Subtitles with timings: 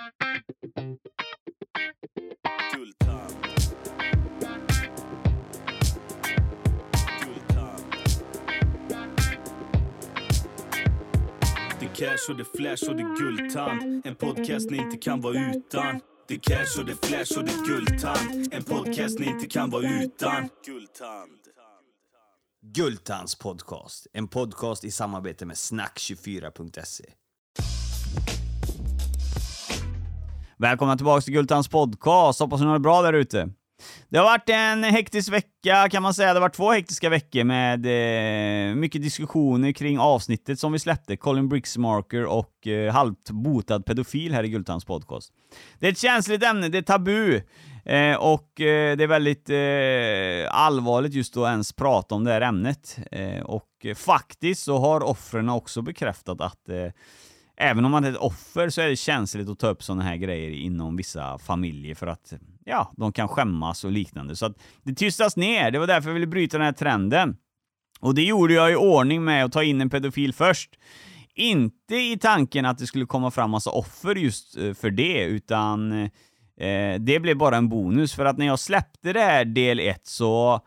[0.00, 0.06] Det
[11.96, 14.06] cash och det flash och det guldtand.
[14.06, 16.00] En podcast ni inte kan vara utan.
[16.28, 18.54] Det cash och det flash och det guldtand.
[18.54, 20.48] En podcast ni inte kan vara utan.
[20.66, 21.30] Guldtand.
[22.62, 27.04] Guldtands podcast, en podcast i samarbete med snack24.se.
[30.60, 33.48] Välkomna tillbaka till Gultans podcast, hoppas ni har det bra där ute.
[34.08, 37.44] Det har varit en hektisk vecka kan man säga, det har varit två hektiska veckor
[37.44, 43.84] med eh, mycket diskussioner kring avsnittet som vi släppte, Colin Brixmarker och eh, halvt botad
[43.86, 45.32] pedofil här i Gultans podcast.
[45.78, 47.42] Det är ett känsligt ämne, det är tabu.
[47.84, 52.40] Eh, och eh, det är väldigt eh, allvarligt just att ens prata om det här
[52.40, 52.98] ämnet.
[53.12, 56.92] Eh, och eh, faktiskt så har offren också bekräftat att eh,
[57.60, 60.16] även om man är ett offer så är det känsligt att ta upp sådana här
[60.16, 62.32] grejer inom vissa familjer för att
[62.64, 64.36] ja, de kan skämmas och liknande.
[64.36, 67.36] Så att det tystas ner, det var därför jag ville bryta den här trenden.
[68.00, 70.70] Och det gjorde jag i ordning med att ta in en pedofil först.
[71.34, 76.10] Inte i tanken att det skulle komma fram massa offer just eh, för det, utan
[76.60, 80.06] Eh, det blev bara en bonus, för att när jag släppte det här del 1
[80.06, 80.60] så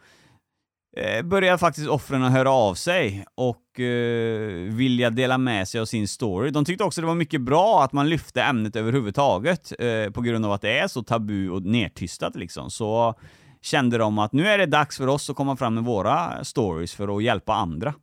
[0.98, 5.82] Eh, börjar började faktiskt offren att höra av sig och eh, vilja dela med sig
[5.82, 6.52] av sin story.
[6.52, 10.46] De tyckte också det var mycket bra att man lyfte ämnet överhuvudtaget, eh, på grund
[10.46, 12.72] av att det är så tabu och nedtystat liksom.
[12.72, 13.16] Så
[13.62, 16.96] kände de att nu är det dags för oss att komma fram med våra stories
[16.96, 17.94] för att hjälpa andra.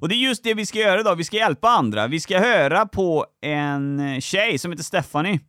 [0.00, 2.06] Och det är just det vi ska göra idag, vi ska hjälpa andra.
[2.06, 5.40] Vi ska höra på en tjej som heter Stephanie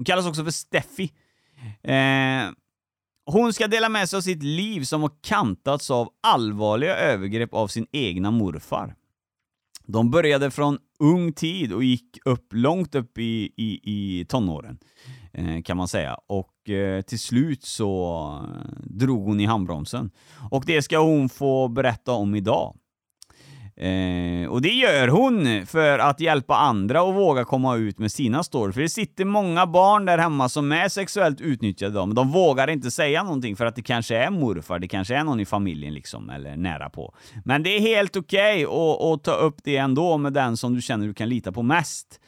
[0.00, 1.12] hon kallas också för Steffi.
[1.82, 2.50] Eh,
[3.32, 7.68] hon ska dela med sig av sitt liv som har kantats av allvarliga övergrepp av
[7.68, 8.94] sin egna morfar.
[9.86, 14.78] De började från ung tid och gick upp långt upp i, i, i tonåren,
[15.32, 16.14] eh, kan man säga.
[16.26, 20.10] Och eh, till slut så eh, drog hon i handbromsen.
[20.50, 22.76] Och det ska hon få berätta om idag.
[23.80, 28.42] Eh, och det gör hon för att hjälpa andra att våga komma ut med sina
[28.42, 28.74] stories.
[28.74, 32.90] För det sitter många barn där hemma som är sexuellt utnyttjade, men de vågar inte
[32.90, 36.30] säga någonting för att det kanske är morfar, det kanske är någon i familjen liksom,
[36.30, 37.14] eller nära på.
[37.44, 40.82] Men det är helt okej okay att ta upp det ändå med den som du
[40.82, 42.20] känner du kan lita på mest.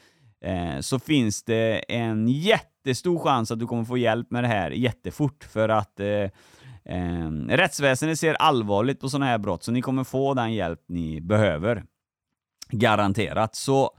[0.45, 4.71] Eh, så finns det en jättestor chans att du kommer få hjälp med det här
[4.71, 6.29] jättefort, för att eh,
[6.85, 11.21] Eh, rättsväsendet ser allvarligt på sådana här brott, så ni kommer få den hjälp ni
[11.21, 11.83] behöver.
[12.71, 13.55] Garanterat.
[13.55, 13.91] Så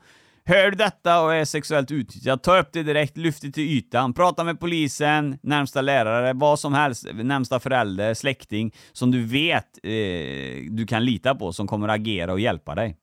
[0.47, 4.15] Hör du detta och är sexuellt utnyttjad, ta upp det direkt, lyft det till ytan,
[4.15, 10.71] prata med polisen, närmsta lärare, vad som helst, närmsta förälder, släkting, som du vet eh,
[10.71, 12.97] du kan lita på, som kommer agera och hjälpa dig.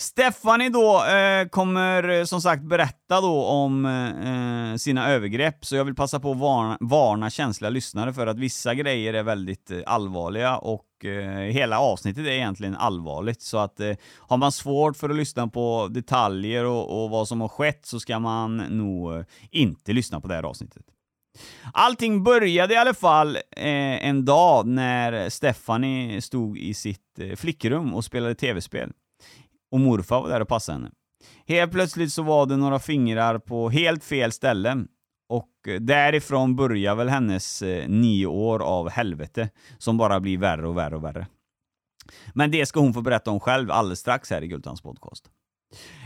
[0.00, 5.76] Stephanie då eh, kommer eh, som sagt berätta då om eh, eh, sina övergrepp, så
[5.76, 9.70] jag vill passa på att varna, varna känsliga lyssnare för att vissa grejer är väldigt
[9.70, 13.42] eh, allvarliga och eh, hela avsnittet är egentligen allvarligt.
[13.42, 17.40] Så att eh, har man svårt för att lyssna på detaljer och, och vad som
[17.40, 20.82] har skett så ska man nog inte lyssna på det här avsnittet.
[21.72, 28.34] Allting började i alla fall en dag när Stephanie stod i sitt flickrum och spelade
[28.34, 28.92] tv-spel
[29.70, 30.90] och morfar var där och passade henne.
[31.46, 34.84] Helt plötsligt så var det några fingrar på helt fel ställe
[35.28, 40.68] och eh, därifrån börjar väl hennes eh, nio år av helvete som bara blir värre
[40.68, 41.26] och värre och värre.
[42.34, 45.30] Men det ska hon få berätta om själv alldeles strax här i Gultans podcast.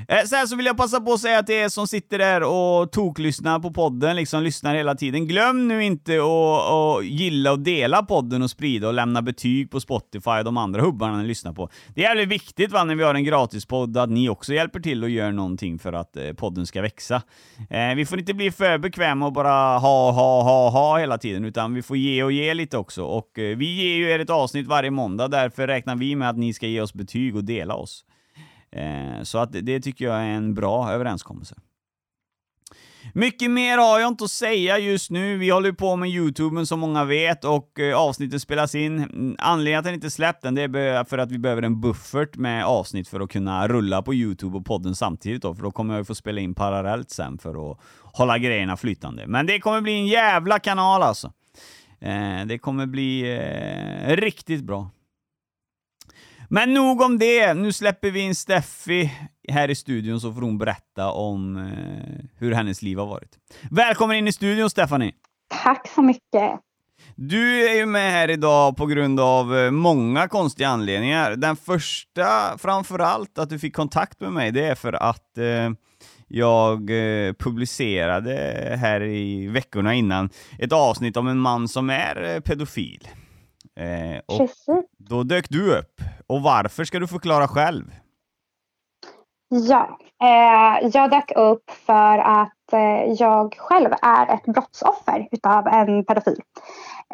[0.08, 2.92] Eh, sen så vill jag passa på att säga till er som sitter där och
[2.92, 5.26] toklyssnar på podden, liksom lyssnar hela tiden.
[5.26, 10.30] Glöm nu inte att gilla och dela podden och sprida och lämna betyg på Spotify
[10.30, 11.70] och de andra hubbarna ni lyssnar på.
[11.94, 15.02] Det är jävligt viktigt va, när vi har en gratispodd att ni också hjälper till
[15.02, 17.22] och gör någonting för att eh, podden ska växa.
[17.70, 21.44] Eh, vi får inte bli för bekväma och bara ha, ha, ha, ha hela tiden,
[21.44, 23.04] utan vi får ge och ge lite också.
[23.04, 26.38] Och eh, vi ger ju er ett avsnitt varje måndag, därför räknar vi med att
[26.38, 28.04] ni ska ge oss betyg och dela oss.
[28.74, 31.54] Eh, så att det tycker jag är en bra överenskommelse.
[33.12, 35.38] Mycket mer har jag inte att säga just nu.
[35.38, 39.36] Vi håller på med YouTuben som många vet och eh, avsnitten spelas in.
[39.38, 42.64] Anledningen att den inte släppt den, det är för att vi behöver en buffert med
[42.64, 46.00] avsnitt för att kunna rulla på YouTube och podden samtidigt då, för då kommer jag
[46.00, 49.26] ju få spela in parallellt sen för att hålla grejerna flytande.
[49.26, 51.32] Men det kommer bli en jävla kanal alltså.
[52.00, 54.90] Eh, det kommer bli eh, riktigt bra.
[56.48, 57.54] Men nog om det.
[57.54, 59.12] Nu släpper vi in Steffi
[59.48, 63.38] här i studion så får hon berätta om eh, hur hennes liv har varit.
[63.70, 65.12] Välkommen in i studion Stephanie!
[65.62, 66.60] Tack så mycket!
[67.16, 71.36] Du är ju med här idag på grund av eh, många konstiga anledningar.
[71.36, 75.70] Den första, framförallt, att du fick kontakt med mig, det är för att eh,
[76.28, 78.36] jag eh, publicerade
[78.80, 83.08] här i veckorna innan ett avsnitt om en man som är eh, pedofil.
[83.80, 84.84] Eh, och Precis.
[84.98, 86.00] då dök du upp.
[86.26, 87.84] Och varför ska du förklara själv?
[89.48, 96.04] Ja, eh, jag dök upp för att eh, jag själv är ett brottsoffer utav en
[96.04, 96.40] pedofil.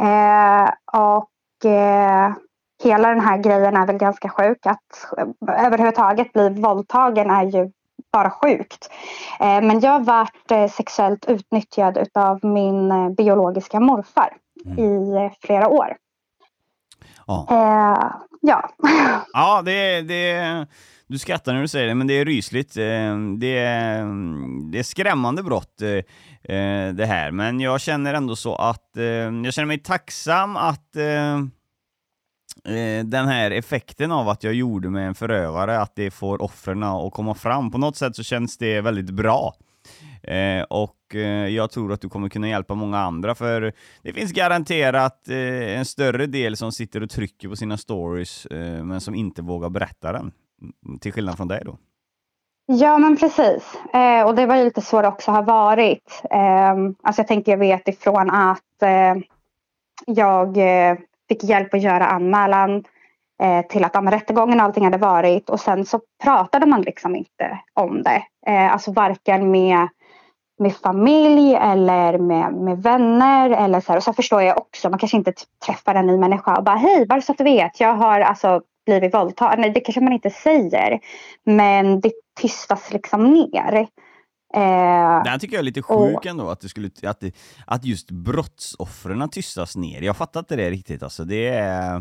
[0.01, 2.33] Eh, och eh,
[2.85, 4.67] hela den här grejen är väl ganska sjuk.
[4.67, 5.12] Att
[5.49, 7.71] överhuvudtaget bli våldtagen är ju
[8.12, 8.91] bara sjukt.
[9.41, 14.37] Eh, men jag varit eh, sexuellt utnyttjad utav min eh, biologiska morfar
[14.77, 15.97] i eh, flera år.
[17.26, 18.70] Ja, Eh, ja.
[19.32, 20.67] ja det, det,
[21.06, 22.76] du skrattar när du säger det, men det är rysligt.
[22.76, 24.05] Eh, Det är,
[24.73, 28.91] det är skrämmande brott eh, eh, det här, men jag känner ändå så att
[29.44, 30.93] jag känner mig tacksam att
[33.05, 37.12] den här effekten av att jag gjorde med en förövare, att det får offren att
[37.12, 37.70] komma fram.
[37.70, 39.55] På något sätt så känns det väldigt bra.
[40.23, 43.73] Eh, och eh, jag tror att du kommer kunna hjälpa många andra, för
[44.03, 48.85] det finns garanterat eh, en större del som sitter och trycker på sina stories, eh,
[48.85, 50.33] men som inte vågar berätta den.
[50.87, 51.79] Mm, till skillnad från dig då.
[52.67, 53.79] Ja men precis.
[53.93, 56.23] Eh, och det var ju lite så det också har varit.
[56.31, 56.73] Eh,
[57.03, 59.15] alltså jag tänker jag vet ifrån att eh,
[60.07, 60.97] jag eh,
[61.29, 62.85] fick hjälp att göra anmälan
[63.43, 67.17] eh, till att ja, rättegången och allting hade varit och sen så pratade man liksom
[67.17, 68.23] inte om det.
[68.47, 69.89] Eh, alltså varken med,
[70.61, 73.97] med familj eller med, med vänner eller så här.
[73.97, 75.33] Och så förstår jag också, man kanske inte
[75.67, 78.61] träffar en ny människa och bara hej bara så att du vet, jag har alltså
[78.87, 79.61] blivit våldtagen.
[79.61, 81.01] Nej, det kanske man inte säger.
[81.45, 83.75] Men det tystas liksom ner.
[84.55, 87.35] Eh, Det här tycker jag är lite sjuk ändå, att, det skulle, att, det,
[87.67, 90.03] att just brottsoffren tystas ner.
[90.03, 91.25] Jag fattar inte det riktigt alltså.
[91.25, 91.97] Det är...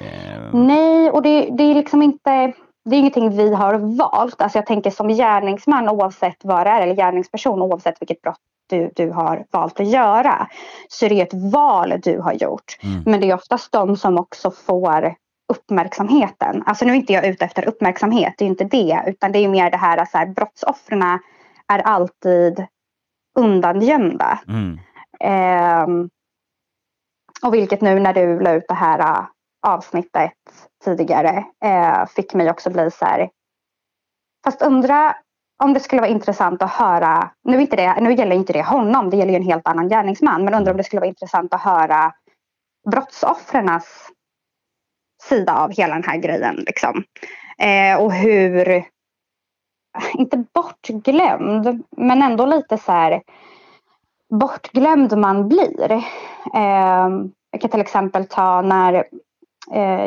[0.00, 2.52] Eh, nej, och det, det är liksom inte
[2.84, 4.42] det är ingenting vi har valt.
[4.42, 8.90] Alltså jag tänker som gärningsman oavsett vad det är, eller gärningsperson oavsett vilket brott du,
[8.96, 10.48] du har valt att göra.
[10.88, 12.78] Så det är ett val du har gjort.
[12.82, 13.02] Mm.
[13.06, 15.14] Men det är oftast de som också får
[15.52, 16.62] uppmärksamheten.
[16.66, 19.02] Alltså nu är inte jag ute efter uppmärksamhet, det är inte det.
[19.06, 21.02] Utan det är mer det här att så här, brottsoffren
[21.68, 22.66] är alltid
[23.38, 24.38] undangömda.
[24.48, 24.78] mm.
[25.20, 26.10] Ehm,
[27.42, 29.26] och vilket nu när du la ut det här
[29.66, 30.32] avsnittet
[30.84, 33.30] tidigare eh, fick mig också bli så här.
[34.44, 35.16] Fast undra
[35.62, 37.30] om det skulle vara intressant att höra.
[37.44, 40.44] Nu, inte det, nu gäller inte det honom, det gäller ju en helt annan gärningsman.
[40.44, 42.12] Men undrar om det skulle vara intressant att höra
[42.90, 44.10] brottsoffrens
[45.22, 46.54] sida av hela den här grejen.
[46.56, 47.04] Liksom.
[47.58, 48.84] Eh, och hur,
[50.14, 53.22] inte bortglömd, men ändå lite så här
[54.30, 55.92] bortglömd man blir.
[56.54, 57.08] Eh,
[57.50, 59.04] jag kan till exempel ta när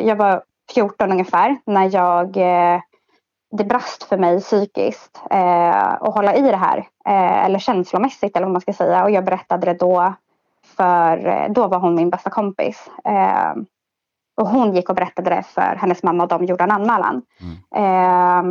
[0.06, 0.44] jag var
[0.74, 2.81] 14 ungefär, när jag eh,
[3.57, 6.77] det brast för mig psykiskt eh, att hålla i det här.
[7.06, 9.04] Eh, eller känslomässigt eller vad man ska säga.
[9.04, 10.13] Och jag berättade det då
[10.77, 12.89] för, eh, då var hon min bästa kompis.
[13.06, 13.54] Eh,
[14.42, 17.21] och hon gick och berättade det för hennes mamma och de gjorde en anmälan.
[17.75, 18.44] Eh,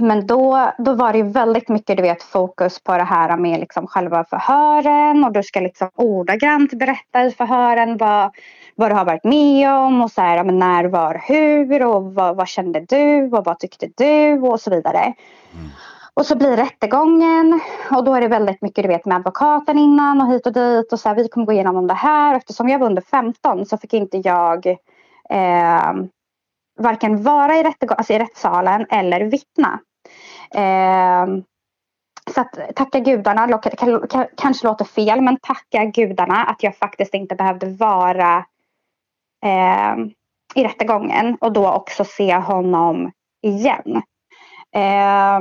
[0.00, 3.86] men då, då var det väldigt mycket du vet, fokus på det här med liksom
[3.86, 8.30] själva förhören och du ska liksom ordagrant berätta i förhören vad,
[8.74, 12.36] vad du har varit med om och så här, men när, var, hur och vad,
[12.36, 15.14] vad kände du och vad tyckte du och så vidare.
[16.14, 20.20] Och så blir rättegången och då är det väldigt mycket du vet med advokaten innan
[20.20, 22.36] och hit och dit och så här, vi kommer gå igenom om det här.
[22.36, 24.66] Eftersom jag var under 15 så fick inte jag
[25.30, 25.92] eh,
[26.78, 29.80] varken vara i, rättegång, alltså i rättssalen eller vittna.
[30.54, 31.26] Eh,
[32.34, 37.34] så att tacka gudarna, det kanske låter fel, men tacka gudarna att jag faktiskt inte
[37.34, 38.44] behövde vara
[39.44, 39.96] eh,
[40.54, 44.02] i rättegången och då också se honom igen.
[44.74, 45.40] Eh,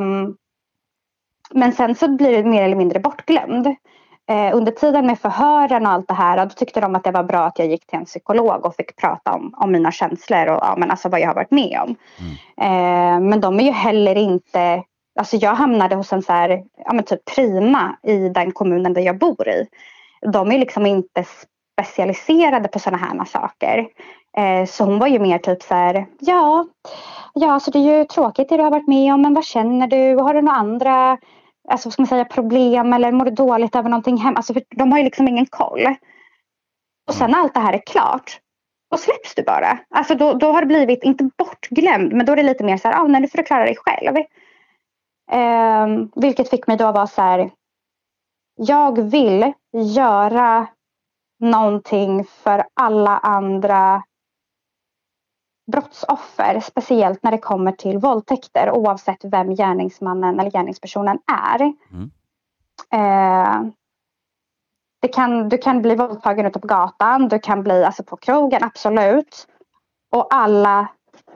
[1.54, 3.76] men sen så blir det mer eller mindre bortglömd.
[4.30, 7.24] Eh, under tiden med förhören och allt det här, då tyckte de att det var
[7.24, 10.60] bra att jag gick till en psykolog och fick prata om, om mina känslor och
[10.62, 11.96] ja, men alltså vad jag har varit med om.
[12.62, 14.84] Eh, men de är ju heller inte,
[15.20, 19.02] alltså jag hamnade hos en så här, ja men typ Prima i den kommunen där
[19.02, 19.68] jag bor i.
[20.22, 21.26] De är liksom inte
[21.74, 23.88] specialiserade på sådana här saker.
[24.38, 26.66] Eh, så hon var ju mer typ så här, ja,
[27.34, 29.88] ja så det är ju tråkigt det du har varit med om, men vad känner
[29.88, 30.16] du?
[30.16, 31.18] Har du några andra
[31.70, 34.38] alltså, vad ska man säga, problem eller mår du dåligt över någonting hemma?
[34.38, 35.96] Alltså, för de har ju liksom ingen koll.
[37.08, 38.40] Och sen när allt det här är klart,
[38.92, 39.80] då släpps du bara.
[39.90, 42.88] Alltså då, då har det blivit, inte bortglömd, men då är det lite mer så
[42.88, 44.18] här, ah, nej, nu får du klara dig själv.
[45.32, 47.52] Ehm, vilket fick mig då att vara så här,
[48.56, 50.68] jag vill göra
[51.40, 54.04] någonting för alla andra
[55.72, 61.74] brottsoffer, speciellt när det kommer till våldtäkter oavsett vem gärningsmannen eller gärningspersonen är.
[61.92, 62.12] Mm.
[62.94, 63.72] Eh,
[65.02, 68.64] det kan, du kan bli våldtagen ute på gatan, du kan bli alltså på krogen,
[68.64, 69.48] absolut.
[70.12, 70.88] Och alla,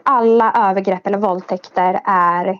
[0.03, 2.59] alla övergrepp eller våldtäkter är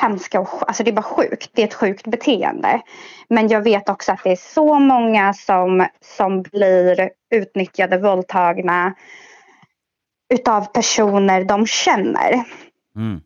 [0.00, 1.50] hemska och alltså det är bara sjukt.
[1.52, 2.80] Det är ett sjukt beteende.
[3.28, 8.94] Men jag vet också att det är så många som, som blir utnyttjade, våldtagna
[10.34, 12.44] utav personer de känner.
[12.96, 13.20] Mm.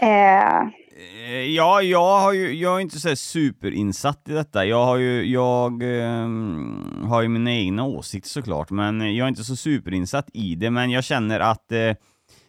[0.00, 4.64] Eh, Eh, Ja, jag har ju, jag är inte så här superinsatt i detta.
[4.66, 9.44] Jag har ju, jag ehm, har ju mina egna åsikter såklart, men jag är inte
[9.44, 10.70] så superinsatt i det.
[10.70, 11.92] Men jag känner att eh,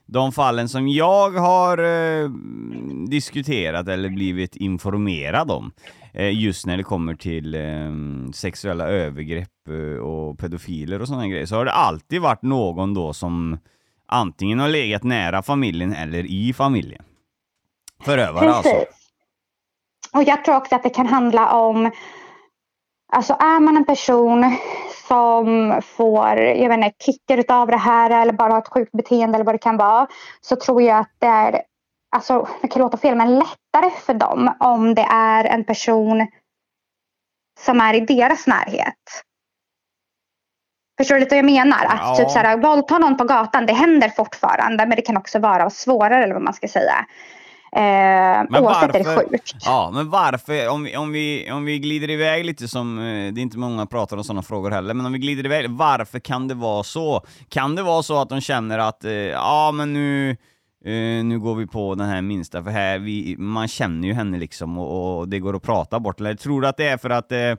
[0.06, 2.30] de fallen som jag har eh,
[3.10, 9.68] diskuterat eller blivit informerad om, eh, Eh, just när det kommer till eh, sexuella övergrepp
[9.70, 13.58] eh, och pedofiler och sådana grejer, så har det alltid varit någon då som
[14.08, 17.04] antingen har legat nära familjen eller i familjen.
[18.04, 18.72] Förövare alltså.
[18.72, 18.96] Precis.
[20.14, 21.92] Och jag tror också att det kan handla om,
[23.14, 24.58] alltså är man en person
[25.08, 29.36] som får, jag vet inte, kickar utav det här eller bara har ett sjukt beteende
[29.36, 30.08] eller vad det kan vara.
[30.42, 31.62] Så tror jag att det är,
[32.16, 36.28] alltså det kan låta fel, men lättare för dem om det är en person
[37.60, 38.96] som är i deras närhet.
[40.98, 41.86] Förstår du lite vad jag menar?
[41.86, 42.16] Att Ja.
[42.16, 45.70] typ så här, våldta någon på gatan, det händer fortfarande, men det kan också vara
[45.70, 47.06] svårare eller vad man ska säga.
[47.72, 49.52] Eh, oavsett är det varför- sjukt.
[49.66, 53.40] Ja, men varför, om vi, om, vi, om vi glider iväg lite som, eh, det
[53.40, 56.48] är inte många pratar om sådana frågor heller, men om vi glider iväg, varför kan
[56.48, 57.22] det vara så?
[57.50, 60.38] Kan det vara så att de känner att, eh, ja men nu,
[60.86, 64.38] Uh, nu går vi på den här minsta, för här, vi, man känner ju henne
[64.38, 67.10] liksom och, och det går att prata bort, eller tror du att det är för
[67.10, 67.56] att eh, uh,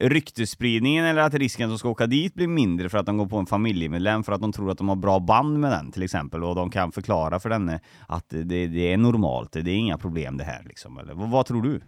[0.00, 3.26] ryktesspridningen eller att risken att de ska åka dit blir mindre för att de går
[3.26, 6.02] på en familjemedlem för att de tror att de har bra band med den till
[6.02, 9.98] exempel och de kan förklara för denne att det, det är normalt, det är inga
[9.98, 10.98] problem det här liksom.
[10.98, 11.80] Eller vad, vad tror du?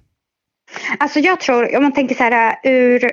[0.98, 3.10] Alltså jag tror, om man tänker så här eh, ur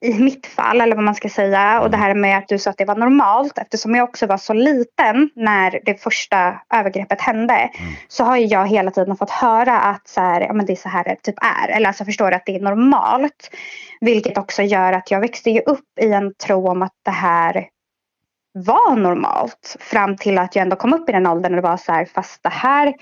[0.00, 2.70] i mitt fall eller vad man ska säga och det här med att du sa
[2.70, 7.70] att det var normalt eftersom jag också var så liten när det första övergreppet hände
[8.08, 10.88] så har jag hela tiden fått höra att så här, ja, men det är så
[10.88, 13.50] här det typ är eller alltså förstår att det är normalt
[14.00, 17.68] vilket också gör att jag växte ju upp i en tro om att det här
[18.52, 21.76] var normalt fram till att jag ändå kom upp i den åldern och det var
[21.76, 22.94] så här fast det här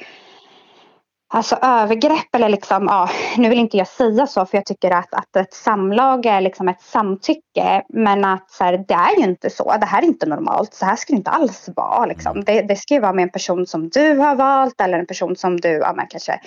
[1.30, 5.14] Alltså övergrepp eller liksom, ja, nu vill inte jag säga så för jag tycker att,
[5.14, 7.82] att ett samlag är liksom ett samtycke.
[7.88, 9.74] Men att så här, det är ju inte så.
[9.80, 10.74] Det här är inte normalt.
[10.74, 12.06] Så här ska det inte alls vara.
[12.06, 12.44] Liksom.
[12.44, 15.36] Det, det ska ju vara med en person som du har valt eller en person
[15.36, 16.40] som du ja, men kanske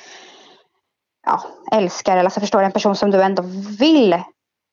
[1.25, 2.17] ja, älskar.
[2.17, 3.43] Eller så förstår en person som du ändå
[3.79, 4.19] vill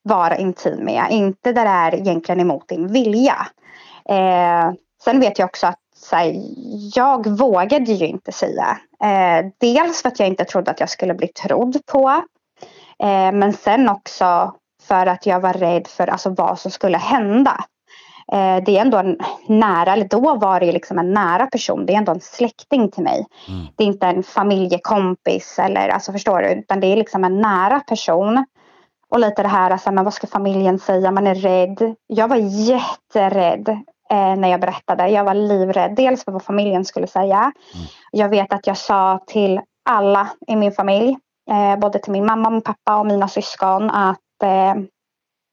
[0.02, 1.06] vara intim med.
[1.10, 3.46] Inte där det är egentligen emot din vilja.
[4.08, 4.72] Eh,
[5.04, 6.42] sen vet jag också att så här,
[6.94, 8.78] jag vågade ju inte säga.
[9.04, 12.08] Eh, dels för att jag inte trodde att jag skulle bli trodd på.
[12.98, 17.64] Eh, men sen också för att jag var rädd för alltså, vad som skulle hända.
[18.32, 21.86] Eh, det är ändå en nära, eller då var det liksom en nära person.
[21.86, 23.26] Det är ändå en släkting till mig.
[23.48, 23.66] Mm.
[23.76, 26.48] Det är inte en familjekompis eller alltså förstår du.
[26.48, 28.44] Utan det är liksom en nära person.
[29.10, 31.10] Och lite det här, alltså, men vad ska familjen säga?
[31.10, 31.94] Man är rädd.
[32.06, 33.78] Jag var jätterädd
[34.10, 35.08] eh, när jag berättade.
[35.08, 35.94] Jag var livrädd.
[35.94, 37.52] Dels för vad familjen skulle säga.
[38.10, 39.60] Jag vet att jag sa till
[39.90, 41.18] alla i min familj,
[41.50, 44.74] eh, både till min mamma, min pappa och mina syskon att eh,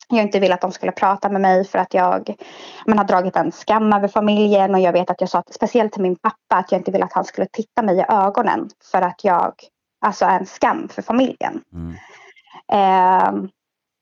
[0.10, 2.36] jag inte ville att de skulle prata med mig för att jag
[2.86, 6.02] men, har dragit en skam över familjen och jag vet att jag sa speciellt till
[6.02, 9.24] min pappa att jag inte ville att han skulle titta mig i ögonen för att
[9.24, 9.54] jag
[10.06, 11.62] alltså är en skam för familjen.
[11.74, 11.96] Mm.
[12.72, 13.50] Eh,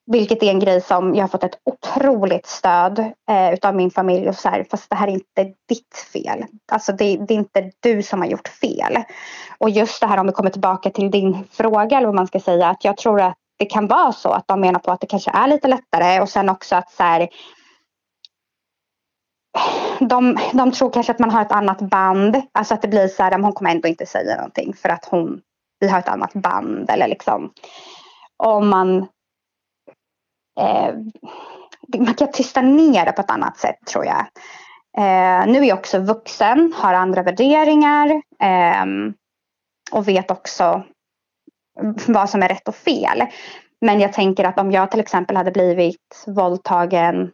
[0.05, 4.29] vilket är en grej som jag har fått ett otroligt stöd eh, utav min familj.
[4.29, 6.45] Och så här, fast det här är inte ditt fel.
[6.71, 8.97] Alltså det, det är inte du som har gjort fel.
[9.57, 12.39] Och just det här om vi kommer tillbaka till din fråga eller vad man ska
[12.39, 12.67] säga.
[12.67, 15.31] Att jag tror att det kan vara så att de menar på att det kanske
[15.31, 16.21] är lite lättare.
[16.21, 17.29] Och sen också att så här,
[19.99, 22.41] de, de tror kanske att man har ett annat band.
[22.51, 25.05] Alltså att det blir så här, men hon kommer ändå inte säga någonting för att
[25.05, 25.41] hon,
[25.79, 26.89] vi har ett annat band.
[26.89, 27.51] Eller liksom
[28.37, 29.07] om man
[30.59, 30.95] Eh,
[31.97, 34.25] man kan tysta ner det på ett annat sätt tror jag.
[34.97, 38.85] Eh, nu är jag också vuxen, har andra värderingar eh,
[39.91, 40.83] och vet också
[42.07, 43.23] vad som är rätt och fel.
[43.81, 47.31] Men jag tänker att om jag till exempel hade blivit våldtagen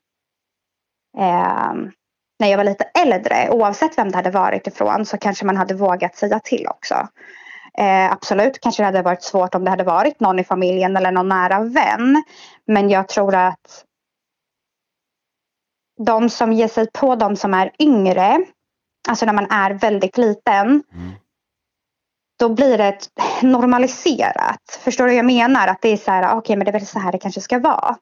[1.18, 1.74] eh,
[2.40, 5.74] när jag var lite äldre, oavsett vem det hade varit ifrån, så kanske man hade
[5.74, 7.08] vågat säga till också.
[7.78, 11.12] Eh, absolut, kanske det hade varit svårt om det hade varit någon i familjen eller
[11.12, 12.24] någon nära vän.
[12.68, 13.86] Men jag tror att
[16.06, 18.46] de som ger sig på de som är yngre
[19.08, 21.12] alltså när man är väldigt liten, Mm.
[22.40, 22.98] då blir det
[23.42, 24.80] normaliserat.
[24.84, 25.68] Förstår du vad jag menar?
[25.68, 27.60] Att det är så här, okej men det är väl så här det kanske ska
[27.60, 27.98] vara.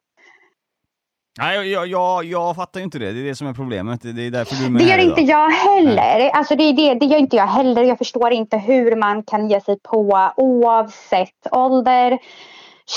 [1.37, 3.11] Nej, jag, jag, jag, fattar ju inte det.
[3.11, 4.01] Det är det som är problemet.
[4.01, 5.31] Det är därför du är med Det gör inte idag.
[5.31, 6.29] jag heller.
[6.29, 7.83] Alltså det, är det, det gör inte jag heller.
[7.83, 12.17] Jag förstår inte hur man kan ge sig på oavsett ålder,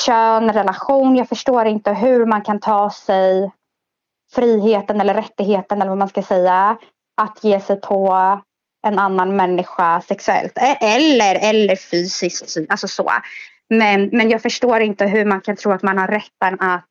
[0.06, 1.16] kön, relation.
[1.16, 3.50] Jag förstår inte hur man kan ta sig
[4.34, 6.76] friheten eller rättigheten eller vad man ska säga
[7.22, 8.12] att ge sig på
[8.86, 12.56] en annan människa sexuellt E- eller, eller fysiskt.
[12.68, 13.10] Alltså så.
[13.68, 16.84] Men, men jag förstår inte hur man kan tro att man har rätten att,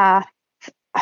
[0.00, 0.28] att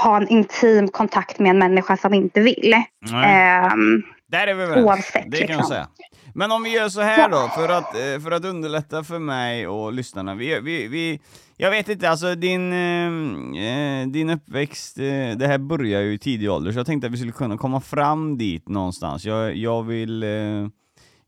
[0.05, 2.73] ha en intim kontakt med en människa som inte vill.
[3.13, 4.87] Ehm, Där är vi överens.
[4.87, 5.65] oavsett, det kan jag liksom.
[5.69, 5.89] säga.
[6.35, 9.67] Men om vi gör så här då, för att, eh, för att underlätta för mig
[9.69, 10.35] och lyssnarna.
[10.35, 11.21] Vi, vi, vi,
[11.57, 15.05] jag vet inte, alltså din, eh, eh, din uppväxt, eh,
[15.37, 17.81] det här börjar ju i tidig ålder, så jag tänkte att vi skulle kunna komma
[17.81, 19.25] fram dit någonstans.
[19.25, 20.23] Jag, jag vill...
[20.23, 20.29] Eh,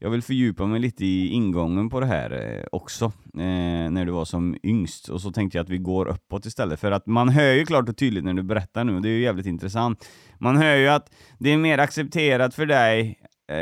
[0.02, 3.04] jag vill fördjupa mig lite i ingången på det här eh, också,
[3.34, 5.08] eh, när du var som yngst.
[5.08, 7.88] Och så tänkte jag att vi går uppåt istället, för att man hör ju klart
[7.88, 10.08] och tydligt när du berättar nu, och det är ju jävligt intressant.
[10.38, 13.18] Man hör ju att det är mer accepterat för dig,
[13.52, 13.58] eh,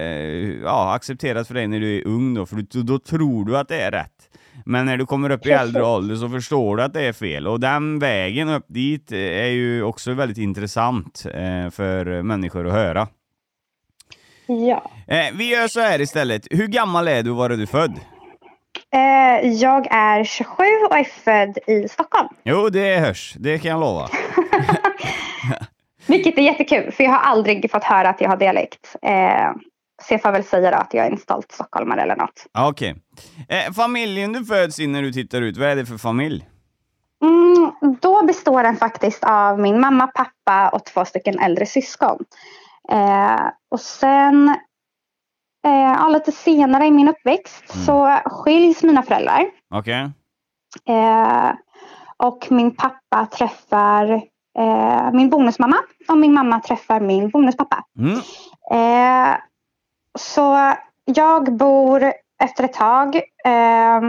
[0.62, 3.68] ja, accepterat för dig när du är ung då, för då, då tror du att
[3.68, 4.30] det är rätt.
[4.66, 7.47] Men när du kommer upp i äldre ålder så förstår du att det är fel,
[7.47, 11.21] och den vägen upp dit är ju också väldigt intressant
[11.71, 13.09] för människor att höra.
[14.48, 14.90] Ja.
[15.06, 16.46] Eh, vi gör så här istället.
[16.50, 18.00] Hur gammal är du och var är du född?
[18.94, 22.28] Eh, jag är 27 och är född i Stockholm.
[22.44, 23.34] Jo, det hörs.
[23.38, 24.08] Det kan jag lova.
[26.06, 28.96] Vilket är jättekul för jag har aldrig fått höra att jag har dialekt.
[29.02, 29.52] Eh,
[30.02, 32.46] så jag får väl säga då att jag är en stolt stockholmare eller något.
[32.58, 32.96] Okej.
[33.48, 36.48] Eh, familjen du föds in när du tittar ut, vad är det för familj?
[37.22, 42.18] Mm, då består den faktiskt av min mamma, pappa och två stycken äldre syskon.
[42.92, 44.49] Eh, och sen
[45.66, 47.87] eh, ja, lite senare i min uppväxt Mm.
[47.87, 49.47] så skiljs mina föräldrar.
[49.75, 50.11] Okej.
[50.88, 51.50] Eh,
[52.16, 54.12] och min pappa träffar
[54.59, 55.77] eh, min bonusmamma
[56.09, 57.85] och min mamma träffar min bonuspappa.
[57.98, 58.18] Mm.
[58.70, 59.37] Eh,
[60.18, 60.74] så
[61.05, 64.01] jag bor efter ett tag eh,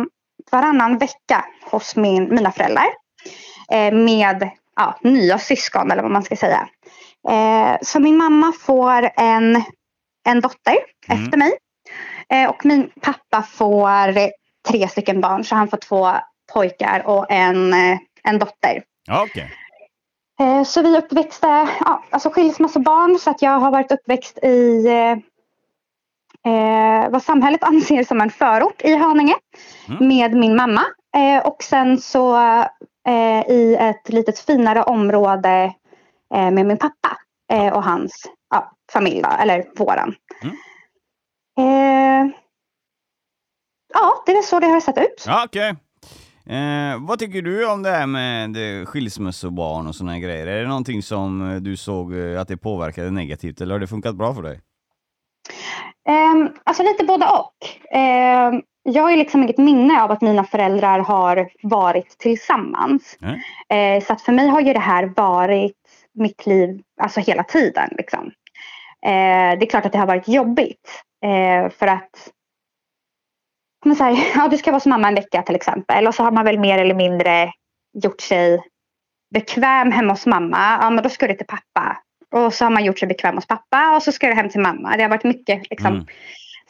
[0.51, 2.87] varannan vecka hos min, mina föräldrar.
[3.71, 6.67] Eh, med ja, nya syskon eller vad man ska säga.
[7.29, 9.63] Eh, så min mamma får en,
[10.27, 10.77] en dotter
[11.09, 11.23] Mm.
[11.23, 11.51] efter mig.
[12.29, 14.29] Eh, och min pappa får
[14.69, 16.11] tre stycken barn så han får två
[16.53, 18.83] pojkar och en, eh, en dotter.
[20.39, 24.87] Eh, Så vi är uppväxta, ja, alltså skilsmässobarn så att jag har varit uppväxt i
[26.45, 29.35] eh, vad samhället anser som en förort i Haninge
[29.89, 30.07] Mm.
[30.07, 30.81] med min mamma.
[31.15, 32.37] Eh, och sen så
[33.07, 35.73] eh, i ett litet finare område
[36.31, 37.17] med min pappa
[37.51, 40.15] eh, och hans ja, familj, eller våran.
[40.41, 40.55] Mm.
[41.59, 42.31] Eh,
[43.93, 45.23] ja, det är så det har sett ut.
[45.27, 45.75] Ja, okej.
[46.49, 50.47] Eh, vad tycker du om det här med eh, skilsmässobarn och såna här grejer?
[50.47, 53.87] Är det någonting som eh, du såg eh, att det påverkade negativt, eller har det
[53.87, 54.61] funkat bra för dig?
[56.09, 57.55] Um, alltså lite både och.
[57.95, 63.17] Ehm, jag har ju liksom inget minne av att mina föräldrar har varit tillsammans.
[63.69, 65.78] Eh, så att för mig har ju det här varit
[66.13, 67.89] mitt liv alltså hela tiden.
[67.97, 68.31] Liksom.
[69.05, 71.03] Eh, det är klart att det har varit jobbigt.
[71.25, 72.31] Eh, för att
[73.85, 76.07] men så här, ja, du ska vara hos mamma en vecka till exempel.
[76.07, 77.51] Och så har man väl mer eller mindre
[78.03, 78.61] gjort sig
[79.33, 80.77] bekväm hemma hos mamma.
[80.81, 81.97] Ja, men då ska du till pappa.
[82.31, 84.61] Och så har man gjort sig bekväm hos pappa och så ska du hem till
[84.61, 84.97] mamma.
[84.97, 86.05] Det har varit mycket liksom, Mm.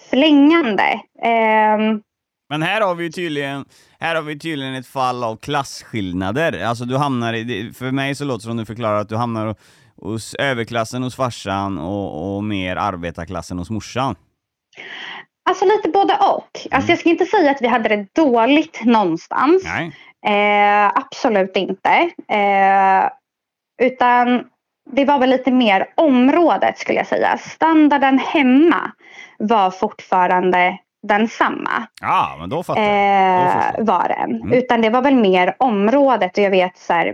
[0.10, 1.02] förlängande.
[1.24, 2.02] Ehm,
[2.50, 3.66] Men här har vi ju tydligen,
[4.00, 6.64] här har vi tydligen ett fall av klasskillnader.
[6.64, 9.56] Alltså du hamnar i, för mig så låter det som du förklarar att du hamnar
[10.02, 14.16] hos överklassen hos farsan och, och mer arbetarklassen hos morsan.
[15.50, 16.50] alltså lite både och.
[16.72, 19.64] Alltså, jag ska inte säga att vi hade det dåligt någonstans.
[19.64, 19.92] Nej.
[20.26, 21.90] Eh, absolut inte.
[22.28, 23.10] Eh,
[23.82, 24.44] utan
[24.92, 27.38] det var väl lite mer området skulle jag säga.
[27.38, 28.92] Standarden hemma
[29.40, 31.88] var fortfarande densamma.
[32.02, 33.74] Ja, men då fattar jag.
[33.76, 34.36] Då Eh, var den.
[34.36, 34.54] Mm.
[34.54, 37.14] Utan det var väl mer området och jag vet så här,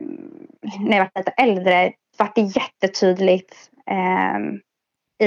[0.79, 3.55] när jag var lite äldre var det jättetydligt
[3.91, 4.39] eh,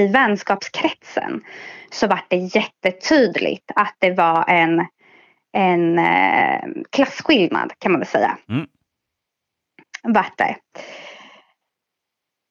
[0.01, 1.41] i vänskapskretsen
[1.91, 4.85] så var det jättetydligt att det var en,
[5.57, 8.37] en eh, klasskillnad kan man väl säga.
[8.49, 8.67] Mm.
[10.03, 10.55] Vart det.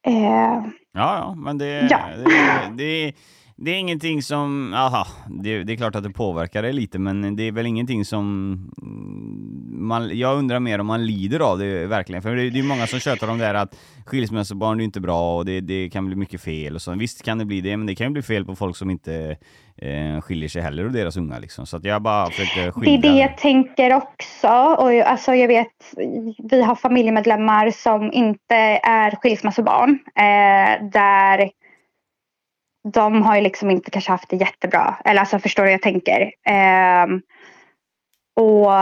[0.06, 1.98] Eh, Ja, ja, men det, Ja.
[2.16, 3.12] det, det,
[3.60, 7.36] det är ingenting som, aha, det, det är klart att det påverkar dig lite, men
[7.36, 8.56] det är väl ingenting som
[9.70, 12.22] man, jag undrar mer om man lider av det verkligen.
[12.22, 15.00] För det, är- det är många som tjötar om det här att skilsmässobarn är inte
[15.00, 16.92] bra och det, det kan bli mycket fel och så.
[16.94, 19.36] Visst kan det bli det, men det kan ju bli fel på folk som inte
[19.76, 21.66] eh, skiljer sig heller och deras unga liksom.
[21.66, 24.48] Så att jag bara försökte Det är det jag tänker också.
[24.82, 25.94] Och jag- alltså jag vet,
[26.50, 29.98] vi har familjemedlemmar som inte är skilsmässobarn.
[30.16, 31.50] Eh, där
[32.92, 34.96] de har ju liksom inte kanske haft det jättebra.
[35.04, 36.32] Eller alltså förstår du hur jag tänker?
[36.44, 37.20] Ehm,
[38.36, 38.72] och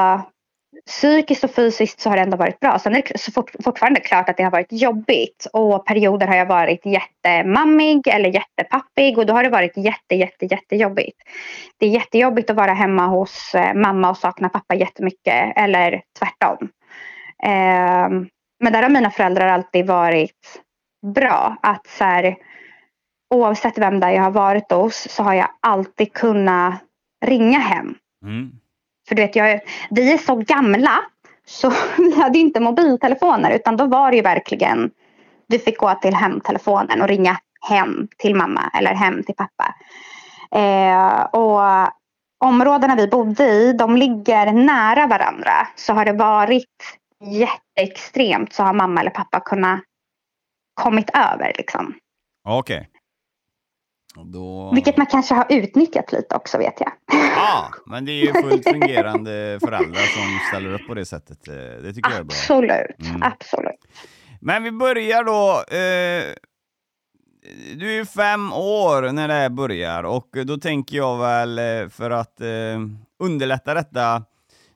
[0.87, 2.79] psykiskt och fysiskt så har det ändå varit bra.
[2.79, 5.47] Sen är det så fort, fortfarande klart att det har varit jobbigt.
[5.53, 9.19] Och perioder har jag varit jättemammig eller jättepappig.
[9.19, 11.17] Och då har det varit jätte, jätte, jättejobbigt.
[11.79, 15.53] Det är jättejobbigt att vara hemma hos eh, mamma och sakna pappa jättemycket.
[15.57, 16.69] Eller tvärtom.
[17.43, 18.29] Ehm,
[18.61, 20.63] men där har mina föräldrar alltid varit
[21.15, 21.57] bra.
[21.63, 22.37] Att så här,
[23.37, 26.75] oavsett vem där jag har varit hos så har jag alltid kunnat
[27.25, 27.95] ringa hem.
[28.25, 28.51] Mm.
[29.09, 31.01] För du vet, jag, vi är så gamla
[31.47, 34.91] så vi hade inte mobiltelefoner utan då var det ju verkligen
[35.49, 39.75] vi fick gå till hemtelefonen och ringa hem till mamma eller hem till pappa.
[40.51, 41.93] Eh, och
[42.45, 48.73] områdena vi bodde i de ligger nära varandra så har det varit jätteextremt så har
[48.73, 49.81] mamma eller pappa kunnat
[50.75, 51.95] kommit över liksom.
[52.49, 52.79] Okej.
[52.79, 52.96] Och
[54.25, 54.71] Då...
[54.75, 56.93] Vilket man kanske har utnyttjat lite också vet jag.
[57.37, 61.49] Ja, men det är ju fullt fungerande föräldrar som ställer upp på det sättet.
[61.49, 62.35] Eh, Det tycker jag är bra.
[62.35, 63.23] Absolut, Mm.
[63.23, 63.81] absolut.
[64.41, 65.51] Men vi börjar då.
[65.77, 66.25] Eh,
[67.77, 71.89] du är ju fem år när det här börjar och då tänker jag väl eh,
[71.89, 72.47] för att eh,
[73.23, 74.23] underlätta detta,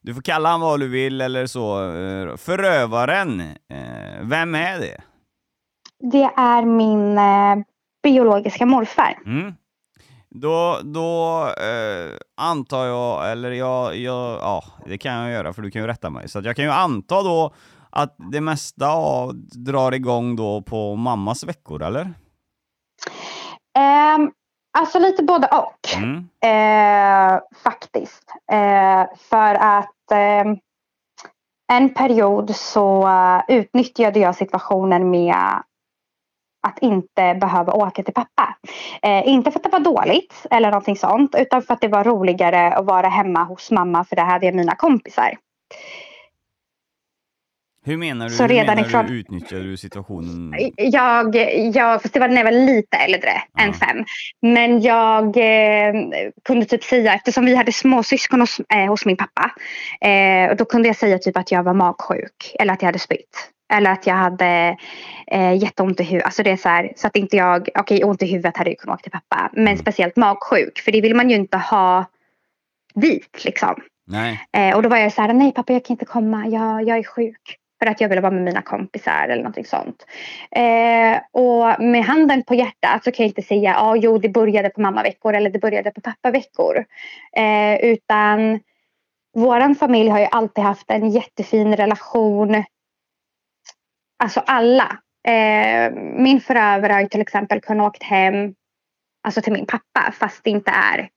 [0.03, 5.01] du får kalla han vad du vill eller så, eh, förövaren, eh, vem är det?
[6.13, 7.19] Det är min
[8.03, 9.19] biologiska morfar.
[9.27, 9.55] Mm.
[10.35, 15.71] Då, då eh, antar jag, eller jag, jag, ja det kan jag göra för du
[15.71, 16.29] kan ju rätta mig.
[16.29, 17.55] Så jag kan ju anta då
[17.91, 19.33] att det mesta av,
[19.67, 22.15] drar igång då på mammas veckor, eller?
[23.79, 24.31] Ehm,
[24.79, 26.29] alltså lite både och Mm.
[26.45, 28.25] eh, faktiskt.
[28.53, 30.57] Eh, för att ehm,
[31.73, 35.63] en period så eh, utnyttjade jag situationen med
[36.63, 38.57] att inte behöva åka till pappa.
[39.03, 42.05] Eh, inte för att det var dåligt eller någonting sånt utan för att det var
[42.05, 45.37] roligare att vara hemma hos mamma för där hade jag mina kompisar.
[47.85, 50.55] Hur menar du, Så hur redan menar ifrån- du utnyttjar du situationen?
[50.77, 51.37] Jag,
[51.75, 53.63] jag, fast det var när jag var lite äldre Ja.
[53.63, 54.05] än fem.
[54.43, 55.95] Men jag eh,
[56.45, 59.51] kunde typ säga, eftersom vi hade småsyskon hos, eh, hos min pappa.
[60.09, 62.57] Eh, och då kunde jag säga typ att jag var magsjuk.
[62.61, 63.51] Eller att jag hade spytt.
[63.71, 64.77] Eller att jag hade
[65.27, 66.25] eh, jätteont i huvudet.
[66.27, 68.79] Alltså det är så här, så att inte jag, okej ont i huvudet hade jag
[68.79, 69.51] kunnat åka till pappa.
[69.53, 69.79] Men Mm.
[69.79, 70.79] speciellt magsjuk.
[70.81, 72.05] För det vill man ju inte ha
[72.95, 73.75] dit liksom.
[74.07, 74.41] Nej.
[74.53, 76.99] Eh, och då var jag så här, nej pappa jag kan inte komma, jag, jag
[76.99, 77.57] är sjuk.
[77.83, 80.07] För att jag ville vara med mina kompisar eller någonting sånt.
[80.51, 84.71] Eh, och med handen på hjärtat så kan jag inte säga, ja jo det började
[84.71, 86.85] på mammaveckor eller det började på pappaveckor.
[87.37, 88.61] Eh, utan
[89.35, 92.65] våran familj har ju alltid haft en jättefin relation.
[94.21, 94.99] Alltså alla.
[95.29, 98.55] Eh, min förövare har ju till exempel kunnat åkt hem
[99.23, 101.09] alltså till min pappa fast det inte är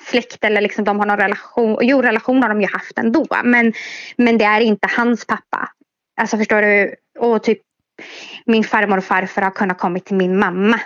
[0.00, 1.78] släkt eller liksom de har någon relation.
[1.80, 3.26] Jo, relation har de ju haft ändå.
[3.44, 3.72] Men,
[4.16, 5.72] men det är inte hans pappa.
[6.20, 6.94] Alltså förstår du?
[7.18, 7.58] Och typ
[8.46, 10.80] min farmor och farfar har kunnat kommit till min mamma.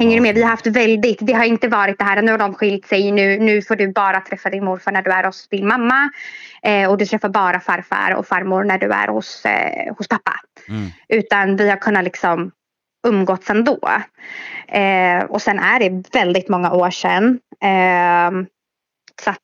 [0.00, 0.34] Hänger du med?
[0.34, 3.12] Vi har haft väldigt, det har inte varit det här, nu har de skilt sig,
[3.12, 6.10] nu, nu får du bara träffa din morfar när du är hos din mamma.
[6.62, 10.40] Eh, och du träffar bara farfar och farmor när du är hos, eh, hos pappa.
[10.68, 10.88] Mm.
[11.08, 12.50] Utan vi har kunnat liksom
[13.06, 13.78] umgåtts ändå.
[14.68, 17.40] Eh, och sen är det väldigt många år sedan.
[17.62, 18.30] Eh,
[19.22, 19.38] så att,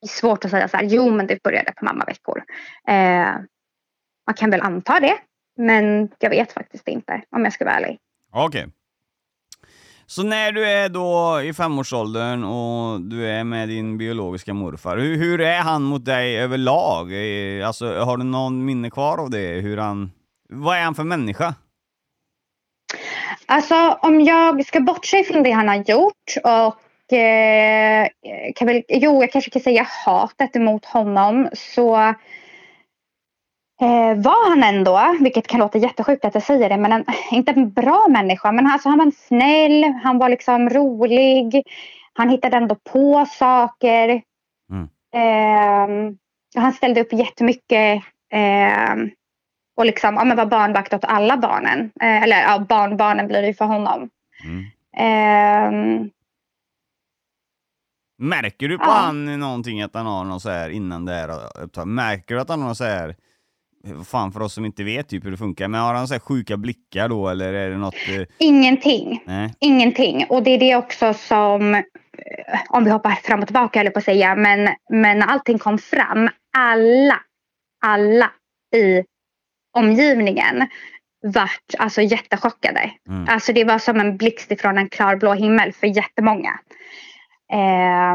[0.00, 2.42] det är svårt att säga så här, jo men det började på mammaveckor.
[2.88, 3.34] Eh,
[4.26, 5.16] man kan väl anta det.
[5.56, 7.98] Men jag vet faktiskt inte om jag ska vara ärlig.
[8.32, 8.66] Okej.
[10.06, 15.16] Så när du är då i femårsåldern och du är med din biologiska morfar, hur,
[15.16, 17.12] hur är han mot dig överlag?
[17.64, 19.60] Alltså, har du någon minne kvar av det?
[19.60, 20.12] Hur han...
[20.48, 21.54] Vad är han för människa?
[23.46, 28.08] Alltså om jag ska bortse från det han har gjort och eh,
[28.56, 32.14] kan väl, jo jag kanske kan säga hatet emot honom så
[33.84, 37.52] eh, var han ändå, vilket kan låta jättesjukt att jag säger det, men en, inte
[37.52, 38.52] en bra människa.
[38.52, 41.62] Men alltså, han var snäll, han var liksom rolig,
[42.12, 44.22] han hittade ändå på saker.
[44.70, 44.88] Mm.
[45.14, 46.14] Eh,
[46.62, 48.94] han ställde upp jättemycket eh,
[49.76, 51.90] och liksom, ja, men var barnvakt åt alla barnen.
[52.00, 54.10] Eh, eller ja, barnbarnen blir det ju för honom.
[54.44, 54.64] Mm.
[54.96, 56.10] Ehm,
[58.18, 58.92] Märker du på Ja.
[58.92, 61.28] han någonting att han har något så här innan det här
[61.62, 61.88] upptaget?
[61.88, 63.16] Märker du att han har så här,
[64.06, 66.20] fan för oss som inte vet typ hur det funkar, men har han så här
[66.20, 67.94] sjuka blickar då eller är det något?
[67.94, 69.22] Eh, Ingenting.
[69.26, 69.54] nej?
[69.60, 70.26] Ingenting.
[70.28, 71.82] Och det är det också som, eh,
[72.68, 76.28] om vi hoppar fram och tillbaka eller på att säga, men, men allting kom fram,
[76.56, 77.20] alla,
[77.84, 78.30] alla
[78.76, 79.04] i
[79.76, 80.68] omgivningen
[81.22, 82.90] vart alltså jättechockade.
[83.08, 83.26] Mm.
[83.28, 86.60] Alltså det var som en blixt ifrån en klarblå himmel för jättemånga.
[87.52, 88.14] Eh,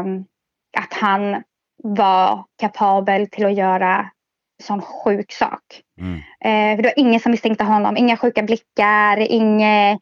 [0.78, 1.42] att han
[1.82, 4.10] var kapabel till att göra
[4.60, 5.82] sån sjuk sak.
[6.00, 6.16] Mm.
[6.18, 7.96] Eh, för det var ingen som misstänkte honom.
[7.96, 10.00] Inga sjuka blickar, inget...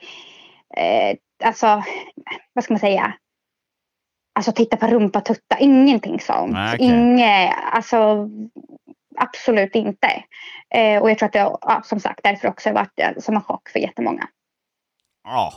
[0.76, 1.82] Eh, alltså,
[2.52, 3.14] vad ska man säga?
[4.34, 5.58] Alltså titta på rumpa, tutta.
[5.58, 6.52] Ingenting sånt.
[6.52, 6.86] Nej, okej.
[6.86, 8.28] Inget, alltså
[9.18, 10.24] absolut inte.
[10.74, 13.34] Eh, och jag tror att det ja, som sagt därför också har varit eh, som
[13.34, 14.28] en chock för jättemånga.
[15.24, 15.52] Ja.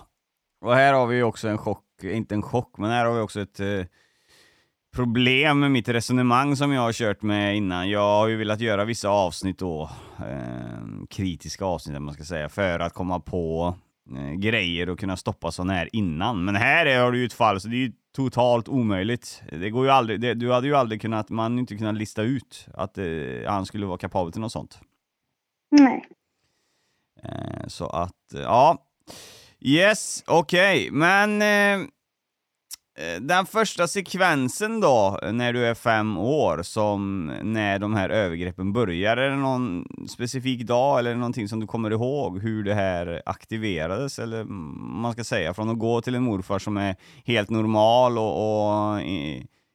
[0.61, 3.21] Och här har vi ju också en chock, inte en chock, men här har vi
[3.21, 3.85] också ett eh,
[4.95, 7.89] problem med mitt resonemang som jag har kört med innan.
[7.89, 12.79] Jag har ju velat göra vissa avsnitt då, eh, kritiska avsnitt man ska säga, för
[12.79, 13.75] att komma på
[14.17, 16.45] eh, grejer och kunna stoppa sådana här innan.
[16.45, 19.43] Men här är- har du ju ett fall, så det är ju totalt omöjligt.
[19.51, 22.67] Det går ju aldrig, det, du hade ju aldrig kunnat, man inte kunnat lista ut
[22.73, 23.05] att eh,
[23.47, 24.79] han skulle vara kapabel till något sånt.
[25.71, 26.05] Nej.
[27.23, 28.77] Eh, så att, ja.
[29.63, 31.79] Yes, okej, men eh, eh,
[32.99, 38.73] Eh, den första sekvensen då, när du är fem år, som när de här övergreppen
[38.73, 43.21] börjar, är det någon specifik dag eller någonting som du kommer ihåg hur det här
[43.25, 47.49] aktiverades, eller mm, man ska säga, från att gå till en morfar som är helt
[47.49, 49.01] normal och, och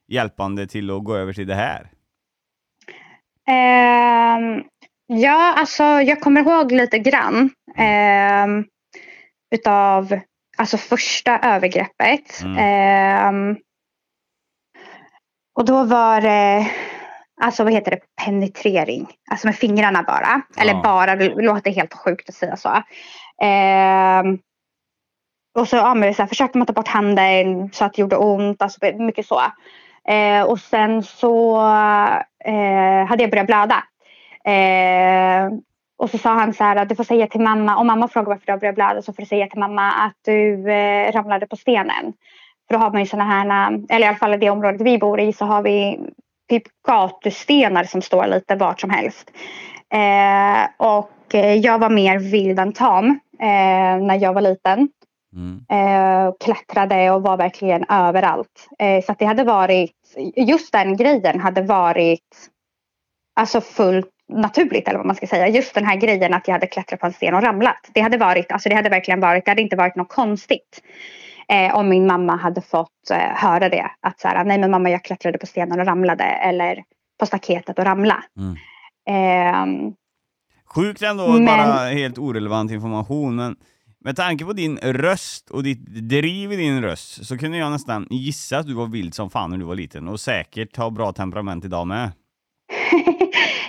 [0.09, 1.91] hjälpande till att gå över till det här?
[3.49, 4.65] Um,
[5.07, 7.51] ja, alltså jag kommer ihåg lite grann
[8.45, 8.65] um,
[9.55, 10.21] utav
[10.57, 12.43] alltså första övergreppet.
[12.43, 12.57] Mm.
[12.59, 13.57] Ehm,
[15.55, 16.71] och då var det,
[17.41, 19.07] alltså vad heter det, penetrering.
[19.31, 20.43] Alltså med fingrarna bara.
[20.59, 20.83] Eller Ja.
[20.83, 22.83] bara, det låter helt sjukt att säga så.
[23.43, 24.39] Ehm,
[25.59, 28.17] och så, ja, men så här, försökte man ta bort handen så att det gjorde
[28.17, 28.63] ont.
[28.63, 29.41] Alltså mycket så.
[30.09, 31.57] Eh, och sen så
[32.45, 33.85] eh, hade jag börjat blöda.
[34.45, 35.51] Eh,
[35.99, 38.29] och så sa han så här att du får säga till mamma, om mamma frågar
[38.29, 41.47] varför du har börjat blöda så får du säga till mamma att du eh, ramlade
[41.47, 42.13] på stenen.
[42.69, 44.99] För då har man ju sådana här, eller i alla fall i det området vi
[44.99, 46.01] bor i så har vi
[46.49, 49.31] typ gatustenar som står lite vart som helst.
[49.95, 53.09] Eh, och eh, jag var mer vild än tam
[53.41, 54.89] eh, när jag var liten
[55.37, 55.65] Mm.
[55.71, 58.69] eh, och klättrade och var verkligen överallt.
[58.79, 59.93] Eh, så att det hade varit,
[60.37, 62.51] just den grejen hade varit
[63.41, 65.49] alltså fullt naturligt eller vad man ska säga.
[65.49, 67.91] Just den här grejen att jag hade klättrat på en sten och ramlat.
[67.93, 70.83] Det hade varit, alltså det hade verkligen varit, det hade inte varit något konstigt.
[71.49, 73.91] Eh, om min mamma hade fått eh, höra det.
[74.01, 76.25] Att så här, nej men mamma jag klättrade på stenen och ramlade.
[76.25, 76.85] Eller
[77.21, 78.25] på staketet och ramla.
[78.39, 78.57] Mm.
[79.09, 79.93] Ehm,
[80.75, 83.57] Sjukt ändå, Men- bara helt orelevant information, men
[84.05, 88.07] med tanke på din röst och ditt driv i din röst så kunde jag nästan
[88.11, 91.13] gissa att du var vild som fan när du var liten och säkert har bra
[91.13, 92.13] temperament idag med.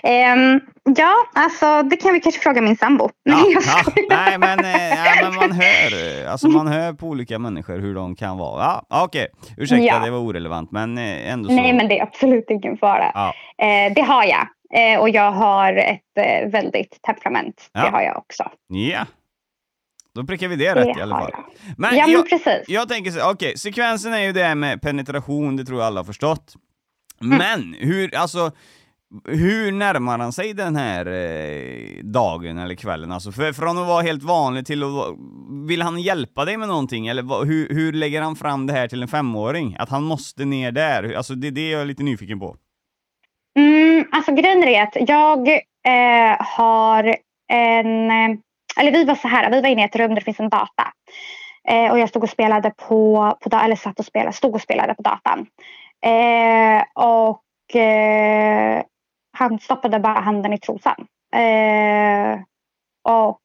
[0.03, 0.59] Ehm,
[0.95, 3.09] ja, alltså det kan vi kanske fråga min sambo.
[3.23, 7.07] Ja, Nej, ja, nej, men, eh, ja, men man hör, eh, alltså man hör på
[7.07, 8.81] olika människor hur de kan vara.
[8.89, 9.99] Ja, okej, ursäkta Ja.
[9.99, 11.55] det var orelevant, men eh, ändå så.
[11.55, 13.11] Nej, men det är absolut ingen fara.
[13.13, 13.33] Ja.
[13.65, 14.47] Eh, det har jag.
[14.73, 17.69] Eh, och jag har ett eh, väldigt temperament.
[17.73, 18.51] Det har jag också.
[18.67, 19.05] Ja,
[20.15, 21.31] då prickar vi det, Det rätt i alla fall.
[21.77, 22.63] Men ja, men jag, precis.
[22.67, 25.99] Jag tänker så, okej, sekvensen är ju det här med penetration, det tror jag alla
[25.99, 26.53] har förstått.
[27.21, 27.37] Mm.
[27.37, 28.51] Men hur, alltså,
[29.25, 33.11] hur närmar han sig den här eh, dagen eller kvällen?
[33.11, 35.15] Alltså, för, från att vara helt vanlig till att vara,
[35.67, 37.07] vill han hjälpa dig med någonting?
[37.07, 39.75] Eller vad, hur, hur lägger han fram det här till en femåring?
[39.79, 41.13] Att han måste ner där?
[41.13, 42.55] Alltså det är det jag är lite nyfiken på.
[43.57, 45.49] Mm, alltså grejen är att jag
[45.87, 47.15] eh, har
[47.51, 48.11] en...
[48.79, 50.49] Eller vi var så här, vi var inne i ett rum där det finns en
[50.49, 50.83] data.
[51.69, 54.93] Eh, och jag stod och spelade på, på eller satt och spelade, stod och spelade
[54.93, 55.47] på datan.
[56.05, 58.83] Eh, och eh,
[59.37, 61.07] han stoppade bara handen i trosan.
[61.33, 62.39] Eh,
[63.03, 63.41] och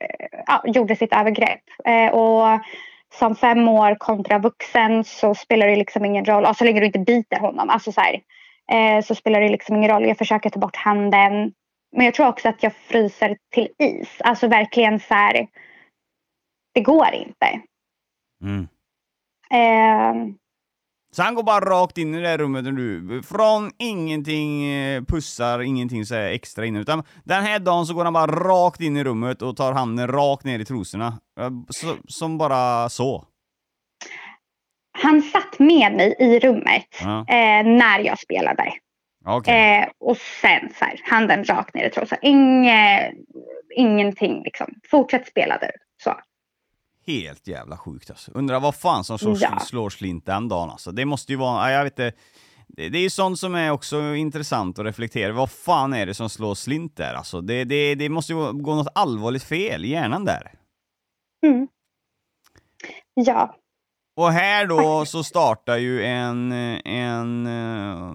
[0.00, 1.62] eh, ja, gjorde sitt övergrepp.
[1.84, 2.60] Eh, och
[3.14, 6.86] som fem år kontra vuxen så spelar det liksom ingen roll, alltså, så länge du
[6.86, 7.70] inte biter honom.
[7.70, 8.20] Alltså så här,
[8.72, 10.06] eh, så spelar det liksom ingen roll.
[10.06, 11.52] Jag försöker ta bort handen.
[11.96, 14.20] Men jag tror också att jag fryser till is.
[14.20, 15.46] Alltså verkligen så här.
[16.74, 17.60] Det går inte.
[18.42, 18.68] Mm.
[21.10, 26.06] Så han går bara rakt in i det rummet du, från ingenting eh, pussar, ingenting
[26.06, 29.04] så här extra in, utan den här dagen så går han bara rakt in i
[29.04, 31.20] rummet och tar handen rakt ner i trosorna.
[31.70, 33.24] Så, som bara så.
[35.02, 37.18] han satt med mig i rummet Ja.
[37.28, 38.72] eh, när jag spelade.
[39.26, 39.78] Okej.
[39.80, 42.18] Eh, och sen så här, handen rakt ner i trosan.
[42.22, 43.12] Inge,
[43.76, 44.74] ingenting liksom.
[44.90, 45.68] Fortsätt spela du.
[47.08, 48.30] Helt jävla sjukt alltså.
[48.34, 49.60] Undrar vad fan som slår, Ja.
[49.60, 50.92] slår slint den dagen alltså.
[50.92, 52.12] Det måste ju vara, ja, jag vet inte.
[52.68, 55.32] Det, det är ju sånt som är också intressant att reflektera.
[55.32, 57.40] Vad fan är det som slår slint där alltså?
[57.40, 60.52] Det, det, det måste ju gå något allvarligt fel i hjärnan där.
[61.46, 61.68] Mm.
[63.14, 63.54] Ja.
[64.16, 68.14] Och här då så startar ju en, en, eh,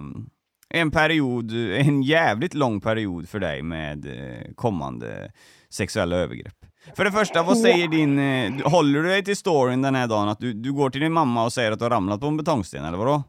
[0.70, 5.32] en period, en jävligt lång period för dig med eh, kommande
[5.70, 6.63] sexuella övergrepp.
[6.96, 10.30] För det första, vad säger din, eh, håller du dig till storyn den här dagen
[10.30, 12.38] att du, du går till din mamma och säger att du har ramlat på en
[12.38, 13.24] betongsten eller vadå?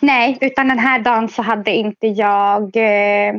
[0.00, 3.34] Nej, utan den här dagen så hade inte jag eh,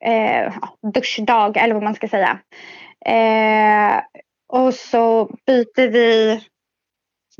[0.00, 0.52] eh,
[0.94, 2.38] duschdag eller vad man ska säga.
[3.06, 4.02] Eh,
[4.48, 6.40] och så byter vi,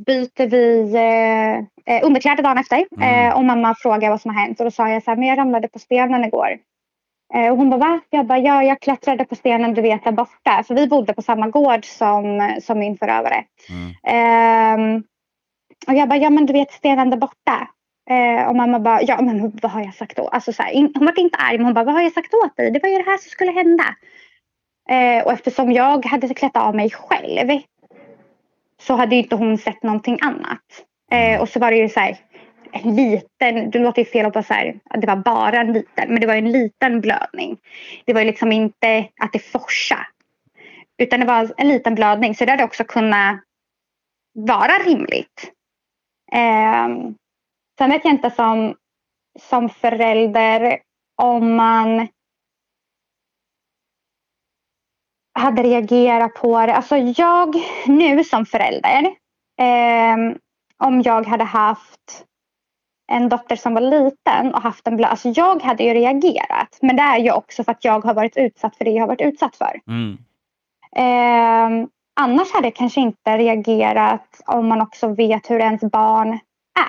[0.07, 2.87] byter vi eh, eh, underkläder dagen efter.
[2.97, 3.37] Mm.
[3.37, 4.61] Och mamma frågar vad som har hänt.
[4.61, 6.59] Och då sa jag så här, men jag ramlade på stenen igår.
[7.35, 8.01] Eh, och hon bara, va?
[8.11, 10.63] Jag bara, ja, jag klättrade på stenen du vet där borta.
[10.67, 13.45] För vi bodde på samma gård som, som min förövare.
[13.69, 13.93] Mm.
[14.03, 15.05] Ehm,
[15.87, 17.69] och jag bara, ja men du vet stenen där borta.
[18.11, 20.29] Eh, och mamma bara, ja men vad har jag sagt då?
[20.29, 22.35] Alltså, så här, in, hon var inte arg men hon bara, vad har jag sagt
[22.35, 22.71] åt dig?
[22.71, 23.85] Det var ju det här som skulle hända.
[24.89, 27.61] Eh, och eftersom jag hade klätt av mig själv
[28.81, 30.61] så hade ju inte hon sett någonting annat.
[31.11, 32.17] Eh, och så var det ju så här,
[32.75, 35.73] en liten, det låter ju fel att bara så här, att det var bara en
[35.73, 37.59] liten, men det var en liten blödning.
[38.05, 40.07] Det var ju liksom inte att det forsade.
[40.99, 43.41] Utan det var en liten blödning så det hade också kunnat
[44.33, 45.53] vara rimligt.
[46.33, 46.89] Eh,
[47.79, 48.75] sen vet jag inte som,
[49.41, 50.79] som förälder
[51.23, 52.09] om man
[55.39, 56.75] hade reagerat på det.
[56.75, 57.55] Alltså jag
[57.87, 59.05] nu som förälder,
[59.61, 60.17] eh,
[60.79, 62.27] om jag hade haft
[63.07, 66.79] en dotter som var liten och haft en blöd, alltså jag hade ju reagerat.
[66.83, 69.09] Men det är ju också för att jag har varit utsatt för det jag har
[69.09, 69.81] varit utsatt för.
[69.89, 70.19] Mm.
[70.97, 71.89] Eh,
[72.21, 76.39] annars hade jag kanske inte reagerat om man också vet hur ens barn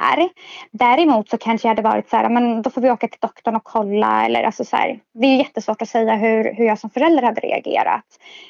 [0.01, 0.29] är.
[0.71, 3.55] Däremot så kanske jag hade varit så här, men då får vi åka till doktorn
[3.55, 4.25] och kolla.
[4.25, 7.41] Eller alltså så här, det är jättesvårt att säga hur, hur jag som förälder hade
[7.41, 8.05] reagerat.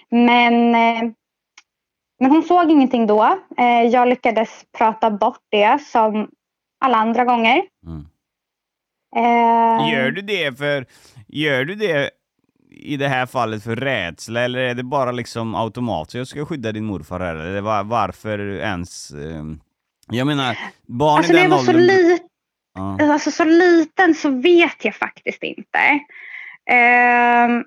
[0.09, 1.11] Men, eh,
[2.19, 3.37] men hon såg ingenting då.
[3.57, 6.29] Eh, jag lyckades prata bort det som
[6.85, 7.61] alla andra gånger.
[7.87, 8.05] Mm.
[9.15, 10.85] Eh, Gör du det för,
[11.27, 12.09] gör du det
[12.69, 16.71] i det här fallet för rädsla eller är det bara liksom automatiskt, jag ska skydda
[16.71, 19.11] din morfar här, eller var, varför ens?
[19.11, 19.59] ehm,
[20.11, 21.85] jag menar, barn Alltså i den var så, åldern...
[21.85, 22.19] li-
[22.77, 23.13] Ja.
[23.13, 25.79] alltså så liten så vet jag faktiskt inte.
[26.71, 27.63] Ehm,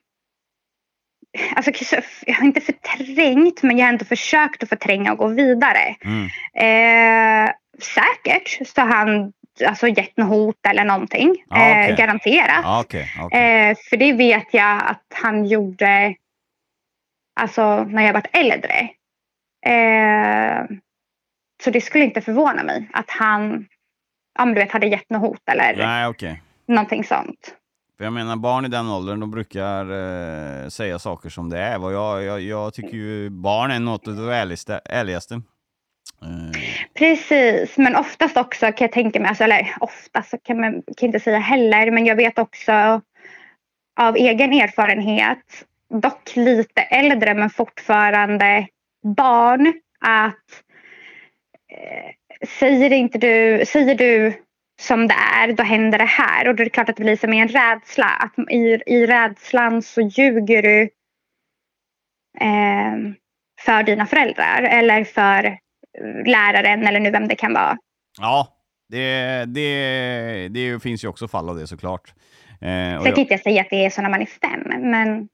[1.56, 1.70] alltså,
[2.26, 5.96] jag har inte förträngt men jag har ändå försökt att förtränga och gå vidare.
[6.04, 6.24] Mm.
[6.54, 9.32] Eh, säkert så har han
[9.66, 11.44] alltså, gett något hot eller någonting.
[11.48, 11.90] Ja, okej.
[11.90, 12.60] eh, garanterat.
[12.62, 13.68] Ja, Okej, okej.
[13.70, 16.14] Eh, för det vet jag att han gjorde
[17.40, 18.88] alltså, när jag var äldre.
[19.66, 20.64] Eh,
[21.64, 23.66] så det skulle inte förvåna mig att han
[24.38, 26.06] ja, men du vet, hade gett något hot eller Nej,
[26.66, 27.54] någonting sånt.
[27.98, 31.84] För jag menar, barn i den åldern, de brukar eh, säga saker som det är.
[31.84, 34.80] Och jag, jag, jag tycker ju barn är något av det ärligaste.
[34.84, 35.34] ärligaste.
[36.22, 36.60] Eh,
[36.94, 41.20] Precis, men oftast också kan jag tänka mig, alltså, eller oftast kan man kan inte
[41.20, 42.72] säga heller, men jag vet också
[44.00, 45.64] av egen erfarenhet,
[46.02, 48.68] dock lite äldre men fortfarande
[49.16, 50.62] barn, att
[51.72, 54.42] eh, säger, inte du, säger du
[54.80, 56.48] som det är, då händer det här.
[56.48, 58.06] Och då är det klart att det blir som en rädsla.
[58.06, 60.82] Att i, I rädslan så ljuger du
[62.40, 63.12] eh,
[63.60, 65.58] för dina föräldrar eller för
[66.26, 67.76] läraren eller nu vem det kan vara.
[68.20, 68.48] ja,
[68.88, 72.14] det, det, det finns ju också fall av det såklart.
[72.60, 75.28] Eh, Sen kan inte jag säga att det är så när man är fem, men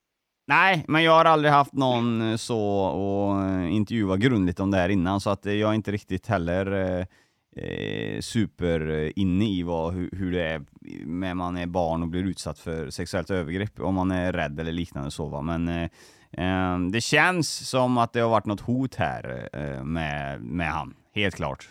[0.46, 4.78] nej, men jag har aldrig haft någon eh, så och eh, intervjua grundligt om det
[4.78, 7.06] här innan, så att eh, jag är inte riktigt heller eh,
[7.56, 10.64] eh, super eh, inne i vad, hur, hur det är
[11.06, 14.72] när man är barn och blir utsatt för sexuellt övergrepp, om man är rädd eller
[14.72, 15.42] liknande så va.
[15.42, 15.88] Men eh,
[16.32, 20.94] eh, det känns som att det har varit något hot här eh, med, med han,
[21.14, 21.68] helt klart.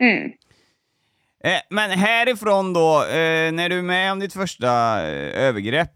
[0.00, 0.32] mm.
[1.44, 3.04] Eh, men härifrån då,
[3.52, 4.68] när du är med om ditt första
[5.32, 5.92] övergrepp,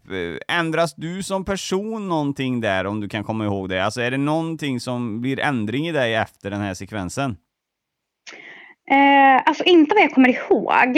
[0.47, 3.83] ändras du som person någonting där om du kan komma ihåg det?
[3.83, 7.37] Alltså är det någonting som blir ändring i dig efter den här sekvensen?
[8.89, 10.97] Eh, alltså inte vad jag kommer ihåg.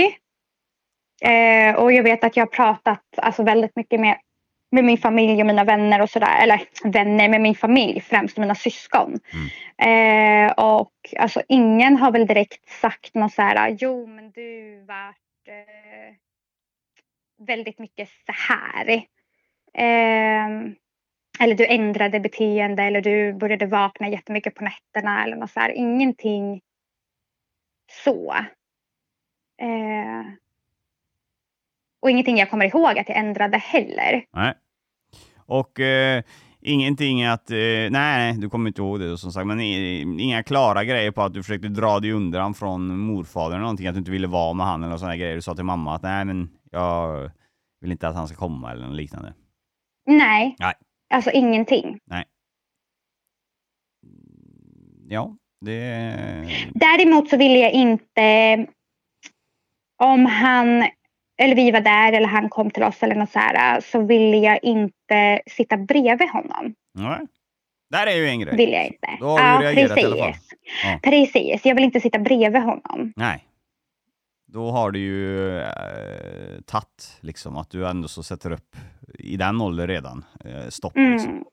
[1.21, 4.17] Eh, och jag vet att jag har pratat alltså, väldigt mycket med
[4.73, 6.43] med min familj och mina vänner och sådär.
[6.43, 9.19] Eller vänner med min familj, främst mina syskon.
[9.77, 15.47] Eh, och alltså ingen har väl direkt sagt något så här, jo men du vart
[15.47, 16.15] eh,
[17.47, 18.89] väldigt mycket så här.
[19.73, 20.73] Eh,
[21.39, 25.69] eller du ändrade beteende eller du började vakna jättemycket på nätterna eller något så här.
[25.69, 26.61] Ingenting
[28.03, 28.33] så.
[29.61, 30.25] Eh,
[32.01, 34.25] och ingenting jag kommer ihåg att jag ändrade heller.
[34.33, 34.53] Nej.
[35.45, 36.23] Och eh,
[36.61, 39.59] ingenting att, eh, nej, nej, du kommer inte ihåg det som sagt, men
[40.19, 43.93] inga klara grejer på att du försökte dra dig undan från morfadern eller någonting, att
[43.95, 45.35] du inte ville vara med han eller sådana grejer.
[45.35, 47.31] Du sa till mamma att nej, men jag
[47.81, 49.33] vill inte att han ska komma eller något liknande.
[50.05, 50.73] Nej, Nej.
[51.13, 51.99] alltså ingenting.
[55.07, 56.69] Ja, det...
[56.73, 58.67] Däremot så ville jag inte,
[59.97, 60.87] om han,
[61.37, 64.37] eller vi var där eller han kom till oss eller något så här, så ville
[64.37, 66.73] jag inte sitta bredvid honom.
[66.93, 67.19] Nej.
[67.89, 68.57] Där är ju en grej.
[68.57, 69.17] Vill jag inte.
[69.19, 70.33] Då har du reagerat i alla fall.
[70.83, 70.99] Ja.
[71.03, 73.13] Precis, jag vill inte sitta bredvid honom.
[73.15, 73.47] Nej.
[74.47, 78.75] Då har du ju eh, tagit liksom att du ändå så sätter upp
[79.19, 80.93] i den åldern redan eh, stopp.
[80.95, 81.29] Liksom.
[81.29, 81.37] Mm.
[81.41, 81.43] Eh,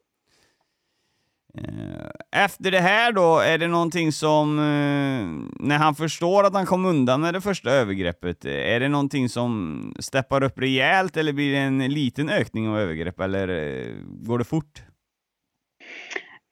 [2.37, 6.85] Efter det här då, är det någonting som, eh, när han förstår att han kom
[6.85, 11.53] undan med det första övergreppet, eh, är det någonting som steppar upp rejält eller blir
[11.53, 14.83] det en liten ökning av övergrepp eller eh, går det fort?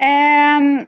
[0.02, 0.86] Um,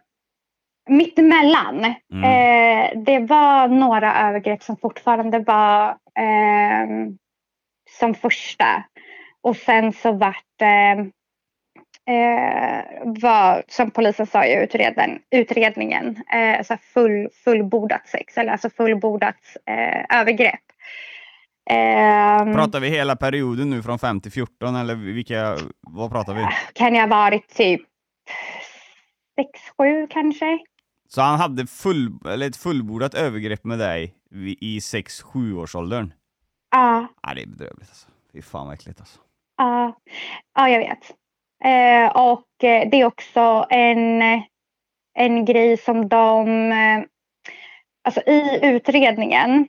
[0.88, 1.94] mittemellan.
[2.12, 2.24] Mm.
[2.24, 7.18] Eh, det var några övergrepp som fortfarande var ehm,
[7.98, 8.84] som första.
[9.42, 11.10] Och sen så vart det,
[12.08, 18.52] eh, var, som polisen sa i utredningen, utredningen eh, så här full, fullbordat sex, eller
[18.52, 19.36] alltså fullbordat
[19.66, 20.60] eh, övergrepp.
[21.70, 26.46] Ehm, Pratar vi hela perioden nu från 5 till 14 eller vilka, vad pratar vi?
[26.72, 27.80] kan jag ha varit typ
[29.36, 30.58] sex, sju kanske?
[31.08, 34.14] Så han hade full, eller ett fullbordat övergrepp med dig
[34.60, 36.12] i 6-7 års åldern?
[36.70, 37.06] Ja.
[37.22, 38.08] Ja, det är bedrövligt alltså.
[38.32, 39.18] Fy fan vad äckligt alltså.
[39.56, 39.96] Ja,
[40.54, 41.14] ja jag vet.
[41.64, 44.22] Eh, och eh, det är också en,
[45.14, 47.04] en grej som de, eh,
[48.04, 49.68] alltså i utredningen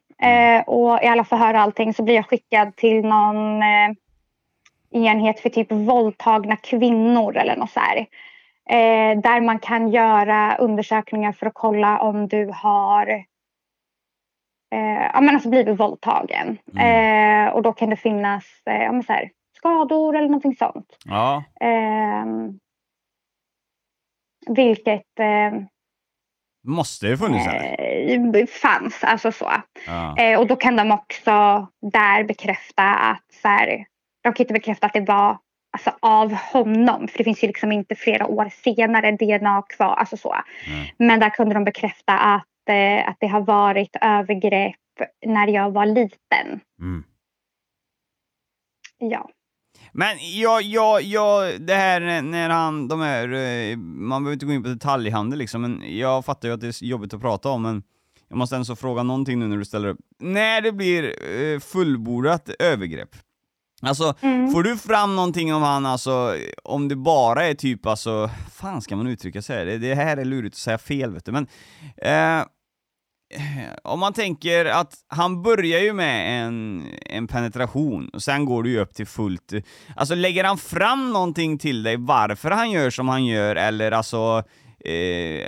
[0.66, 3.64] och i alla förhör och allting så blir jag skickad till någon
[4.92, 7.98] enhet för typ våldtagna kvinnor eller något så här.
[8.70, 13.08] Eh, där man kan göra undersökningar för att kolla om du har
[14.72, 16.58] eh, ja, men alltså blivit våldtagen.
[16.80, 19.30] Eh, och då kan det finnas eh, ja, men så här,
[19.62, 20.98] skador eller någonting sånt.
[21.06, 22.26] Ja, Eh,
[24.48, 25.62] vilket eh,
[26.68, 28.40] måste ju funnits eller?
[28.42, 29.52] eh, fanns, alltså så.
[29.88, 30.18] Ja.
[30.18, 33.86] Eh, och då kan de också där bekräfta att så här,
[34.24, 35.38] de kan inte bekräfta att det var
[35.72, 37.08] alltså, av honom.
[37.08, 39.96] För det finns ju liksom inte flera år senare DNA kvar.
[39.96, 40.36] Alltså så.
[40.68, 40.94] Nej.
[40.98, 44.76] Men där kunde de bekräfta att, eh, att det har varit övergrepp
[45.26, 46.60] när jag var liten.
[46.80, 47.04] Mm.
[48.98, 49.30] Ja.
[49.94, 54.54] Men jag, jag, jag, det här när- han, de här, eh, man behöver inte gå
[54.54, 57.62] in på detaljhandel liksom, men jag fattar ju att det är jobbigt att prata om,
[57.62, 57.84] men
[58.30, 59.98] jag måste ändå fråga någonting nu när du ställer upp.
[60.20, 61.04] När det blir
[61.54, 63.10] eh, fullbordat övergrepp,
[63.82, 64.52] alltså Mm.
[64.52, 68.96] får du fram någonting om han, alltså, om det bara är typ alltså, fan ska
[68.96, 69.66] man uttrycka sig?
[69.66, 71.48] Det, det här är lurigt att säga fel vet du, men
[71.98, 72.46] eh,
[73.84, 78.70] om man tänker att han börjar ju med en, en penetration, och sen går det
[78.70, 79.54] ju upp till fullt...
[79.96, 84.44] Alltså lägger han fram någonting till dig varför han gör som han gör, eller alltså...
[84.86, 85.48] Eh,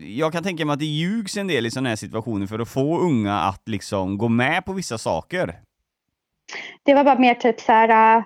[0.00, 2.68] jag kan tänka mig att det ljugs en del i sådana här situationer för att
[2.68, 5.54] få unga att liksom gå med på vissa saker.
[6.84, 8.16] Det var bara mer typ så här.
[8.18, 8.24] äh,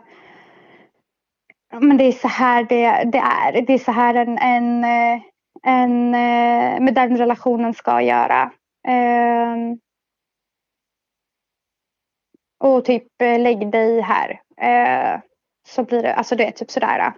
[1.72, 3.66] ja, men det är så här det, det är.
[3.66, 8.50] Det är så här en, en, en, en med den relationen ska göra.
[8.88, 9.78] Ehm,
[12.60, 14.40] och typ eh, lägg dig här.
[14.60, 15.20] Eh,
[15.68, 17.12] så blir det, alltså det är typ sådär.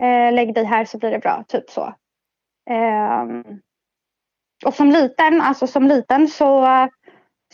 [0.00, 1.94] Eh, lägg dig här så blir det bra, typ så.
[2.70, 3.44] Ehm,
[4.66, 6.66] och som liten, alltså som liten så,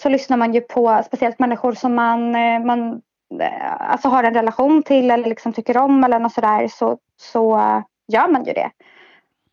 [0.01, 2.31] så lyssnar man ju på speciellt människor som man,
[2.67, 3.03] man
[3.79, 7.51] alltså har en relation till eller liksom tycker om eller något sådär så, så
[8.13, 8.71] gör man ju det.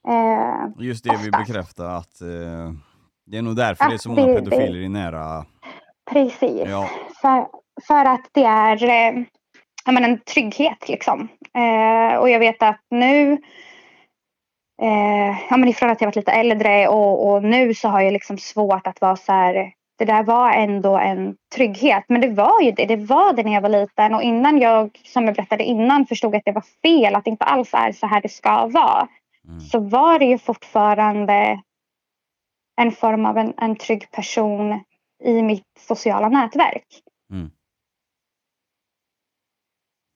[0.08, 2.72] Eh, Just det vi bekräftar att eh,
[3.32, 5.46] det är nog därför det är så många det- pedofiler i nära...
[6.12, 6.64] precis.
[6.68, 6.90] Ja.
[7.22, 7.48] För,
[7.88, 9.24] för att det är eh,
[9.86, 11.28] ja, men en trygghet liksom.
[11.54, 13.32] Eh, och jag vet att nu
[14.82, 18.14] eh, ja, men ifrån att jag varit lite äldre och, och nu så har jag
[18.14, 22.04] liksom svårt att vara så här det där var ändå en trygghet.
[22.08, 22.86] Men det var ju det.
[22.86, 24.16] Det var det när jag var liten.
[24.16, 27.16] Och innan jag, som jag berättade innan, förstod att det var fel.
[27.16, 29.08] Att det inte alls är så här det ska vara.
[29.48, 29.60] Mm.
[29.60, 31.62] Så var det ju fortfarande
[32.82, 34.84] en form av en, en trygg person
[35.24, 36.86] i mitt sociala nätverk.
[37.32, 37.52] Mm.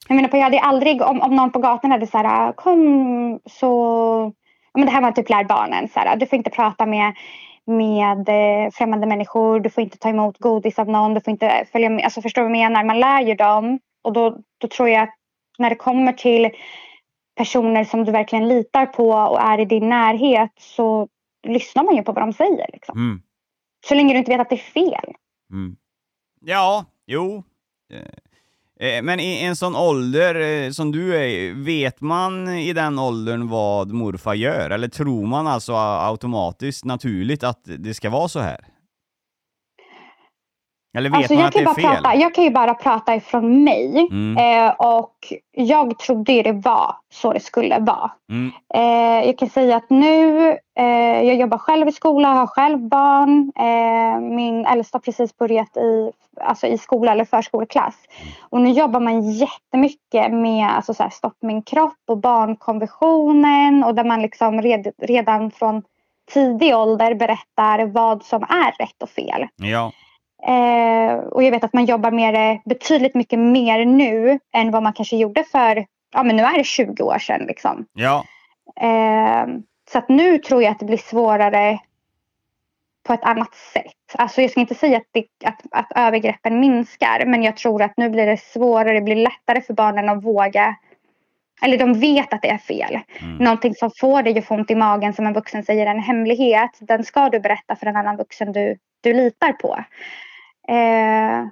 [0.07, 3.39] Jag menar, på, jag hade aldrig, om, om någon på gatan hade så här, kom
[3.45, 4.33] så...
[4.73, 5.87] Men det här var typ lär barnen.
[5.87, 7.13] Så här, du får inte prata med,
[7.65, 9.59] med eh, främmande människor.
[9.59, 11.13] Du får inte ta emot godis av någon.
[11.13, 12.03] Du får inte följa med.
[12.03, 12.83] Alltså, förstår du vad jag menar?
[12.83, 13.79] Man lär ju dem.
[14.03, 15.15] Och då, då tror jag att
[15.57, 16.49] när det kommer till
[17.35, 21.07] personer som du verkligen litar på och är i din närhet så
[21.45, 22.69] lyssnar man ju på vad de säger.
[22.73, 22.97] Liksom.
[22.97, 23.21] Mm.
[23.87, 25.13] Så länge du inte vet att det är fel.
[25.51, 25.75] Mm.
[26.41, 27.43] Ja, jo.
[27.93, 32.99] Eh, eh, Men i en sån ålder eh, som du är, vet man i den
[32.99, 34.69] åldern vad morfar gör?
[34.69, 38.65] Eller tror man alltså automatiskt, naturligt, att det ska vara så här?
[40.95, 42.03] Eller vet Alltså, man jag, att kan det är bara fel?
[42.03, 44.07] prata, jag kan ju bara prata ifrån mig.
[44.11, 44.37] Mm.
[44.67, 45.15] Eh, och
[45.51, 48.11] jag trodde det var så det skulle vara.
[48.29, 48.51] Mm.
[48.73, 53.51] Eh, jag kan säga att nu, eh, jag jobbar själv i skola, har själv barn.
[53.55, 57.95] Eh, min äldsta har precis börjat i, alltså i skola eller förskoleklass.
[58.39, 63.83] Och nu jobbar man jättemycket med alltså så här, Stopp min kropp och barnkonventionen.
[63.83, 65.83] Och där man liksom red, redan från
[66.33, 69.47] tidig ålder berättar vad som är rätt och fel.
[69.55, 69.91] Ja.
[70.47, 74.83] Eh, och jag vet att man jobbar med det betydligt mycket mer nu än vad
[74.83, 77.85] man kanske gjorde för, ja men nu är det 20 år sedan liksom.
[77.93, 78.25] Ja.
[78.81, 79.47] Eh,
[79.91, 81.79] så att nu tror jag att det blir svårare
[83.07, 84.15] på ett annat sätt.
[84.17, 87.97] Alltså jag ska inte säga att, det, att, att övergreppen minskar men jag tror att
[87.97, 90.75] nu blir det svårare, det blir lättare för barnen att våga
[91.61, 92.99] eller de vet att det är fel.
[93.19, 93.37] Mm.
[93.37, 96.71] Någonting som får dig att få ont i magen som en vuxen säger en hemlighet.
[96.79, 99.83] Den ska du berätta för en annan vuxen du, du litar på.
[100.67, 101.47] Eh,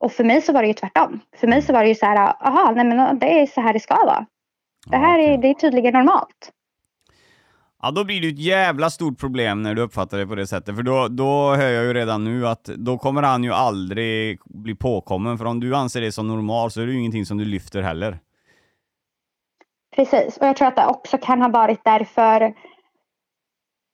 [0.00, 1.20] och för mig så var det ju tvärtom.
[1.36, 2.16] För mig så var det ju så här,
[2.46, 4.26] aha, nej men det är så här det ska vara.
[4.86, 6.52] Det här är, det är tydligen normalt.
[7.82, 10.76] Ja, då blir det ett jävla stort problem när du uppfattar det på det sättet,
[10.76, 14.74] för då, då hör jag ju redan nu att då kommer han ju aldrig bli
[14.74, 17.44] påkommen, för om du anser det som normalt så är det ju ingenting som du
[17.44, 18.18] lyfter heller.
[19.96, 22.40] Precis, och jag tror att det också kan ha varit därför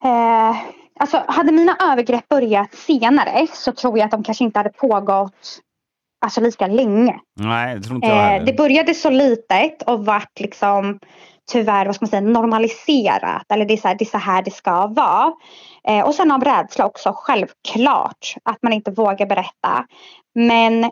[0.04, 0.56] eh,
[0.98, 5.60] Alltså hade mina övergrepp börjat senare så tror jag att de kanske inte hade pågått
[6.26, 7.20] alltså, lika länge.
[7.40, 10.98] Nej, det tror inte jag Eh, det började så litet och vart liksom
[11.52, 13.52] tyvärr vad ska man säga, normaliserat.
[13.52, 15.32] Eller det är, så här, det är så här det ska vara.
[15.88, 19.86] Eh, och sen av rädsla också självklart att man inte vågar berätta.
[20.34, 20.90] Men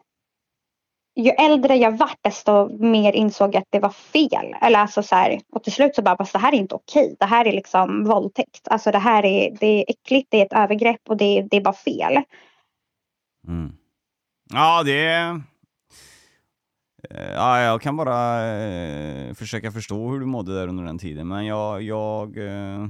[1.16, 4.54] ju äldre jag vart desto mer insåg jag att det var fel.
[4.62, 7.16] Eller alltså så här, och till slut så bara, fast det här är inte okej.
[7.18, 8.68] Det här är liksom våldtäkt.
[8.68, 11.60] Alltså det här är, det är äckligt, det är ett övergrepp och det, det är
[11.60, 12.22] bara fel.
[13.48, 13.72] Mm.
[14.52, 15.40] Ja, det är...
[17.10, 21.28] Eh, ja, jag kan bara eh, försöka förstå hur du mådde där under den tiden,
[21.28, 21.82] men jag...
[21.82, 22.88] jag eh,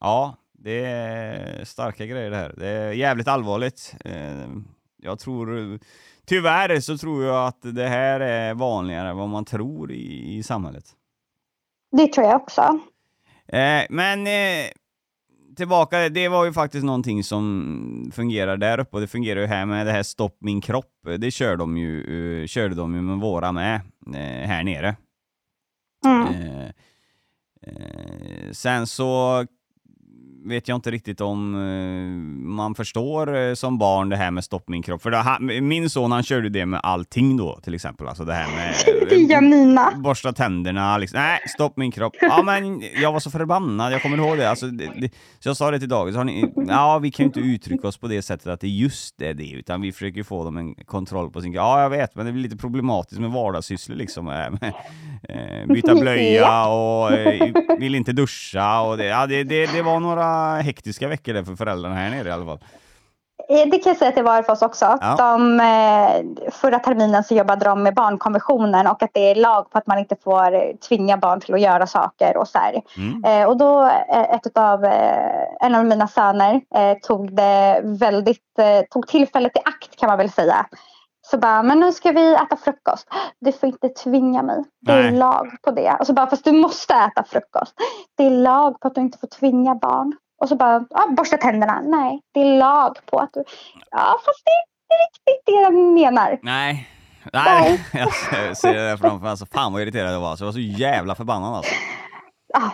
[0.00, 2.54] ja, det är starka grejer det här.
[2.56, 3.94] Det är jävligt allvarligt.
[4.04, 4.48] Eh,
[5.02, 5.78] jag tror...
[6.28, 10.42] Tyvärr så tror jag att det här är vanligare än vad man tror i, i
[10.42, 10.84] samhället.
[11.96, 12.80] Det tror jag också.
[13.46, 14.70] Eh, men eh,
[15.56, 19.66] tillbaka, det var ju faktiskt någonting som fungerar där uppe och det fungerar ju här
[19.66, 20.92] med det här Stopp min kropp.
[21.18, 24.96] Det kör de ju, eh, körde de ju med våra med eh, här nere.
[26.06, 26.26] Mm.
[26.26, 26.66] Eh,
[27.62, 29.46] eh, sen så
[30.44, 34.68] vet jag inte riktigt om eh, man förstår eh, som barn det här med stopp
[34.68, 35.02] min kropp.
[35.02, 38.08] För det, min son han körde det med allting då till exempel.
[38.08, 39.92] Alltså det här med det gör mina.
[39.96, 41.20] borsta tänderna, liksom.
[41.20, 42.14] nej, stopp min kropp.
[42.20, 44.50] Ja men jag var så förbannad, jag kommer ihåg det.
[44.50, 47.40] Alltså, det, det så jag sa det till har ni, ja vi kan ju inte
[47.40, 50.56] uttrycka oss på det sättet att det just är det, utan vi försöker få dem
[50.56, 54.28] en kontroll på sin Ja jag vet, men det blir lite problematiskt med vardagssysslor liksom.
[54.28, 54.72] eh, Med,
[55.28, 60.00] eh, byta blöja och eh, vill inte duscha och det, ja, det, det, det var
[60.00, 62.58] några hektiska veckor där för föräldrarna här nere i alla fall.
[63.48, 64.98] Eh, Det kan jag säga att det var för oss också.
[65.00, 65.16] Ja.
[65.18, 69.78] De, eh, förra terminen så jobbade de med barnkonventionen och att det är lag på
[69.78, 72.82] att man inte får tvinga barn till att göra saker och så här.
[72.96, 73.24] Mm.
[73.24, 74.84] Eh, och då ett av,
[75.60, 76.60] en av mina söner
[77.02, 78.42] tog det väldigt,
[78.90, 80.66] tog tillfället i akt kan man väl säga.
[81.30, 83.08] Så bara, men nu ska vi äta frukost.
[83.40, 84.64] Du får inte tvinga mig.
[84.80, 85.12] Det är Nej.
[85.12, 85.96] lag på det.
[86.00, 87.74] Och så bara, fast du måste äta frukost.
[88.16, 90.16] Det är lag på att du inte får tvinga barn.
[90.40, 91.80] Och så bara, ja, borsta tänderna.
[91.84, 93.44] Nej, det är lag på att du...
[93.90, 96.38] Ja, fast det är inte riktigt det jag menar.
[96.42, 96.88] Nej.
[97.32, 99.30] Nej, jag ser det där framför mig.
[99.30, 100.36] Alltså, fan vad irriterad jag var.
[100.36, 101.74] Så jag var så jävla förbannad alltså.
[102.54, 102.70] Ah,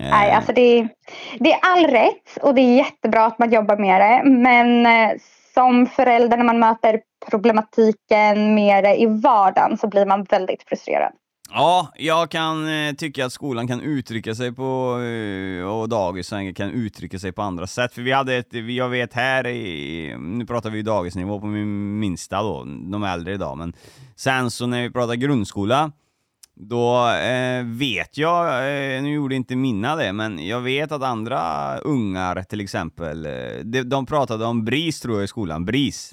[0.00, 0.88] Eh, Nej, alltså det, är-
[1.38, 4.30] det är all rätt och det är jättebra att man jobbar med det.
[4.30, 5.16] Men eh,
[5.54, 11.12] som förälder när man möter problematiken mer i vardagen så blir man väldigt frustrerad.
[11.50, 16.70] Ja, jag kan eh, tycka att skolan kan uttrycka sig på, eh, och dagisen kan
[16.70, 17.92] uttrycka sig på andra sätt.
[17.94, 22.42] För vi hade ett, jag vet här i, nu pratar vi dagisnivå på min minsta
[22.42, 23.72] då, de äldre idag, men
[24.16, 25.92] sen så när vi pratar grundskola,
[26.56, 31.76] då eh, vet jag, eh, nu gjorde inte mina det, men jag vet att andra
[31.78, 36.12] ungar till exempel, eh, de, de pratade om BRIS tror jag i skolan, BRIS.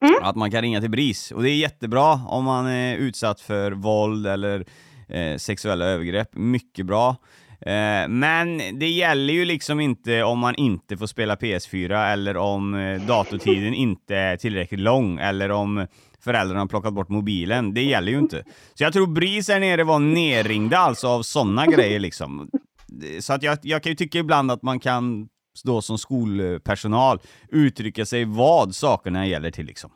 [0.00, 0.14] Mm.
[0.22, 3.72] Att man kan ringa till BRIS, och det är jättebra om man är utsatt för
[3.72, 4.66] våld eller
[5.08, 7.16] eh, sexuella övergrepp, mycket bra.
[7.60, 12.74] Eh, men det gäller ju liksom inte om man inte får spela PS4 eller om
[12.74, 15.86] eh, datortiden inte är tillräckligt lång eller om
[16.20, 17.74] föräldrarna har plockat bort mobilen.
[17.74, 18.44] Det gäller ju inte.
[18.74, 22.50] Så jag tror BRIS här nere var nerringda alltså av sådana grejer liksom.
[23.20, 25.28] Så att jag, jag kan ju tycka ibland att man kan
[25.62, 29.90] då som skolpersonal uttrycka sig vad sakerna gäller till liksom.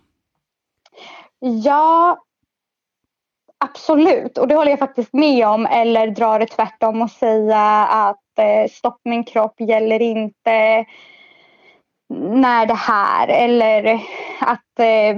[1.64, 2.18] Ja,
[3.64, 4.38] absolut.
[4.38, 5.66] Och det håller jag faktiskt med om.
[5.66, 10.84] Eller dra det tvärtom och säga att eh, stopp min kropp gäller inte
[12.20, 14.00] när det här eller
[14.40, 15.16] att eh,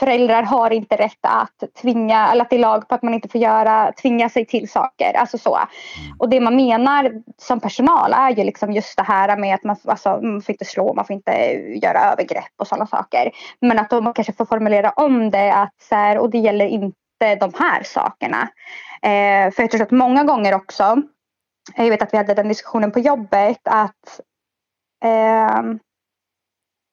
[0.00, 3.28] föräldrar har inte rätt att tvinga, eller att det är lag på att man inte
[3.28, 5.12] får göra, tvinga sig till saker.
[5.12, 5.58] Alltså så.
[6.18, 9.76] Och det man menar som personal är ju liksom just det här med att man,
[9.84, 11.32] alltså, man får inte slå, man får inte
[11.82, 13.30] göra övergrepp och sådana saker.
[13.60, 17.34] Men att man kanske får formulera om det att så här, och det gäller inte
[17.40, 18.48] de här sakerna.
[19.02, 21.02] Eh, för jag tror att många gånger också,
[21.76, 24.20] jag vet att vi hade den diskussionen på jobbet att
[25.04, 25.62] eh,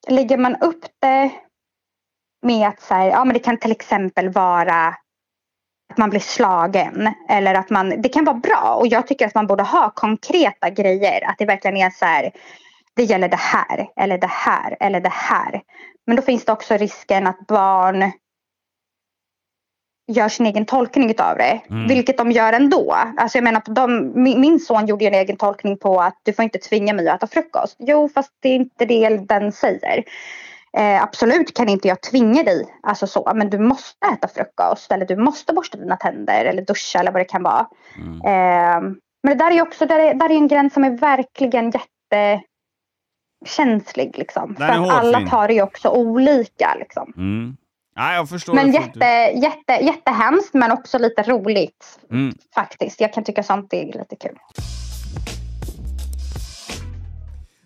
[0.07, 1.31] lägger man upp det
[2.41, 4.87] med att så här, ja, men det kan till exempel vara
[5.91, 9.35] att man blir slagen eller att man, det kan vara bra och jag tycker att
[9.35, 11.29] man borde ha konkreta grejer.
[11.29, 12.31] Att det verkligen är så här,
[12.95, 15.61] det gäller det här eller det här eller det här.
[16.07, 18.11] Men då finns det också risken att barn
[20.11, 21.61] gör sin egen tolkning av det.
[21.69, 21.87] Mm.
[21.87, 22.95] Vilket de gör ändå.
[23.17, 26.59] Alltså jag menar, de, min, son gjorde en egen tolkning på att du får inte
[26.59, 27.75] tvinga mig att äta frukost.
[27.79, 30.03] Jo, fast det är inte det den säger.
[30.77, 35.05] Eh, absolut kan inte jag tvinga dig, alltså så, men du måste äta frukost eller
[35.05, 37.67] du måste borsta dina tänder eller duscha eller vad det kan vara.
[37.97, 38.21] Mm.
[38.21, 38.81] Eh,
[39.23, 41.71] men det där är också där är, där är en gräns som är verkligen
[43.41, 44.17] jättekänslig.
[44.17, 44.55] Liksom.
[44.55, 46.75] För att alla tar det ju också olika.
[46.79, 47.13] Liksom.
[47.17, 47.57] Mm.
[47.95, 49.05] Ja, jag förstår Men jätte,
[49.43, 52.35] jätte, jättehemskt men också lite roligt Mm.
[52.55, 53.01] faktiskt.
[53.01, 54.37] Jag kan tycka sånt är lite kul.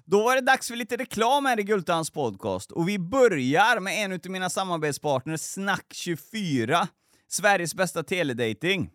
[0.05, 4.05] Då var det dags för lite reklam här i Gultans podcast och vi börjar med
[4.05, 6.87] en av mina samarbetspartners, Snack24,
[7.27, 8.89] Sveriges bästa teledating.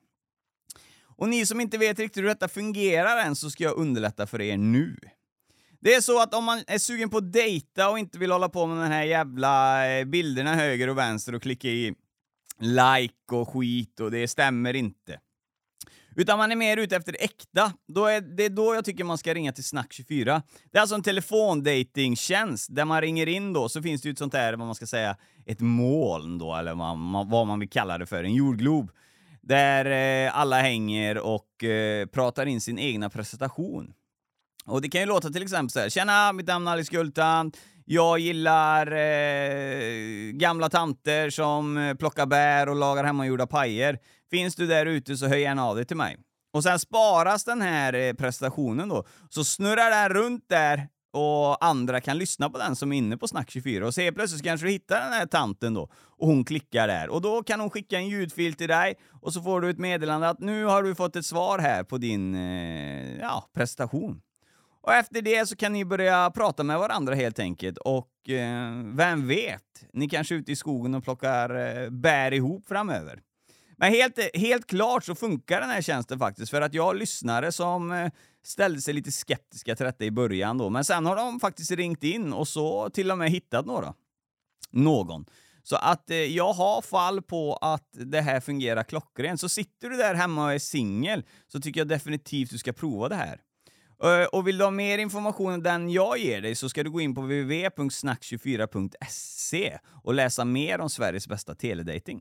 [1.16, 4.40] Och ni som inte vet riktigt hur detta fungerar än så ska jag underlätta för
[4.40, 4.96] er nu.
[5.80, 8.48] Det är så att om man är sugen på att dejta och inte vill hålla
[8.48, 11.94] på med de här jävla eh, bilderna höger och vänster och klicka i
[12.58, 15.20] like och skit och det stämmer inte.
[16.16, 17.72] Utan man är mer ute efter det äkta.
[17.88, 20.42] Då är det är då jag tycker man ska ringa till Snack24.
[20.70, 24.18] Det är alltså en telefondatingtjänst där man ringer in då, så finns det ju ett
[24.18, 25.16] sånt där, vad man ska säga,
[25.46, 28.90] ett moln då, eller vad man, vad man vill kalla det för, en jordglob.
[29.42, 29.84] Där
[30.26, 33.92] eh, alla hänger och eh, pratar in sin egna presentation.
[34.64, 37.52] Och det kan ju låta till exempel så här, Tjena, mitt namn är Alice Gultan.
[37.84, 43.98] Jag gillar eh, gamla tanter som eh, plockar bär och lagar hemmagjorda pajer.
[44.30, 46.16] Finns du där ute så höj gärna av dig till mig.
[46.52, 52.00] Och sen sparas den här eh, presentationen då, så snurrar den runt där och andra
[52.00, 55.00] kan lyssna på den som är inne på Snack24 och se plötsligt kanske du hittar
[55.00, 55.88] den här tanten då
[56.18, 59.42] och hon klickar där och då kan hon skicka en ljudfil till dig och så
[59.42, 63.18] får du ett meddelande att nu har du fått ett svar här på din eh,
[63.20, 64.20] ja, presentation.
[64.82, 69.28] Och efter det så kan ni börja prata med varandra helt enkelt och eh, vem
[69.28, 73.22] vet, ni kanske är ute i skogen och plockar eh, bär ihop framöver.
[73.76, 77.52] Men helt, helt klart så funkar den här tjänsten faktiskt för att jag har lyssnare
[77.52, 78.10] som eh,
[78.44, 82.02] ställde sig lite skeptiska till detta i början då, men sen har de faktiskt ringt
[82.02, 83.94] in och så till och med hittat några.
[84.70, 85.26] Någon.
[85.62, 89.40] Så att eh, jag har fall på att det här fungerar klockrent.
[89.40, 93.08] Så sitter du där hemma och är singel så tycker jag definitivt du ska prova
[93.08, 93.40] det här.
[94.02, 96.90] Eh, och vill du ha mer information än den jag ger dig så ska du
[96.90, 102.20] gå in på www.snack24.se och läsa mer om Sveriges bästa teledating.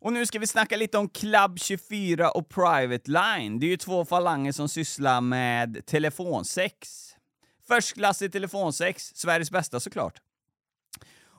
[0.00, 3.58] Och nu ska vi snacka lite om Club24 och Private Line.
[3.58, 7.06] Det är ju två falanger som sysslar med telefonsex.
[7.68, 10.20] Förstklassig telefonsex, Sveriges bästa såklart.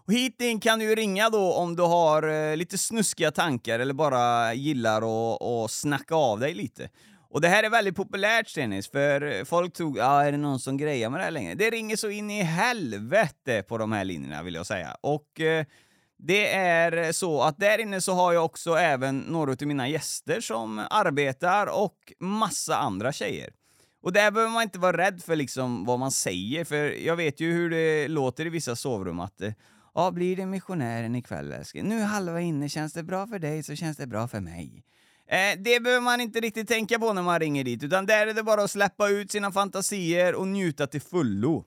[0.07, 3.93] Och hit in kan du ringa då om du har eh, lite snuskiga tankar eller
[3.93, 5.01] bara gillar
[5.65, 6.89] att snacka av dig lite.
[7.29, 10.77] Och det här är väldigt populärt Stenis, för folk tog, ja är det någon som
[10.77, 11.55] grejar med det här längre?
[11.55, 14.97] Det ringer så in i helvete på de här linjerna vill jag säga.
[15.01, 15.65] Och eh,
[16.17, 20.41] det är så att där inne så har jag också även några av mina gäster
[20.41, 23.49] som arbetar och massa andra tjejer.
[24.01, 27.39] Och där behöver man inte vara rädd för liksom vad man säger, för jag vet
[27.39, 29.51] ju hur det låter i vissa sovrum att eh,
[29.97, 31.89] Ja, blir det missionären ikväll älskling?
[31.89, 34.83] Nu är halva inne, känns det bra för dig så känns det bra för mig.
[35.29, 38.33] Eh, det behöver man inte riktigt tänka på när man ringer dit, utan där är
[38.33, 41.65] det bara att släppa ut sina fantasier och njuta till fullo.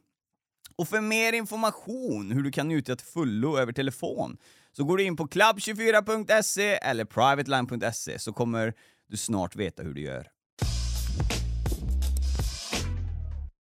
[0.76, 4.36] Och för mer information hur du kan njuta till fullo över telefon
[4.72, 8.74] så går du in på club24.se eller privateline.se så kommer
[9.08, 10.26] du snart veta hur du gör.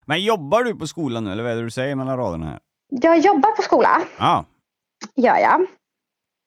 [0.06, 2.60] Men jobbar du på skolan nu, eller vad är det du säger mellan raderna här?
[2.90, 4.46] Jag jobbar på skola, Ja,
[5.16, 5.66] gör jag.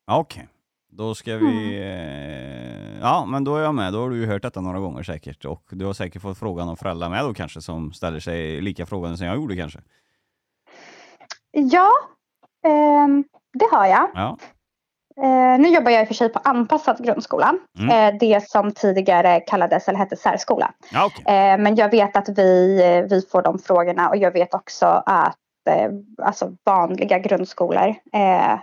[0.06, 0.48] ah, okej.
[0.92, 1.76] Då ska vi...
[1.78, 2.65] Eh,
[3.00, 3.92] ja, men då är jag med.
[3.92, 5.44] Då har du ju hört detta några gånger säkert.
[5.44, 8.86] Och du har säkert fått frågan av föräldrar med då kanske, som ställer sig lika
[8.86, 9.78] frågande som jag gjorde kanske.
[11.50, 11.90] Ja,
[12.66, 14.10] ehm, det har jag.
[14.14, 14.38] Ja.
[15.22, 17.54] Eh, nu jobbar jag i och för sig på anpassad grundskola.
[17.78, 18.14] Mm.
[18.14, 20.72] Eh, det som tidigare kallades eller hette särskola.
[20.92, 21.34] Ja, okej.
[21.34, 24.86] Eh, men jag vet att vi, eh, vi får de frågorna och jag vet också
[25.06, 25.38] att
[25.68, 25.90] eh,
[26.22, 28.58] alltså vanliga grundskolor eh,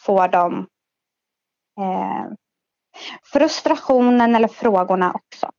[0.00, 0.66] får de
[1.80, 2.26] eh,
[3.32, 5.50] frustrationen eller frågorna också.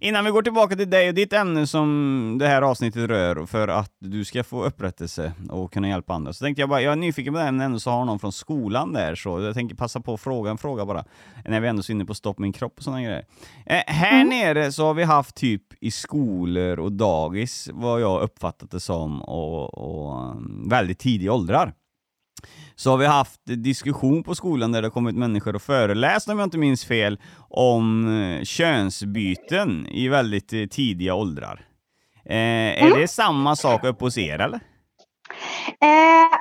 [0.00, 3.68] Innan vi går tillbaka till dig och ditt ämne som det här avsnittet rör, för
[3.68, 6.96] att du ska få upprättelse och kunna hjälpa andra, så tänkte jag bara, jag är
[6.96, 10.00] nyfiken på det ämnet ändå, så har någon från skolan där, så jag tänker passa
[10.00, 11.04] på att fråga en fråga bara,
[11.44, 13.24] när vi ändå är inne på stopp min kropp och sådana grejer.
[13.66, 18.70] Eh, här nere så har vi haft typ i skolor och dagis, vad jag uppfattat
[18.70, 21.72] det som, och, och um, väldigt tidiga åldrar
[22.78, 26.46] så har vi haft diskussion på skolan där det kommit människor och föreläst, om jag
[26.46, 27.18] inte minns fel,
[27.50, 31.66] om eh, könsbyten i väldigt eh, tidiga åldrar.
[32.24, 34.60] Eh, är det samma sak uppe hos er eller?
[35.80, 36.38] Eh,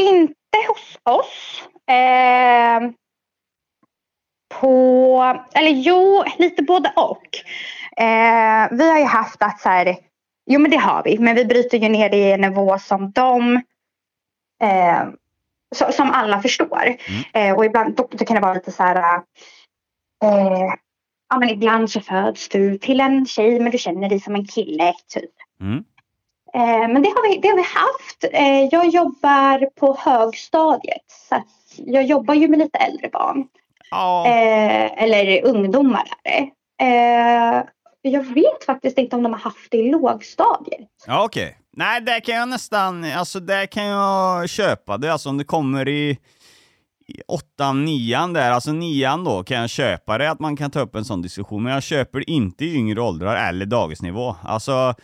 [0.00, 0.34] inte
[0.68, 1.62] hos oss.
[1.94, 2.90] Eh,
[4.60, 7.28] på, eller jo, lite både och.
[8.02, 9.96] Eh, vi har ju haft att så här,
[10.50, 13.10] jo men det har vi, men vi bryter ju ner det i en nivå som
[13.10, 13.62] de
[15.74, 16.96] så, som alla förstår.
[17.32, 19.22] Eh, och ibland då, då kan det vara lite så här
[20.24, 20.74] eh,
[21.28, 24.46] ja men ibland så föds du till en tjej men du känner dig som en
[24.46, 25.30] kille typ.
[25.60, 25.84] Mm.
[26.54, 28.24] Eh, men det har vi, det har vi haft.
[28.32, 31.04] Eh, jag jobbar på högstadiet.
[31.28, 31.42] Så
[31.76, 33.48] jag jobbar ju med lite äldre barn.
[34.26, 36.08] Eh, eller ungdomar.
[36.80, 37.62] Eh,
[38.02, 40.88] jag vet faktiskt inte om de har haft det i lågstadiet.
[41.06, 41.56] ja okej.
[41.78, 45.88] Nej, där kan jag nästan, alltså där kan jag köpa det, alltså om det kommer
[45.88, 46.18] i
[47.08, 50.80] i åttan, nian där, alltså nian då kan jag köpa det att man kan ta
[50.80, 54.36] upp en sån diskussion, men jag köper det inte i yngre åldrar eller dagisnivå.
[54.42, 54.94] Alltså,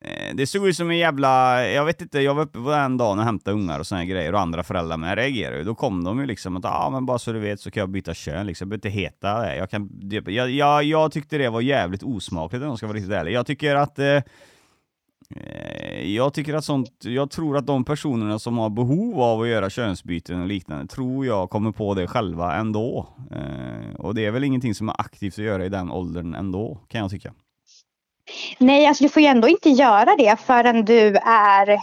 [0.00, 2.96] eh, det såg ut som en jävla, jag vet inte, jag var uppe på den
[2.96, 5.64] dagen och hämtade ungar och såna här grejer och andra föräldrar med reagerade ju.
[5.64, 7.80] Då kom de ju liksom att, ja ah, men bara så du vet så kan
[7.80, 9.56] jag byta kön liksom, jag behöver inte heta det.
[9.56, 9.90] Jag, kan,
[10.26, 13.32] jag, jag, jag tyckte det var jävligt osmakligt om jag ska vara riktigt ärlig.
[13.32, 14.20] Jag tycker att Eh,
[16.02, 19.70] jag tycker att sånt, jag tror att de personerna som har behov av att göra
[19.70, 23.08] könsbyten och liknande, tror jag kommer på det själva ändå.
[23.30, 26.78] Eh, och det är väl ingenting som är aktivt att göra i den åldern ändå,
[26.88, 27.32] kan jag tycka.
[28.58, 31.78] Nej, alltså du får ju ändå inte göra det förrän du är,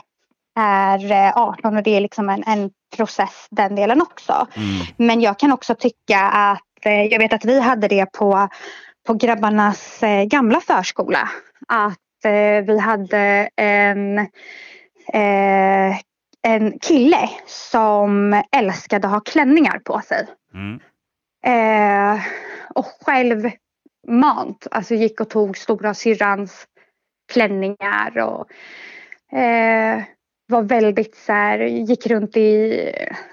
[0.59, 4.47] är eh, 18 och det är liksom en, en process den delen också.
[4.55, 4.85] Mm.
[4.97, 8.49] Men jag kan också tycka att, eh, jag vet att vi hade det på,
[9.07, 11.29] på grabbarnas eh, gamla förskola.
[11.67, 11.95] Att eh,
[12.65, 14.17] vi hade en,
[15.13, 15.97] eh,
[16.47, 20.27] en kille som älskade att ha klänningar på sig.
[20.53, 20.79] Mm.
[21.45, 22.21] Eh,
[22.75, 23.51] och själv
[24.07, 26.67] mant, alltså gick och tog stora syrrans
[27.33, 28.51] klänningar och
[29.37, 30.03] eh,
[30.47, 32.79] var väldigt så här, gick runt i,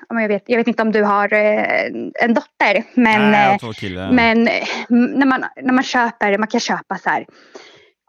[0.08, 1.86] jag, vet, jag vet inte om du har eh,
[2.22, 6.98] en dotter men, Nej, eh, men eh, när, man, när man köper, man kan köpa
[6.98, 7.26] så här,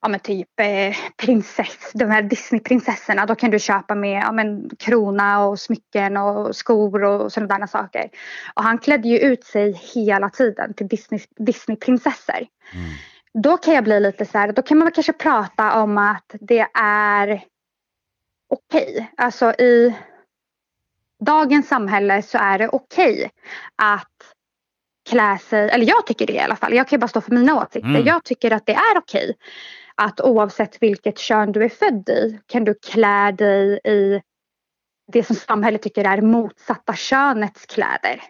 [0.01, 4.69] ja men typ eh, prinsess, de här Disneyprinsessorna, då kan du köpa med ja, men,
[4.79, 8.09] krona och smycken och skor och sådana saker.
[8.53, 12.47] Och han klädde ju ut sig hela tiden till Disney, Disneyprinsessor.
[12.73, 12.89] Mm.
[13.33, 16.67] Då kan jag bli lite så här, då kan man kanske prata om att det
[16.79, 17.43] är
[18.49, 19.11] okej.
[19.17, 19.95] Alltså i
[21.25, 23.31] dagens samhälle så är det okej
[23.75, 24.35] att
[25.09, 27.31] klä sig, eller jag tycker det i alla fall, jag kan ju bara stå för
[27.31, 27.89] mina åsikter.
[27.89, 28.05] Mm.
[28.05, 29.35] Jag tycker att det är okej
[29.99, 34.21] att oavsett vilket kön du är född i kan du klä dig i
[35.11, 38.21] det som samhället tycker är motsatta könets kläder.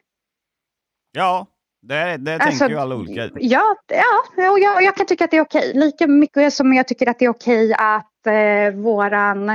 [1.11, 1.47] Ja,
[1.81, 3.29] Det, det Alltså, tänker ju alla olika.
[3.35, 5.71] Ja, ja och jag, jag kan tycka att det är okej.
[5.75, 9.49] Lika mycket som jag tycker att det är okej att eh, våran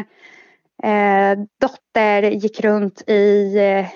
[0.83, 3.87] eh, dotter gick runt i eh,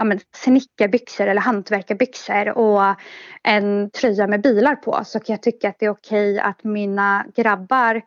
[0.00, 2.94] ja, men, snickarbyxor eller hantverkarbyxor och
[3.42, 7.26] en tröja med bilar på så kan jag tycka att det är okej att mina
[7.36, 8.02] grabbar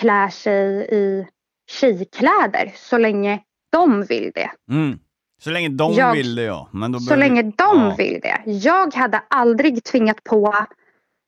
[0.00, 1.26] klär sig i
[1.70, 4.50] tjejkläder så länge de vill det.
[4.70, 4.98] Mm.
[5.42, 6.68] Så länge de Jag- vill det ja.
[6.72, 7.94] Men då Så behöver- länge de ja.
[7.98, 8.42] vill det.
[8.46, 10.54] Jag hade aldrig tvingat på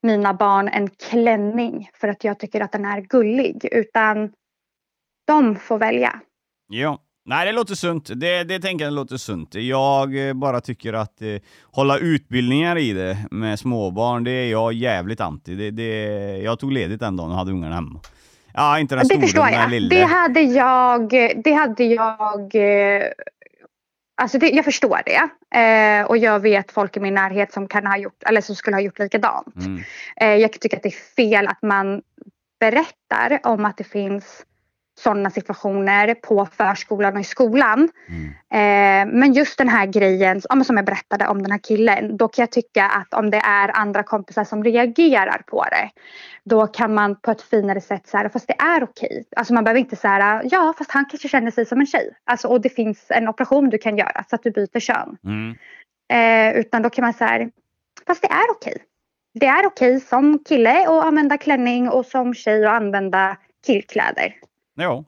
[0.02, 4.32] mina barn en klänning för att jag tycker att den är gullig utan
[5.26, 6.20] de får välja.
[6.68, 6.98] Ja.
[7.27, 8.11] Nej, det låter sunt.
[8.14, 9.55] Det, det tänker jag låter sunt.
[9.55, 11.29] Jag eh, bara tycker att eh,
[11.70, 15.55] hålla utbildningar i det med småbarn, det är jag jävligt anti.
[15.55, 15.93] Det, det,
[16.39, 18.01] jag tog ledigt den dagen och hade ungarna hemma.
[18.55, 19.70] Ja, inte den Det stora, förstår men den jag.
[19.70, 19.95] lille.
[19.95, 21.11] Det hade jag.
[21.45, 23.03] Det hade jag eh,
[24.16, 25.29] Alltså det, jag förstår det.
[25.61, 28.77] Eh, och jag vet folk i min närhet som kan ha gjort, eller som skulle
[28.77, 29.57] ha gjort likadant.
[29.57, 29.83] Mm.
[30.16, 32.03] Eh, jag tycker att det är fel att man
[32.61, 34.43] berättar om att det finns
[34.99, 37.88] sådana situationer på förskolan och i skolan.
[38.09, 38.28] Mm.
[38.51, 42.16] Eh, men just den här grejen som jag berättade om den här killen.
[42.16, 45.90] Då kan jag tycka att om det är andra kompisar som reagerar på det.
[46.45, 49.24] Då kan man på ett finare sätt säga fast det är okej.
[49.36, 52.11] Alltså man behöver inte säga ja fast han kanske känner sig som en tjej.
[52.24, 55.16] Alltså, och det finns en operation du kan göra så att du byter kön.
[55.24, 55.55] Mm.
[56.12, 57.51] Eh, utan då kan man säga
[58.07, 58.76] fast det är okej.
[59.40, 63.36] Det är okej som kille att använda klänning och som tjej att använda
[63.66, 64.34] killkläder.
[64.75, 65.05] Ja.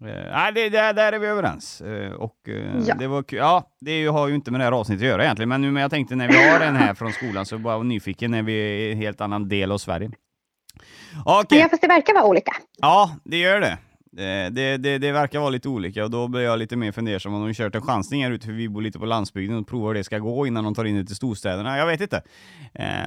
[0.00, 1.80] Eh, nej, det, det, där är vi överens.
[1.80, 2.94] Eh, och, eh, Ja.
[2.98, 3.24] det var.
[3.28, 5.82] Ja, det har ju inte med det här avsnittet att göra egentligen, men nu men
[5.82, 8.52] jag tänkte när vi har den här från skolan så bara var nyfiken när vi
[8.52, 10.08] är i en helt annan del av Sverige.
[10.08, 10.14] Men
[11.24, 12.52] ja, fast det verkar vara olika.
[12.78, 13.78] ja det gör det.
[14.50, 17.46] Det, det, det verkar vara lite olika och då blir jag lite mer fundersam om
[17.46, 19.94] de kört en chansning här ute för vi bor lite på landsbygden och provar hur
[19.94, 21.78] det ska gå innan de tar in det till storstäderna.
[21.78, 22.22] Jag vet inte.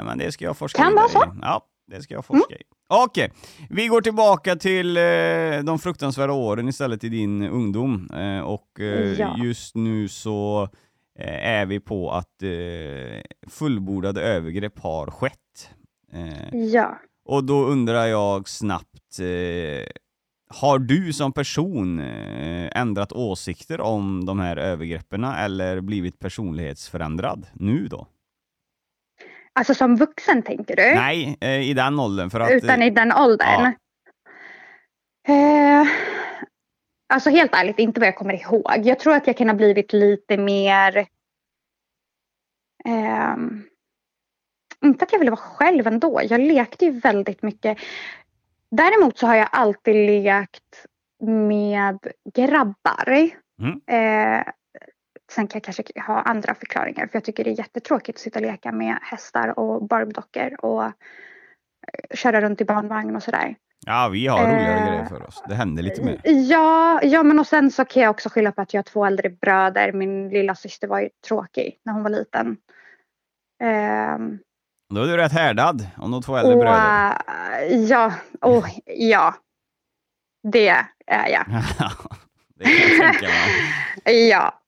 [0.04, 1.36] Men det ska jag forska Kan vara så.
[1.42, 2.62] Ja, det ska jag forska i.
[2.88, 3.32] Okej,
[3.70, 5.04] vi går tillbaka till eh,
[5.64, 8.10] de fruktansvärda åren istället i din ungdom.
[8.14, 9.36] Eh, och eh, Ja.
[9.44, 10.70] just nu så
[11.20, 15.70] eh, är vi på att eh, fullbordade övergrepp har skett.
[16.14, 16.98] Eh, Ja.
[17.26, 19.20] och då undrar jag snabbt,
[20.54, 22.00] har du som person
[22.72, 28.08] ändrat åsikter om de här övergreppen eller blivit personlighetsförändrad nu då?
[29.54, 30.96] Alltså som vuxen tänker du?
[30.96, 32.52] Nej, eh, i den åldern för att...
[32.52, 33.74] Utan i den åldern?
[35.28, 35.88] Eh,
[37.14, 38.82] alltså helt ärligt, inte vad jag kommer ihåg.
[38.84, 41.08] Jag tror att jag kan ha blivit lite mer...
[42.86, 43.64] ehm,
[44.82, 46.22] inte att jag ville vara själv ändå.
[46.24, 47.78] Jag lekte ju väldigt mycket.
[48.72, 50.86] Däremot så har jag alltid lekt
[51.22, 52.00] med
[52.34, 53.30] grabbar.
[53.62, 53.82] Mm.
[53.88, 54.44] Eh,
[55.30, 58.40] sen kan jag kanske ha andra förklaringar för jag tycker det är jättetråkigt att sitta
[58.40, 60.92] och leka med hästar och barbdockor och eh,
[62.14, 63.56] köra runt i barnvagn och sådär.
[63.86, 65.44] Ja, vi har roligare Eh, grejer för oss.
[65.48, 66.22] Det händer lite mer.
[66.24, 69.06] Ja, ja, men och sen så kan jag också skylla på att jag har två
[69.06, 69.92] äldre bröder.
[69.92, 72.58] Min lilla syster var ju tråkig när hon var liten.
[73.64, 74.40] Ehm,
[74.94, 77.18] Då är du rätt härdad om de två äldre och, bröder.
[77.62, 79.36] äh, ja, oh, ja,
[80.44, 80.68] det
[81.08, 81.46] är jag.
[82.56, 84.30] det kan jag tänka mig.
[84.30, 84.59] Ja.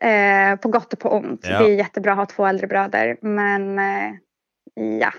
[0.00, 1.46] Eh, på gott och på ont.
[1.48, 1.58] Ja.
[1.58, 3.16] Det är jättebra att ha två äldre bröder.
[3.22, 4.14] Men eh,
[5.00, 5.12] ja.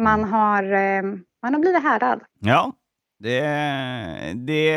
[0.00, 1.02] Man har, eh,
[1.42, 2.20] man har blivit härdad.
[2.40, 2.72] Ja,
[3.18, 3.40] det...
[4.34, 4.70] det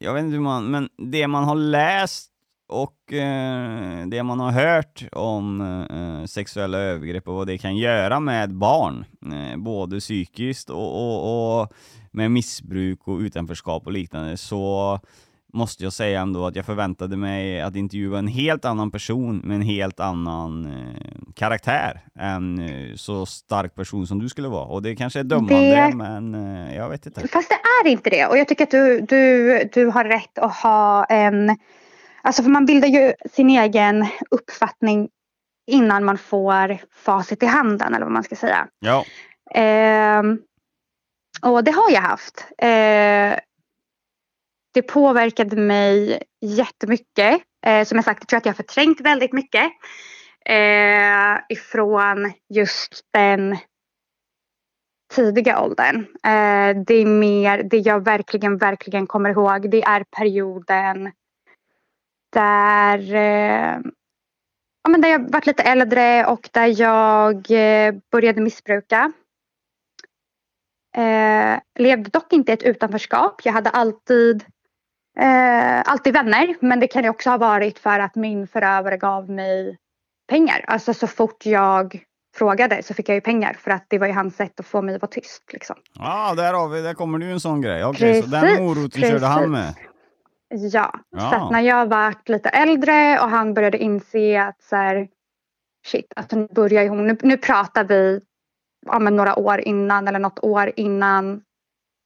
[0.00, 0.70] jag vet inte hur man...
[0.70, 2.30] Men det man har läst
[2.70, 8.20] och eh, det man har hört om eh, sexuella övergrepp och vad det kan göra
[8.20, 11.72] med barn, eh, både psykiskt och, och, och
[12.10, 15.00] med missbruk och utanförskap och liknande, så
[15.52, 19.54] måste jag säga ändå att jag förväntade mig att intervjua en helt annan person med
[19.54, 24.64] en helt annan eh, karaktär än eh, så stark person som du skulle vara.
[24.64, 27.28] Och det kanske är dömande, Det- men eh, jag vet inte.
[27.28, 28.26] Fast det är inte det.
[28.26, 31.56] Och jag tycker att du, du, du har rätt att ha en...
[32.22, 35.08] Alltså för man bildar ju sin egen uppfattning
[35.70, 38.66] innan man får facit i handen eller vad man ska säga.
[38.80, 39.04] Ja,
[39.54, 40.38] Ehm,
[41.42, 42.46] och det har jag haft.
[44.72, 47.42] Det påverkade mig jättemycket.
[47.66, 49.72] Eh, som jag sagt, jag tror att jag har förträngt väldigt mycket.
[50.46, 53.56] Eh, ifrån just den
[55.14, 55.96] tidiga åldern.
[56.00, 61.12] Eh, det är mer, det jag verkligen, verkligen kommer ihåg, det är perioden
[62.32, 63.80] där eh,
[64.82, 69.12] ja, men där jag varit lite äldre och där jag eh, började missbruka.
[70.96, 73.40] Eh, levde dock inte i ett utanförskap.
[73.44, 74.44] Jag hade alltid
[75.20, 79.30] Eh, alltid vänner, men det kan ju också ha varit för att min förövare gav
[79.30, 79.76] mig
[80.28, 80.64] pengar.
[80.66, 82.04] Alltså så fort jag
[82.36, 84.82] frågade så fick jag ju pengar för att det var ju hans sätt att få
[84.82, 85.52] mig att vara tyst.
[85.52, 85.76] Liksom.
[85.98, 87.84] Ja, där, har vi, där kommer det ju en sån grej.
[87.84, 89.10] Okay, så den moroten precis.
[89.10, 89.74] körde han med?
[90.48, 91.30] Ja, ja.
[91.30, 95.08] så när jag var lite äldre och han började inse att så här,
[95.86, 98.20] shit, alltså nu börjar hon, nu, nu pratar vi
[98.86, 101.42] ja, några år innan eller något år innan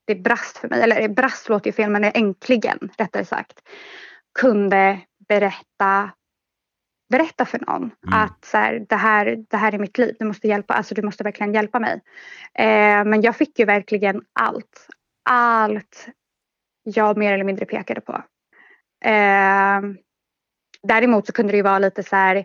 [0.04, 3.60] det brast för mig, eller brast låter ju fel men äntligen rättare sagt
[4.38, 6.10] kunde berätta
[7.10, 8.20] berätta för någon mm.
[8.20, 11.02] att så här, det, här, det här är mitt liv, du måste, hjälpa, alltså, du
[11.02, 12.00] måste verkligen hjälpa mig.
[12.54, 14.88] Eh, men jag fick ju verkligen allt,
[15.24, 16.08] allt
[16.82, 18.12] jag mer eller mindre pekade på.
[19.04, 19.80] Eh,
[20.82, 22.44] däremot så kunde det ju vara lite så här,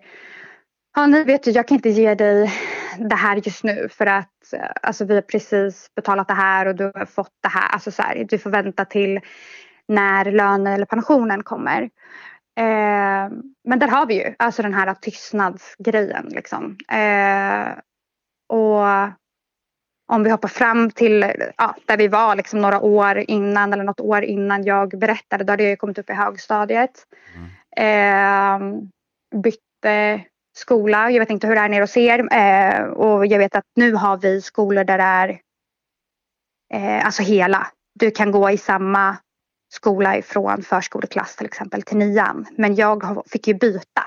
[0.95, 2.51] ja nu vet du jag kan inte ge dig
[2.97, 6.91] det här just nu för att alltså, vi har precis betalat det här och du
[6.95, 7.69] har fått det här.
[7.69, 9.19] Alltså så här, du får vänta till
[9.87, 11.81] när lönen eller pensionen kommer.
[12.59, 13.29] Eh,
[13.63, 16.77] men där har vi ju alltså den här tystnadsgrejen liksom.
[16.91, 17.67] Eh,
[18.49, 18.83] och
[20.11, 23.99] om vi hoppar fram till ja, där vi var liksom några år innan eller något
[23.99, 25.43] år innan jag berättade.
[25.43, 26.91] Då hade jag kommit upp i högstadiet.
[27.35, 27.49] Mm.
[27.77, 28.81] Eh,
[29.41, 30.21] bytte
[30.59, 31.11] skola.
[31.11, 32.33] Jag vet inte hur det är nere hos er.
[32.33, 35.39] Eh, och jag vet att nu har vi skolor där det är
[36.73, 37.67] eh, alltså hela.
[37.99, 39.17] Du kan gå i samma
[39.71, 42.45] skola ifrån förskoleklass till exempel till nian.
[42.57, 44.03] Men jag fick ju byta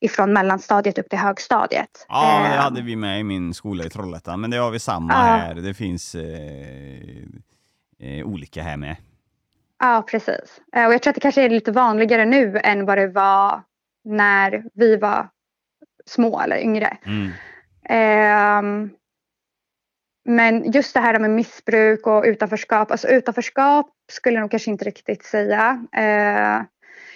[0.00, 2.06] ifrån mellanstadiet upp till högstadiet.
[2.08, 4.78] Ja, det eh, hade vi med i min skola i Trollhättan, men det har vi
[4.78, 5.18] samma ja.
[5.18, 5.54] här.
[5.54, 6.22] Det finns eh,
[7.98, 8.96] eh, olika här med.
[9.78, 10.60] Ja, precis.
[10.72, 13.62] Och jag tror att det kanske är lite vanligare nu än vad det var
[14.04, 15.28] när vi var
[16.08, 16.96] små eller yngre.
[17.06, 17.30] Mm.
[17.88, 18.90] Eh,
[20.24, 22.90] men just det här med missbruk och utanförskap.
[22.90, 25.86] Alltså utanförskap skulle jag nog kanske inte riktigt säga.
[25.92, 26.62] Eh,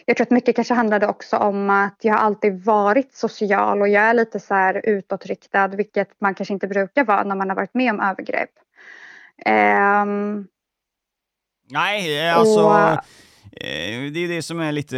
[0.05, 4.05] jag tror att mycket kanske handlade också om att jag alltid varit social och jag
[4.05, 7.75] är lite så här utåtriktad vilket man kanske inte brukar vara när man har varit
[7.75, 8.51] med om övergrepp.
[9.47, 10.05] Eh,
[11.71, 12.99] Nej, alltså och,
[13.61, 14.97] det är det som är lite...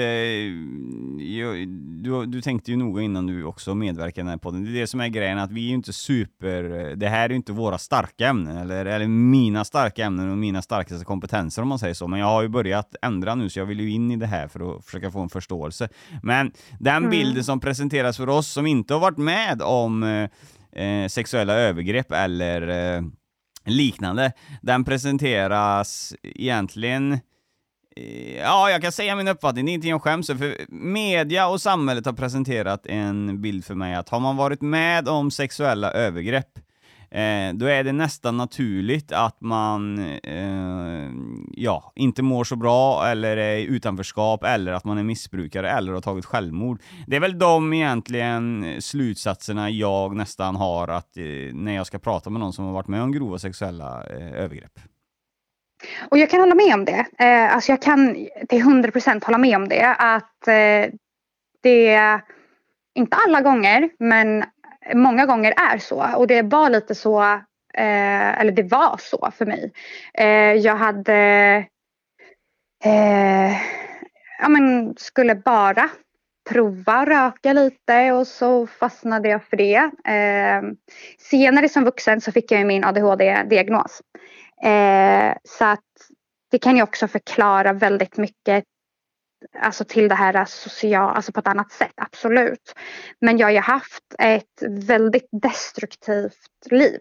[2.02, 4.64] Du, du tänkte ju noga innan du också medverkade i den här podden.
[4.64, 6.62] Det är det som är grejen, att vi är ju inte super...
[6.96, 10.62] Det här är ju inte våra starka ämnen, eller, eller mina starka ämnen och mina
[10.62, 12.08] starkaste kompetenser om man säger så.
[12.08, 14.48] Men jag har ju börjat ändra nu, så jag vill ju in i det här
[14.48, 15.88] för att försöka få en förståelse.
[16.22, 17.11] Men den mm.
[17.11, 20.02] bilden som presenteras för oss som inte har varit med om
[20.72, 23.02] eh, sexuella övergrepp eller eh,
[23.64, 24.32] liknande,
[24.62, 27.18] den presenteras egentligen Eh,
[28.38, 32.07] ja, jag kan säga min uppfattning, det är ingenting jag skäms för media och samhället
[32.07, 36.59] har presenterat en bild för mig att har man varit med om sexuella övergrepp,
[37.11, 41.11] eh, då är det nästan naturligt att man eh,
[41.53, 45.92] ja, inte mår så bra, eller är i utanförskap, eller att man är missbrukare, eller
[45.92, 46.80] har tagit självmord.
[47.07, 52.30] Det är väl de egentligen slutsatserna jag nästan har att, eh, när jag ska prata
[52.30, 54.78] med någon som har varit med om grova sexuella eh, övergrepp.
[56.11, 57.07] Och jag kan hålla med om det.
[57.18, 59.95] Eh, alltså jag kan till hundra procent hålla med om det.
[59.99, 60.93] Att eh,
[61.62, 62.20] det,
[62.95, 64.45] inte alla gånger, men
[64.95, 66.07] många gånger är så.
[66.16, 67.22] Och det var lite så,
[67.74, 69.72] eh, eller det var så för mig.
[70.14, 71.14] Eh, jag hade,
[72.85, 73.53] eh,
[74.39, 75.91] ja men skulle bara
[76.51, 79.91] prova röka lite och så fastnade jag för det.
[80.05, 80.62] Eh,
[81.18, 84.03] senare som vuxen så fick jag min ADHD-diagnos.
[84.64, 85.80] Eh, så att
[86.50, 88.64] det kan ju också förklara väldigt mycket
[89.58, 92.74] alltså till det här sociala, alltså på ett annat sätt, absolut.
[93.20, 97.00] Men jag har ju haft ett väldigt destruktivt liv.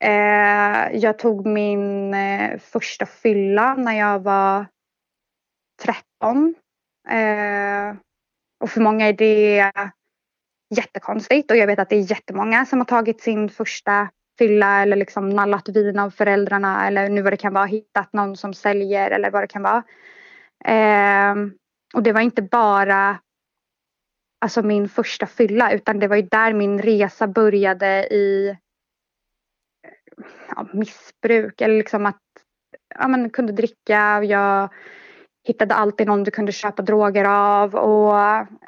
[0.00, 4.66] Eh, jag tog min eh, första fylla när jag var
[5.82, 6.54] 13.
[7.08, 7.96] Eh,
[8.60, 9.72] och för många är det
[10.76, 14.08] jättekonstigt och jag vet att det är jättemånga som har tagit sin första
[14.38, 18.36] fylla eller liksom nallat vin av föräldrarna eller nu vad det kan vara, hittat någon
[18.36, 19.82] som säljer eller vad det kan vara.
[20.64, 21.34] Eh,
[21.94, 23.18] och det var inte bara
[24.40, 28.56] alltså min första fylla utan det var ju där min resa började i
[30.48, 32.22] ja, missbruk eller liksom att
[32.98, 34.18] ja, man kunde dricka.
[34.18, 34.68] och Jag
[35.48, 38.18] hittade alltid någon du kunde köpa droger av och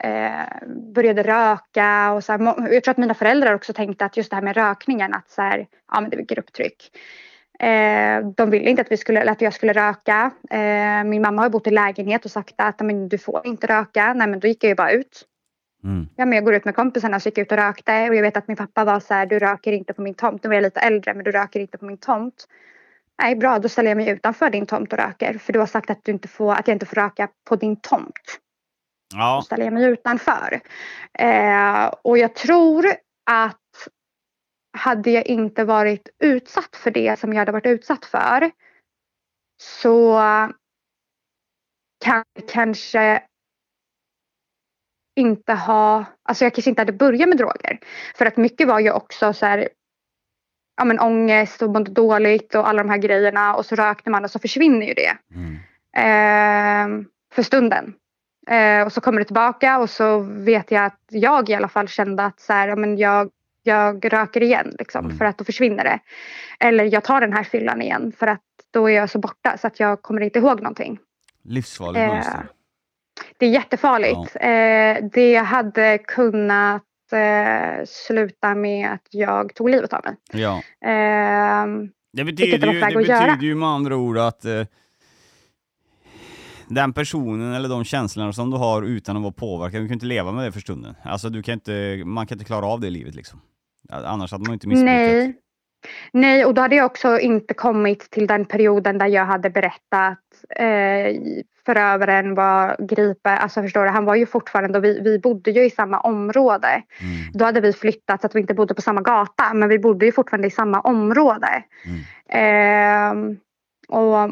[0.04, 0.46] eh,
[0.94, 2.12] började röka.
[2.12, 4.56] Och så här, jag tror att mina föräldrar också tänkte att just det här med
[4.56, 6.90] rökningen, att så här, ja, men det är grupptryck.
[7.60, 10.30] Eh, de ville inte att, vi skulle, att jag skulle röka.
[10.50, 14.14] Eh, min mamma har bott i lägenhet och sagt att men, du får inte röka.
[14.14, 15.26] Nej men då gick jag ju bara ut.
[15.84, 16.08] Mm.
[16.16, 18.08] Ja, men jag går ut med kompisarna så gick jag ut och rökte.
[18.08, 20.42] Och jag vet att min pappa var så här, du röker inte på min tomt.
[20.42, 22.46] Nu var jag lite äldre men du röker inte på min tomt.
[23.20, 25.38] Nej bra, då ställer jag mig utanför din tomt och röker.
[25.38, 27.80] För du har sagt att, du inte får, att jag inte får röka på din
[27.80, 28.40] tomt.
[29.14, 29.36] Ja.
[29.36, 30.60] Då ställer jag mig utanför.
[31.18, 32.86] Eh, och jag tror
[33.30, 33.56] att
[34.78, 38.50] hade jag inte varit utsatt för det som jag hade varit utsatt för
[39.62, 40.20] så
[42.04, 43.22] kan kanske
[45.16, 47.78] inte ha, alltså jag kanske inte hade börjat med droger.
[48.14, 49.68] För att mycket var ju också så här,
[50.80, 54.24] ja men ångest och mådde dåligt och alla de här grejerna och så rökte man
[54.24, 55.16] och så försvinner ju det.
[55.34, 55.54] Mm.
[55.96, 57.94] Eh, för stunden.
[58.50, 61.88] Eh, och så kommer det tillbaka och så vet jag att jag i alla fall
[61.88, 63.30] kände att så här, ja, men jag,
[63.62, 65.18] jag röker igen liksom, Mm.
[65.18, 65.98] för att då försvinner det.
[66.60, 69.66] Eller jag tar den här fyllan igen för att då är jag så borta så
[69.66, 70.98] att jag kommer inte ihåg någonting.
[71.44, 72.46] Livsfarligt Eh, mönster.
[73.38, 74.36] Det är jättefarligt.
[74.40, 80.42] Eh, det hade kunnat eh, sluta med att jag tog livet av mig.
[80.42, 80.62] Ja.
[80.88, 84.62] Ehm, Det betyder, ju, det betyder ju med andra ord att eh,
[86.68, 90.06] den personen eller de känslorna som du har utan att vara påverkad, du kan inte
[90.06, 90.94] leva med det för stunden.
[91.02, 93.40] Alltså du kan inte, man kan inte klara av det i livet liksom.
[93.88, 94.94] Annars hade man inte missbrukat.
[94.94, 95.34] Nej.
[96.12, 100.18] Nej, och då hade jag också inte kommit till den perioden där jag hade berättat
[100.56, 101.20] eh,
[101.66, 103.38] förövaren var gripen.
[103.38, 106.68] Alltså förstår du, han var ju fortfarande, och vi, vi bodde ju i samma område.
[106.68, 107.32] Mm.
[107.32, 110.06] Då hade vi flyttat så att vi inte bodde på samma gata, men vi bodde
[110.06, 111.62] ju fortfarande i samma område.
[111.86, 112.00] Mm.
[112.28, 113.36] Ehm,
[113.88, 114.30] och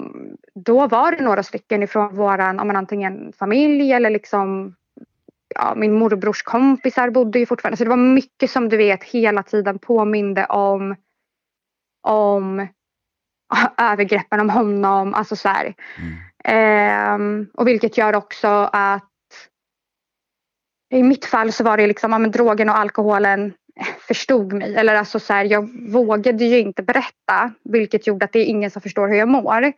[0.54, 4.74] då var det några stycken ifrån våran, antingen familj eller liksom
[5.54, 7.76] ja, min morbrors kompisar bodde ju fortfarande.
[7.76, 10.96] Så det var mycket som du vet hela tiden påminde om
[12.02, 12.68] om
[13.76, 15.14] övergreppen om honom.
[15.14, 15.74] Alltså så här.
[15.98, 16.14] Mm.
[16.44, 19.04] Ehm, och vilket gör också att
[20.90, 23.52] i mitt fall så var det liksom, ja, men drogen och alkoholen
[24.00, 24.76] förstod mig.
[24.76, 28.70] Eller alltså så här, jag vågade ju inte berätta vilket gjorde att det är ingen
[28.70, 29.72] som förstår hur jag mår.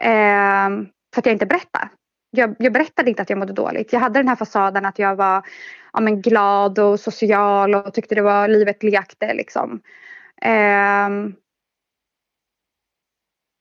[0.00, 1.88] Ehm, för att jag inte berättade.
[2.30, 3.92] Jag, jag berättade inte att jag mådde dåligt.
[3.92, 5.46] Jag hade den här fasaden att jag var
[5.92, 9.34] ja, men glad och social och tyckte det var livet lekte.
[9.34, 9.80] Liksom.
[10.42, 11.34] Ehm,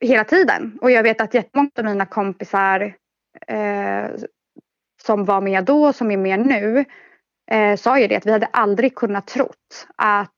[0.02, 0.78] hela tiden.
[0.82, 2.96] Och jag vet att jättemånga av mina kompisar
[3.48, 4.10] eh,
[5.04, 6.86] som var med då och som är med nu
[7.52, 10.32] eh, sa ju det att vi hade aldrig kunnat trott att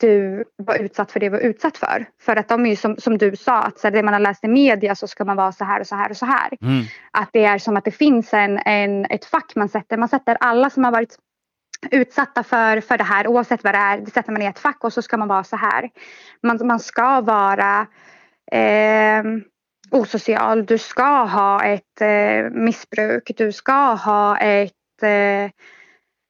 [0.00, 2.06] du var utsatt för det du var utsatt för.
[2.20, 4.20] För att de är ju som, som du sa, att så här, det man har
[4.20, 6.48] läst i media så ska man vara så här och så här och så här.
[6.60, 6.84] Mm.
[7.10, 9.96] Att det är som att det finns en, en, ett fack man sätter.
[9.96, 11.16] Man sätter alla som har varit
[11.90, 13.98] utsatta för, för det här oavsett vad det är.
[13.98, 15.90] Det sätter man i ett fack och så ska man vara så här.
[16.42, 17.86] Man, man ska vara
[18.52, 19.24] eh,
[19.90, 20.66] osocial.
[20.66, 23.30] Du ska ha ett eh, missbruk.
[23.36, 25.50] Du ska ha ett eh,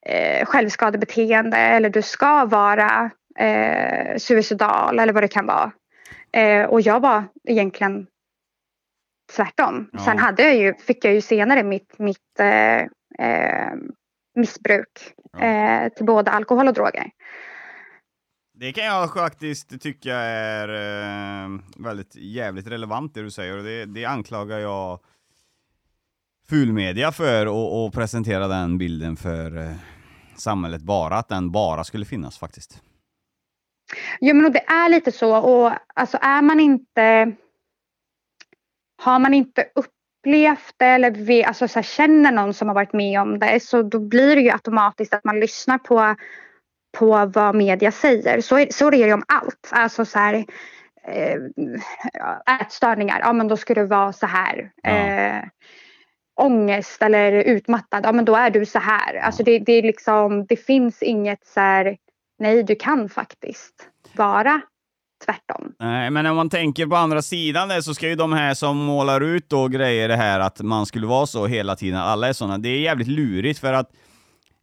[0.07, 5.72] eh, självskadebeteende eller du ska vara eh, suicidal eller vad det kan vara.
[6.32, 8.07] Eh, och jag var egentligen
[9.36, 9.90] tvärtom.
[9.92, 9.98] Ja.
[9.98, 12.80] Sen hade jag ju, fick jag ju senare mitt, mitt eh,
[13.28, 13.72] eh,
[14.35, 15.45] missbruk Ja.
[15.45, 17.11] eh, till både alkohol och droger.
[18.59, 23.85] Det kan jag faktiskt tycka är eh, väldigt jävligt relevant det du säger och det,
[23.85, 25.01] det anklagar jag
[26.49, 29.70] fulmedia för och, och presentera den bilden för eh,
[30.37, 32.82] samhället bara, att den bara skulle finnas faktiskt.
[34.20, 37.32] Jo men och det är lite så och alltså är man inte
[39.03, 39.68] har man inte
[40.25, 43.62] upplevt det eller ve, alltså så här, känner någon som har varit med om det
[43.62, 46.16] så då blir det ju automatiskt att man lyssnar på,
[46.99, 48.41] på vad media säger.
[48.41, 49.70] Så är, så är det ju om allt.
[49.70, 50.45] Alltså så här,
[51.05, 54.70] eh, ätstörningar, ja men då ska du vara så här.
[54.83, 54.91] Ja.
[54.91, 55.45] Eh,
[56.41, 59.14] ångest eller utmattad, ja men då är du så här.
[59.14, 61.97] Alltså det, det är liksom, det finns inget så här,
[62.39, 64.61] nej du kan faktiskt vara
[65.25, 65.72] tvärtom.
[65.81, 68.77] Nej, men om man tänker på andra sidan där så ska ju de här som
[68.77, 72.33] målar ut då grejer det här att man skulle vara så hela tiden, alla är
[72.33, 73.90] sådana, det är jävligt lurigt för att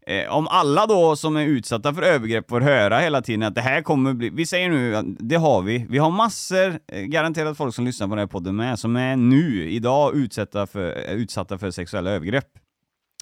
[0.07, 3.61] eh, om alla då som är utsatta för övergrepp får höra hela tiden att det
[3.61, 7.57] här kommer bli, vi säger nu att det har vi, vi har massor, eh, garanterat
[7.57, 11.57] folk som lyssnar på den här podden med, som är nu, idag utsatta för, utsatta
[11.57, 12.60] för sexuella övergrepp.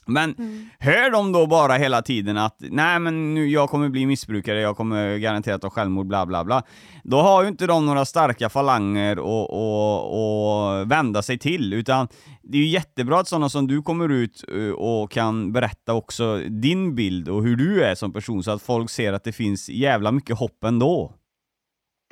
[0.09, 0.35] Men
[0.79, 4.77] hör de då bara hela tiden att nej men nu, jag kommer bli missbrukare, jag
[4.77, 6.63] kommer garanterat ha självmord, bla bla bla.
[7.03, 12.07] Då har ju inte de några starka falanger och, och, och vända sig till, utan
[12.41, 16.37] det är ju jättebra att sådana som du kommer ut eh, och kan berätta också
[16.37, 19.69] din bild och hur du är som person, så att folk ser att det finns
[19.69, 21.13] jävla mycket hopp ändå.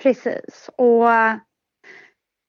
[0.03, 0.69] Precis.
[0.77, 1.35] Och eh,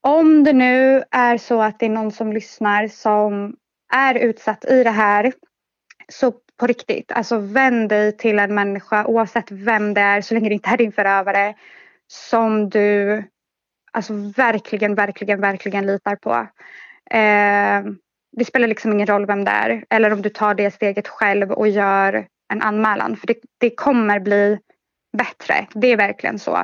[0.06, 3.56] om det nu är så att det är någon som lyssnar som
[3.92, 5.32] är utsatt i det här
[6.08, 10.48] så på riktigt, alltså vänd dig till en människa oavsett vem det är så länge
[10.48, 11.54] det inte är din förövare
[12.06, 13.24] som du
[13.92, 16.34] alltså verkligen, verkligen, verkligen litar på.
[17.10, 17.92] Eh,
[18.36, 21.52] det spelar liksom ingen roll vem det är eller om du tar det steget själv
[21.52, 24.58] och gör en anmälan för det, det kommer bli
[25.18, 25.66] bättre.
[25.74, 26.56] Det är verkligen så.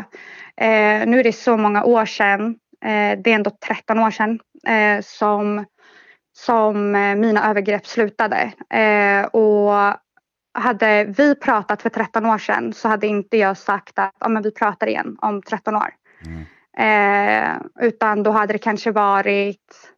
[0.56, 4.40] Eh, nu är det så många år sedan, eh, det är ändå 13 år sedan
[4.66, 5.64] eh, som,
[6.36, 8.52] som eh, mina övergrepp slutade.
[8.70, 9.96] Eh, och
[10.54, 14.42] hade vi pratat för 13 år sedan så hade inte jag sagt att ja, men
[14.42, 15.94] vi pratar igen om 13 år.
[16.26, 16.44] Mm.
[16.76, 19.94] Eh, utan då hade det kanske varit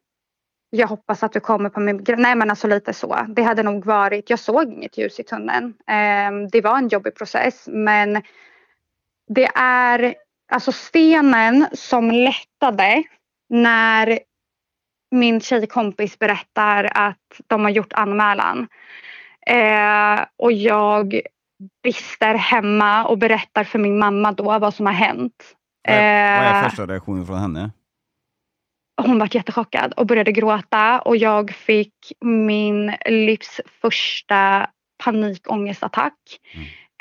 [0.69, 3.25] jag hoppas att du kommer på min Nej men alltså lite så.
[3.27, 5.73] Det hade nog varit, jag såg inget ljus i tunneln.
[5.87, 8.21] Eh, det var en jobbig process men
[9.27, 10.15] det är
[10.51, 13.03] alltså stenen som lättade
[13.49, 14.19] när
[15.11, 18.67] min tjejkompis berättar att de har gjort anmälan.
[19.47, 21.21] Eh, och jag
[21.83, 25.55] brister hemma och berättar för min mamma då vad som har hänt.
[25.87, 27.71] Vad är, vad är Eh, första reaktionen från henne?
[29.01, 34.69] hon var jättechockad och började gråta och jag fick min livs första
[35.03, 36.13] panikångestattack.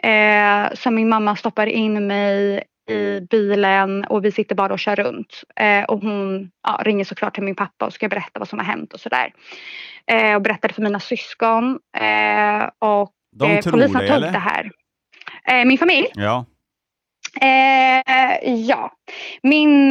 [0.02, 4.96] Eh, så min mamma stoppar in mig i bilen och vi sitter bara och kör
[4.96, 5.42] runt.
[5.56, 8.66] Eh, och hon ja, ringer såklart till min pappa och ska berätta vad som har
[8.66, 9.32] hänt och sådär.
[10.06, 11.78] Eh, och berättade för mina syskon.
[11.96, 14.32] Eh, och De eh, tror polisen det, tog eller?
[14.32, 14.70] det här.
[15.48, 16.06] Eh, min familj?
[16.14, 16.44] Ja.
[17.40, 18.92] Eh, ja,
[19.42, 19.88] min,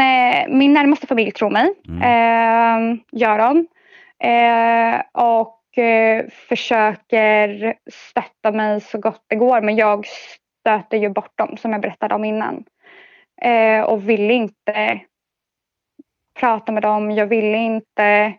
[0.49, 1.73] min närmaste familj tror mig.
[1.87, 2.99] Mm.
[3.11, 3.67] Gör de.
[5.13, 5.61] Och
[6.49, 9.61] försöker stötta mig så gott det går.
[9.61, 10.05] Men jag
[10.61, 12.63] stöter ju bort dem som jag berättade om innan.
[13.41, 14.99] Eh, och vill inte
[16.39, 17.11] prata med dem.
[17.11, 18.33] Jag vill inte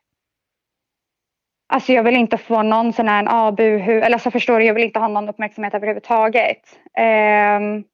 [1.68, 4.74] Alltså jag vill inte få någon sån här ah, buhu, eller alltså förstår du, jag
[4.74, 6.58] vill inte ha någon uppmärksamhet överhuvudtaget.
[6.98, 7.84] Ehm,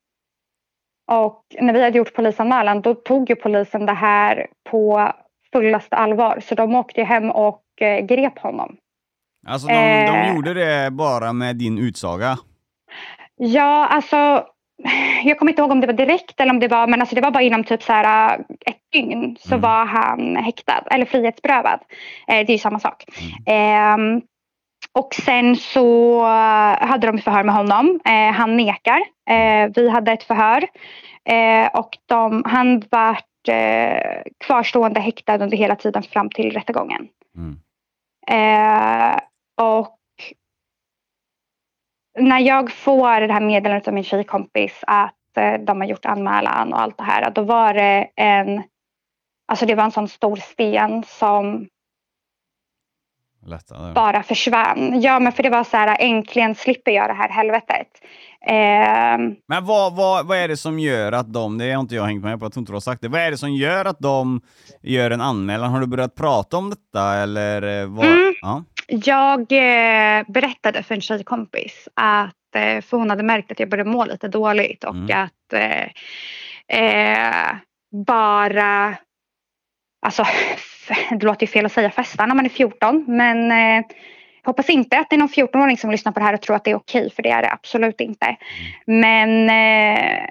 [1.11, 5.13] och när vi hade gjort polisanmälan då tog ju polisen det här på
[5.53, 6.41] fullaste allvar.
[6.41, 8.77] Så de åkte hem och eh, grep honom.
[9.47, 9.81] Alltså de, de
[10.17, 10.35] Eh.
[10.35, 12.39] gjorde det bara med din utsaga?
[13.37, 14.47] Ja, alltså
[15.25, 17.21] jag kommer inte ihåg om det var direkt eller om det var, men alltså det
[17.21, 19.61] var bara inom typ så här äh, ett dygn så Mm.
[19.61, 21.81] var han häktad eller frihetsberövad.
[22.29, 23.05] Eh, det är ju samma sak.
[23.47, 24.21] Ehm,
[24.99, 28.01] och sen så äh, hade de förhör med honom.
[28.05, 29.01] Eh, han nekar.
[29.31, 30.69] Eh, vi hade ett förhör
[31.25, 37.09] eh, och de, han vart eh, kvarstående häktad under hela tiden fram till rättegången.
[37.37, 37.59] Mm.
[38.29, 39.17] Eh,
[39.61, 39.97] och
[42.19, 46.73] när jag får det här meddelandet av min tjejkompis att eh, de har gjort anmälan
[46.73, 48.63] och allt det här, då var det en,
[49.49, 51.67] alltså det var en sån stor sten som
[53.47, 53.93] Lättare.
[53.93, 55.01] bara försvann.
[55.01, 57.89] Ja men för det var så här, äntligen slipper jag det här helvetet.
[58.47, 62.05] Eh, Men vad, vad, vad är det som gör att de, det har inte jag
[62.05, 63.85] hängt med på, jag tror inte du har sagt det, vad är det som gör
[63.85, 64.41] att de
[64.83, 65.71] gör en anmälan?
[65.73, 67.83] Har du börjat prata om detta eller?
[67.83, 68.07] eh, Vad?
[68.07, 68.35] Mm.
[68.43, 68.65] Ja.
[68.87, 73.91] Jag eh, berättade för en tjejkompis att, eh, för hon hade märkt att jag började
[73.91, 75.23] må lite dåligt och Mm.
[75.25, 75.89] att eh,
[76.79, 77.57] eh,
[78.07, 78.97] bara,
[80.07, 80.25] alltså
[81.11, 83.85] det låter ju fel att säga festa när man är 14 men eh,
[84.45, 86.65] hoppas inte att det är någon 14-åring som lyssnar på det här och tror att
[86.65, 88.37] det är okej för det är det absolut inte.
[88.87, 90.25] Men, eh,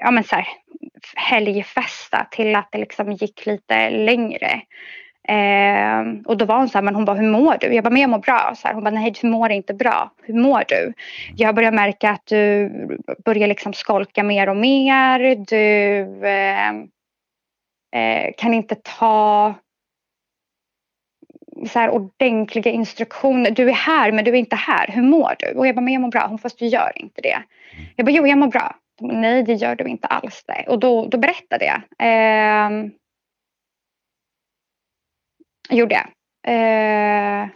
[0.00, 0.48] ja men så här,
[1.14, 4.60] helgfesta till att det liksom gick lite längre.
[5.28, 7.74] Eh, och då var hon så här, men hon bara, hur mår du?
[7.74, 8.52] Jag bara, men jag mår bra.
[8.56, 10.10] Så här, hon bara, nej du mår inte bra.
[10.22, 10.92] Hur mår du?
[11.36, 12.70] Jag börjar märka att du
[13.24, 15.36] börjar liksom skolka mer och mer.
[15.36, 16.70] Du eh,
[17.94, 19.54] eh, kan inte ta
[21.68, 23.50] så här ordentliga instruktioner.
[23.50, 24.88] Du är här men du är inte här.
[24.92, 25.58] Hur mår du?
[25.58, 26.26] Och jag bara, men jag mår bra.
[26.26, 27.42] Hon fast du gör inte det.
[27.96, 28.74] Jag bara, jo jag mår bra.
[29.00, 30.64] Bara, Nej det gör du inte alls det.
[30.68, 31.80] Och då, då berättade jag.
[31.98, 32.90] Eh,
[35.70, 36.06] gjorde jag.
[36.46, 37.48] Eh,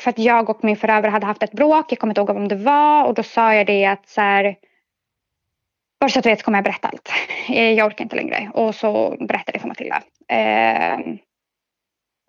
[0.00, 1.92] för att jag och min förövare hade haft ett bråk.
[1.92, 3.04] Jag kommer inte ihåg om det var.
[3.04, 4.56] Och då sa jag det att så här.
[6.00, 7.08] Bara så att du vet så kommer jag berätta allt.
[7.48, 8.50] Eh, Jag orkar inte längre.
[8.54, 10.02] Och så berättade jag för Matilda.
[10.28, 10.98] Eh,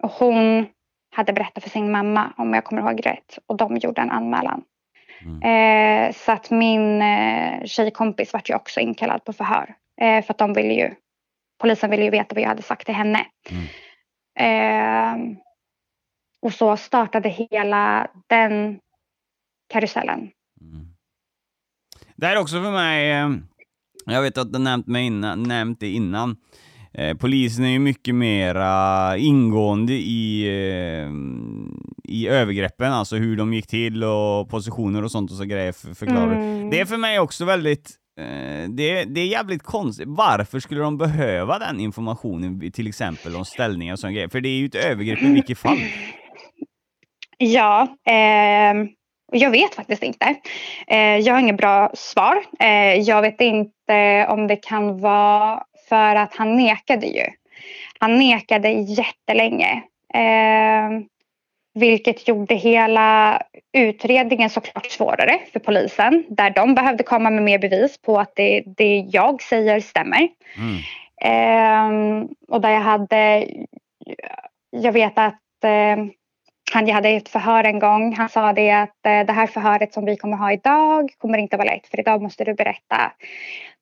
[0.03, 0.65] och hon
[1.11, 3.39] hade berättat för sin mamma om jag kommer ihåg rätt.
[3.45, 4.63] Och de gjorde en anmälan.
[5.25, 5.41] Mm.
[5.41, 9.75] Eh, så att min eh, tjejkompis vart ju också inkallad på förhör.
[10.01, 10.95] Eh, för att de ville ju,
[11.61, 13.25] polisen ville ju veta vad jag hade sagt till henne.
[13.49, 13.65] Mm.
[14.39, 15.37] Eh,
[16.41, 18.79] och så startade hela den
[19.73, 20.19] karusellen.
[20.61, 20.87] Mm.
[22.15, 23.29] Det här är också för mig, eh,
[24.05, 26.35] jag vet att du nämnt, mig innan, nämnt det innan,
[26.93, 31.09] eh, polisen är ju mycket mera ingående i, eh,
[32.03, 35.93] i övergreppen, alltså hur de gick till och positioner och sånt och så grejer för,
[35.93, 36.35] förklarar.
[36.35, 36.69] Mm.
[36.69, 40.07] Det är för mig också väldigt Eh, det, det är jävligt konstigt.
[40.07, 44.29] Varför skulle de behöva den informationen, till exempel om ställningar och sådana grejer?
[44.29, 45.77] För det är ju ett övergrepp i vilket fall.
[47.37, 48.73] Ja, eh,
[49.31, 50.35] jag vet faktiskt inte.
[50.87, 52.43] Eh, jag har inget bra svar.
[52.59, 57.25] Eh, jag vet inte om det kan vara för att han nekade ju.
[57.99, 59.83] Han nekade jättelänge.
[60.13, 60.89] Eh,
[61.73, 63.41] vilket gjorde hela
[63.73, 66.23] utredningen såklart svårare för polisen.
[66.29, 70.27] Där de behövde komma med mer bevis på att det, det jag säger stämmer.
[70.57, 70.77] Mm.
[71.21, 73.47] Eh, och där jag hade,
[74.69, 76.05] jag vet att eh,
[76.73, 78.15] han jag hade ett förhör en gång.
[78.15, 81.57] Han sa det att eh, det här förhöret som vi kommer ha idag kommer inte
[81.57, 83.11] vara lätt för idag måste du berätta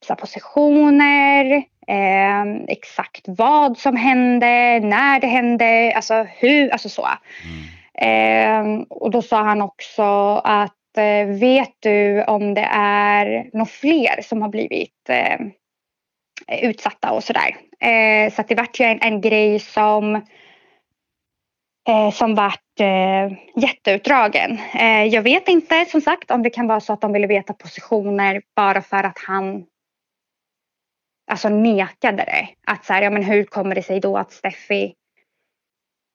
[0.05, 7.05] så positioner, eh, exakt vad som hände, när det hände, alltså hur, alltså så.
[7.05, 7.80] Mm.
[8.01, 10.03] Eh, och då sa han också
[10.43, 15.39] att eh, vet du om det är några fler som har blivit eh,
[16.61, 17.55] utsatta och sådär.
[17.79, 20.15] Eh, så att det vart ju en, en grej som
[21.87, 24.59] eh, som vart eh, jätteutdragen.
[24.73, 27.53] Eh, jag vet inte som sagt om det kan vara så att de ville veta
[27.53, 29.65] positioner bara för att han
[31.31, 32.47] alltså nekade det.
[32.67, 34.93] Att så här, ja men hur kommer det sig då att Steffi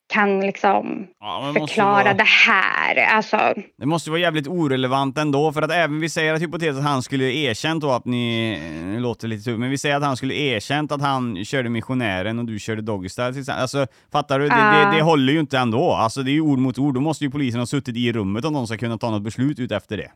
[0.09, 2.97] kan liksom Ja, förklara vara, det här.
[3.16, 6.85] Alltså, det måste vara jävligt orelevant ändå, för att även vi säger att hypotetiskt att
[6.85, 10.16] han skulle erkänt då att ni, nu låter lite tur, men vi säger att han
[10.16, 13.62] skulle erkänt att han körde missionären och du körde Doggystyle till exempel.
[13.62, 14.49] Alltså, fattar du?
[14.49, 15.93] Det, det, det håller ju inte ändå.
[15.93, 16.95] Alltså det är ju ord mot ord.
[16.95, 19.59] Då måste ju polisen ha suttit i rummet om de ska kunna ta något beslut
[19.59, 20.11] ut efter det.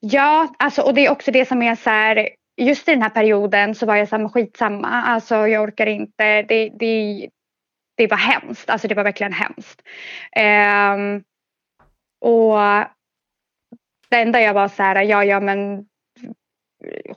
[0.00, 2.28] Ja, alltså, och det är också det som är så här.
[2.56, 4.88] Just i den här perioden så var jag så här, skitsamma.
[4.88, 6.42] Alltså jag orkar inte.
[6.42, 7.28] Det, det,
[7.94, 8.70] det var hemskt.
[8.70, 9.82] Alltså det var verkligen hemskt.
[10.36, 11.22] Ehm,
[12.20, 12.58] och
[14.08, 15.86] det enda jag var så här, ja ja men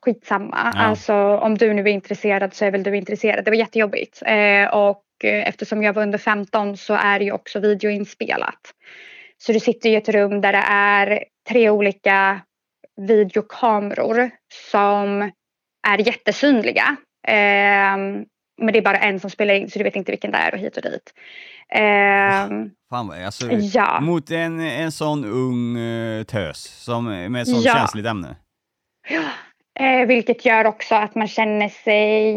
[0.02, 0.72] skitsamma.
[0.76, 0.82] Ja.
[0.82, 3.46] Alltså om du nu är intresserad så är väl du intresserad.
[3.46, 4.22] Det var jättejobbigt.
[4.26, 8.74] Eh, och eh, eftersom jag var under 15 så är det ju också videoinspelat.
[9.38, 12.42] Så du sitter i ett rum där det är tre olika
[13.02, 14.30] videokameror
[14.72, 15.32] som
[15.88, 16.96] är jättesynliga.
[17.28, 18.26] Ehm,
[18.58, 20.54] men det är bara en som spelar in så du vet inte vilken det är
[20.54, 21.14] och hit och dit.
[21.70, 24.00] Ehm, Fan alltså, ja.
[24.02, 27.74] mot en, en sån ung eh, tös som, med ett sånt Ja.
[27.74, 28.36] känsligt ämne.
[29.80, 32.36] Eh, vilket gör också att man känner sig...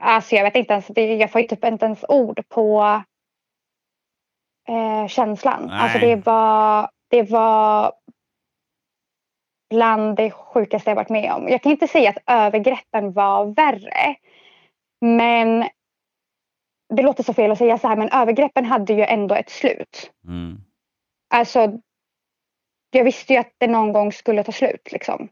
[0.00, 3.02] Alltså jag vet inte ens, det, jag får typ inte ens ord på
[4.68, 5.66] eh, känslan.
[5.66, 5.78] Nej.
[5.80, 7.92] Alltså det var, det var
[9.70, 11.48] bland det sjukaste jag varit med om.
[11.48, 14.14] Jag kan inte säga att övergreppen var värre.
[15.00, 15.68] Men
[16.94, 20.10] det låter så fel att säga så här men övergreppen hade ju ändå ett slut.
[20.26, 20.58] Mm.
[21.34, 21.72] Alltså,
[22.90, 24.92] jag visste ju att det någon gång skulle ta slut.
[24.92, 25.28] Liksom.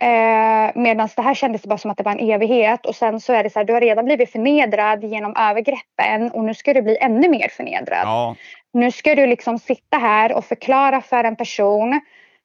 [0.00, 2.86] Eh, Medan det här kändes bara som att det var en evighet.
[2.86, 6.44] Och sen så är det så här, du har redan blivit förnedrad genom övergreppen och
[6.44, 8.02] nu ska du bli ännu mer förnedrad.
[8.04, 8.36] Ja,
[8.72, 12.00] Nu ska du liksom sitta här och förklara för en person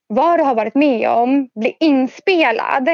[0.07, 2.89] vad du har varit med om, bli inspelad.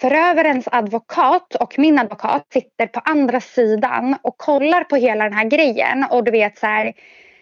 [0.00, 5.44] Förövarens advokat och min advokat sitter på andra sidan och kollar på hela den här
[5.44, 6.92] grejen och du vet så här,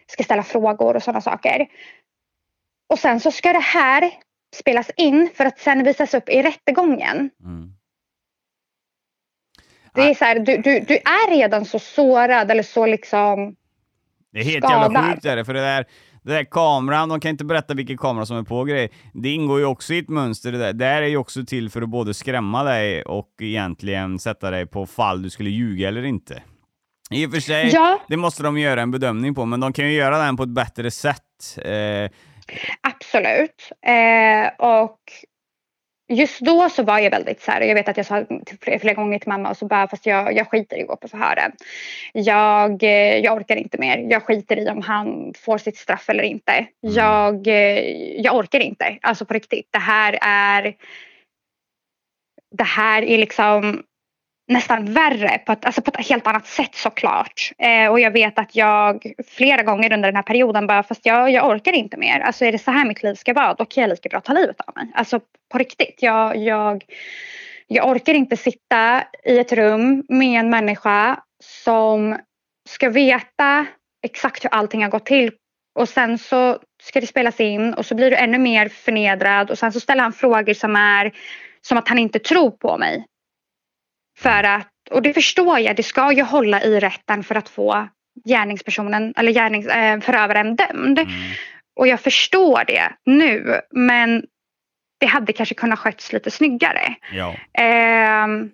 [0.07, 1.67] ska ställa frågor och sådana saker.
[2.89, 4.11] Och sen så ska det här
[4.57, 7.31] spelas in för att sen visas upp i rättegången.
[7.45, 7.75] mm.
[9.95, 13.57] Det är så här, du, du, du är redan så sårad eller så liksom
[14.33, 15.13] Det är helt jävla skadad.
[15.13, 15.87] sjukt är det, för det där,
[16.23, 18.91] det där kameran, de kan inte berätta vilken kamera som är på grej.
[19.15, 20.73] Det ingår ju också i ett mönster det där.
[20.73, 24.67] Det här är ju också till för att både skrämma dig och egentligen sätta dig
[24.67, 26.43] på fall du skulle ljuga eller inte.
[27.11, 28.01] I och för sig, Ja.
[28.09, 30.49] det måste de göra en bedömning på, men de kan ju göra den på ett
[30.49, 31.59] bättre sätt.
[31.65, 32.11] Eh,
[32.83, 33.71] Absolut.
[33.87, 34.99] Eh, och
[36.11, 38.25] just då så var jag väldigt så här, jag vet att jag sa
[38.61, 41.09] flera, gånger till mamma och så bara fast jag, jag skiter i att gå på
[41.09, 41.53] förhören.
[42.13, 44.07] Jag, eh, jag orkar inte mer.
[44.11, 46.67] Jag skiter i om han får sitt straff eller inte.
[46.81, 48.99] Jag, eh, jag orkar inte.
[49.03, 49.69] Alltså på riktigt.
[49.71, 50.75] Det här är
[52.51, 53.83] det här är liksom
[54.51, 57.53] nästan värre på ett, alltså på ett helt annat sätt såklart.
[57.59, 61.31] Eh, och jag vet att jag flera gånger under den här perioden bara fast jag,
[61.31, 62.21] jag orkar inte mer.
[62.21, 64.33] Alltså är det så här mitt liv ska vara då kan jag lika bra ta
[64.33, 64.93] livet av mig.
[64.95, 65.21] Alltså
[65.53, 65.99] på riktigt.
[66.01, 66.85] Jag, jag,
[67.67, 72.19] jag orkar inte sitta i ett rum med en människa som
[72.69, 73.67] ska veta
[74.03, 75.33] exakt hur allting har gått till
[75.79, 79.59] och sen så ska det spelas in och så blir du ännu mer förnedrad och
[79.59, 81.13] sen så ställer han frågor som är
[81.61, 83.07] som att han inte tror på mig.
[84.23, 87.89] För att, och det förstår jag, det ska ju hålla i rätten för att få
[88.29, 90.99] gärningspersonen eller gärnings, eh, förövaren dömd.
[90.99, 91.11] mm.
[91.77, 94.25] Och jag förstår det nu men
[95.01, 96.95] det hade kanske kunnat skötts lite snyggare.
[97.13, 97.35] Ja.
[97.53, 98.51] Ehm,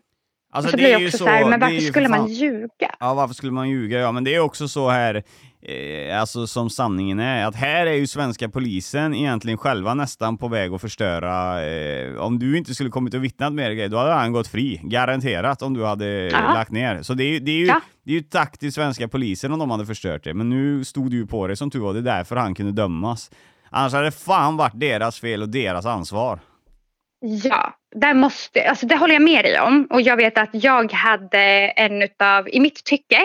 [0.56, 2.94] Alltså, så det blir ju också så, så här, men det varför skulle man ljuga?
[3.00, 3.98] Ja, varför skulle man ljuga?
[3.98, 5.22] Ja, men det är också så här,
[5.62, 10.48] eh, alltså som sanningen är, att här är ju svenska polisen egentligen själva nästan på
[10.48, 11.64] väg att förstöra.
[11.66, 14.80] Eh, om du inte skulle kommit och vittnat med det, då hade han gått fri.
[14.84, 16.38] Garanterat om du hade Ja.
[16.54, 17.02] lagt ner.
[17.02, 17.80] Så det är, det är ju Ja.
[18.04, 20.34] det är ju tack till svenska polisen om de hade förstört det.
[20.34, 22.72] Men nu stod du ju på det som tur var, det är därför han kunde
[22.72, 23.30] dömas.
[23.70, 26.38] Annars hade det fan varit deras fel och deras ansvar.
[27.44, 29.86] Ja, där måste, alltså det håller jag med dig om.
[29.90, 31.38] Och jag vet att jag hade
[31.76, 33.20] en utav, i mitt tycke,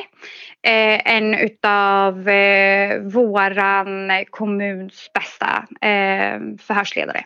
[0.63, 7.23] eh, en utav eh, våran kommuns bästa eh, förhörsledare.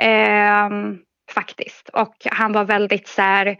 [0.00, 0.70] Eh,
[1.34, 1.88] faktiskt.
[1.88, 3.56] Och han var väldigt så här,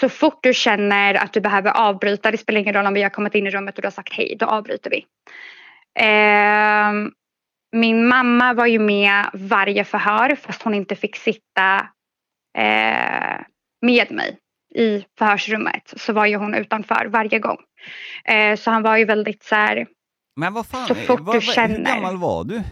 [0.00, 3.10] så fort du känner att du behöver avbryta, det spelar ingen roll om vi har
[3.10, 5.06] kommit in i rummet och du har sagt hej, då avbryter vi.
[5.98, 6.92] Eh,
[7.76, 11.88] min mamma var ju med varje förhör fast hon inte fick sitta
[12.58, 13.40] eh,
[13.82, 14.38] med mig
[14.74, 17.56] i förhörsrummet så var ju hon utanför varje gång.
[18.24, 19.86] Eh, så han var ju väldigt så här
[20.36, 21.94] Men vad fan, Så fort vad, du vad, hur känner.
[21.94, 22.62] gammal var du?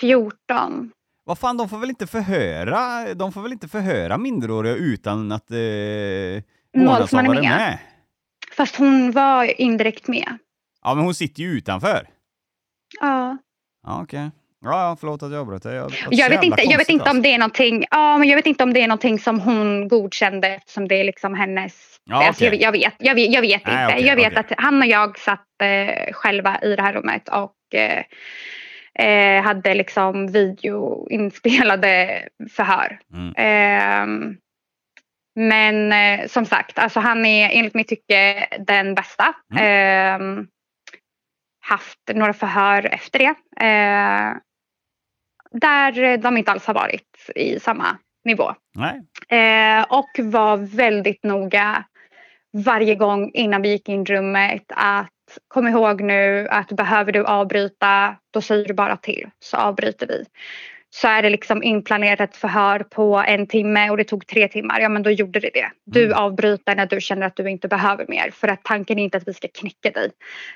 [0.00, 0.92] 14.
[1.24, 5.50] Vad fan, de får väl inte förhöra, de får väl inte förhöra minderåriga utan att
[5.50, 5.56] eh,
[6.76, 7.42] Målsman är med.
[7.42, 7.78] med?
[8.56, 10.38] Fast hon var indirekt med.
[10.82, 12.08] Ja, men hon sitter ju utanför.
[13.00, 13.36] Ja.
[13.86, 14.20] Ja, okej.
[14.20, 14.30] Ja,
[14.64, 15.76] ja, förlåt att jag avbröt dig.
[15.76, 18.46] Jag, Jag vet, inte, jag vet inte om det är någonting, ja, men jag vet
[18.46, 22.00] inte om det är någonting som hon godkände eftersom det är liksom hennes...
[22.04, 22.62] Ja, alltså, jag, okej.
[22.62, 23.94] jag vet, jag vet, jag vet Nej, inte.
[23.94, 24.38] okej, jag vet okej.
[24.38, 28.04] att han och jag satt eh, själva i det här rummet och eh,
[29.06, 32.98] eh, hade liksom videoinspelade förhör.
[33.14, 33.34] Mm.
[33.36, 34.36] Ehm,
[35.36, 39.34] men eh, som sagt, alltså han är enligt mitt tycke den bästa.
[39.52, 39.64] Mm.
[39.64, 40.46] Ehm,
[41.60, 43.34] haft några förhör efter det.
[43.66, 44.36] Eh,
[45.50, 48.54] där de inte alls har varit i samma nivå.
[49.28, 51.84] Eh, och var väldigt noga
[52.64, 55.12] varje gång innan vi gick in i rummet att
[55.48, 60.24] kom ihåg nu att behöver du avbryta då säger du bara till så avbryter vi.
[60.90, 64.80] Så är det liksom inplanerat ett förhör på en timme och det tog tre timmar,
[64.80, 65.70] ja men då gjorde det det.
[65.84, 66.18] Du Mm.
[66.18, 69.28] avbryter när du känner att du inte behöver mer för att tanken är inte att
[69.28, 70.10] vi ska knäcka dig.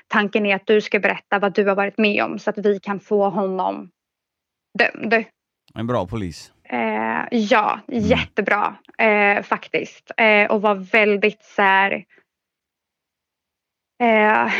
[0.07, 2.79] Tanken är att du ska berätta vad du har varit med om så att vi
[2.79, 3.89] kan få honom
[4.79, 5.25] dömd.
[5.75, 6.51] En bra polis.
[6.69, 10.11] Eh, ja, jättebra eh, faktiskt.
[10.17, 11.91] Eh, och var väldigt så här...
[14.03, 14.53] Eh,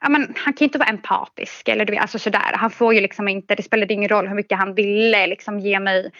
[0.00, 1.68] ja, men, han kan ju inte vara empatisk.
[1.68, 2.52] Eller, du alltså sådär.
[2.54, 5.80] Han får ju liksom inte, det spelade ingen roll hur mycket han ville liksom, ge
[5.80, 6.10] mig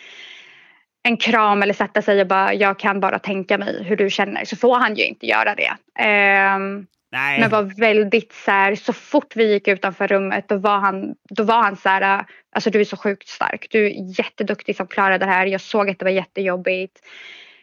[1.03, 4.45] en kram eller sätta sig och bara jag kan bara tänka mig hur du känner.
[4.45, 5.77] Så får han ju inte göra det.
[6.03, 7.40] Ehm, Nej.
[7.40, 11.44] men var väldigt så här, så fort vi gick utanför rummet då var han, då
[11.44, 12.24] var han så här,
[12.55, 15.90] alltså du är så sjukt stark, du är jätteduktig som klarade det här, jag såg
[15.90, 17.01] att det var jättejobbigt.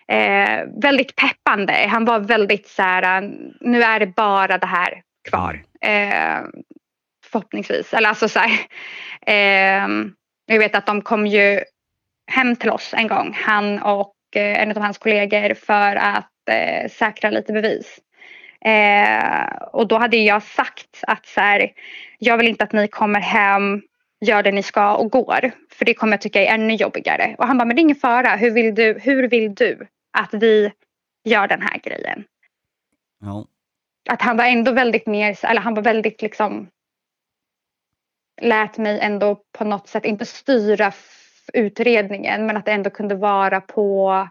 [0.07, 3.21] Eh, väldigt peppande, han var väldigt så här,
[3.59, 5.63] nu är det bara det här kvar.
[5.81, 6.41] Eh,
[7.25, 8.59] förhoppningsvis, eller alltså så här,
[9.27, 9.89] eh,
[10.45, 11.63] jag vet att de kom ju
[12.31, 16.89] hem till oss en gång, han och eh, en av hans kollegor för att eh,
[16.89, 17.99] säkra lite bevis.
[18.65, 21.71] Eh, och då hade jag sagt att så här,
[22.19, 23.81] jag vill inte att ni kommer hem,
[24.21, 25.51] gör det ni ska och går.
[25.71, 27.35] För det kommer jag tycka är ännu jobbigare.
[27.37, 28.35] Och han bara, men det är ingen fara.
[28.35, 29.87] Hur vill du, hur vill du
[30.17, 30.71] att vi
[31.23, 32.23] gör den här grejen?
[33.21, 33.45] Ja.
[34.09, 36.67] Att han var ändå väldigt mer, eller han var väldigt liksom
[38.41, 40.91] lät mig ändå på något sätt, inte styra
[41.53, 44.27] utredningen, men att det ändå kunde vara på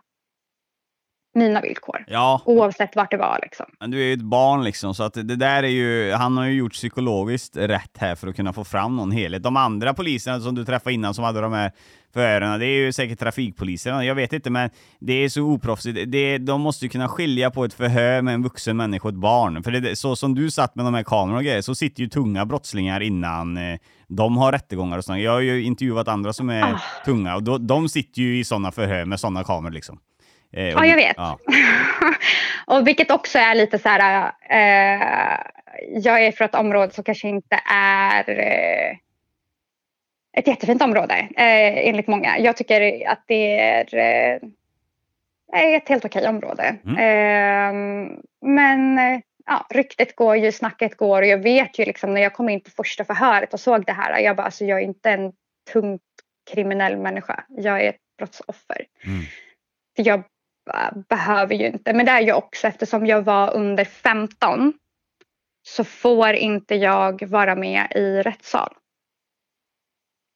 [1.34, 2.04] mina villkor.
[2.06, 3.66] ja, Oavsett vart det var liksom.
[3.80, 6.44] men du är ju ett barn liksom, så att det där är ju, han har
[6.44, 9.42] ju gjort psykologiskt rätt här för att kunna få fram någon helhet.
[9.42, 11.72] De andra poliserna som du träffade innan som hade de här
[12.14, 16.12] förhören, det är ju säkert trafikpoliserna, jag vet inte, men det är så oproffsigt.
[16.12, 19.20] Det, de måste ju kunna skilja på ett förhör med en vuxen människa och ett
[19.20, 19.62] barn.
[19.62, 22.08] För det, så som du satt med de här kamerorna och grejer, så sitter ju
[22.08, 23.78] tunga brottslingar innan eh,
[24.08, 25.20] de har rättegångar och sånt.
[25.20, 26.80] Jag har ju intervjuat andra som är Ah.
[27.04, 29.98] tunga och då, de sitter ju i sådana förhör med sådana kameror liksom.
[30.52, 31.16] Eh, Ja, jag vet.
[31.16, 31.38] Ja.
[32.66, 34.32] och vilket också är lite så här.
[34.50, 35.38] Eh,
[35.88, 38.96] jag är från ett område som kanske inte är eh,
[40.36, 42.38] ett jättefint område eh, enligt många.
[42.38, 44.40] Jag tycker att det är eh,
[45.74, 46.76] ett helt okej område.
[46.84, 47.72] Eh,
[48.46, 52.34] men eh, ja, ryktet går ju, snacket går och jag vet ju liksom när jag
[52.34, 54.18] kom in på första förhöret och såg det här.
[54.18, 55.32] Jag bara, alltså jag är inte en
[55.72, 56.02] tungt
[56.50, 57.44] kriminell människa.
[57.48, 58.86] Jag är ett brottsoffer.
[59.04, 59.22] Mm.
[59.96, 60.22] För jag
[61.08, 61.92] behöver ju inte.
[61.92, 64.72] Men det är ju också eftersom jag var under 15
[65.68, 68.72] så får inte jag vara med i rättssal.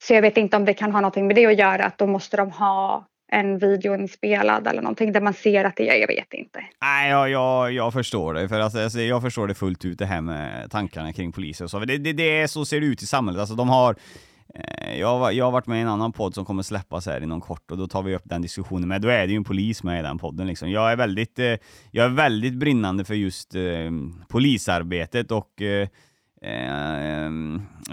[0.04, 2.06] Så jag vet inte om det kan ha någonting med det att göra att då
[2.06, 6.08] måste de ha en video inspelad eller någonting där man ser att det är, jag
[6.08, 6.64] vet inte.
[6.82, 8.48] Nej, jag, jag, jag förstår det.
[8.48, 11.70] För alltså, alltså, jag förstår det fullt ut det här med tankarna kring poliser och
[11.70, 11.78] så.
[11.78, 13.40] Det, det, det är så ser det ut i samhället.
[13.40, 13.96] Alltså de har
[14.54, 17.40] Eh, jag, jag har varit med i en annan podd som kommer släppas här inom
[17.40, 19.82] kort och då tar vi upp den diskussionen med, då är det ju en polis
[19.82, 20.70] med i den podden liksom.
[20.70, 21.54] Jag är väldigt, eh,
[21.90, 23.90] jag är väldigt brinnande för just eh,
[24.28, 25.88] polisarbetet och eh,
[26.42, 27.30] Eh,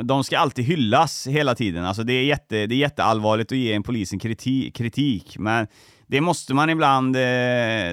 [0.03, 1.85] de ska alltid hyllas hela tiden.
[1.85, 5.67] Alltså det, är jätte, det är jätteallvarligt att ge en polis en kritik, kritik, men
[6.07, 7.21] det måste man ibland eh,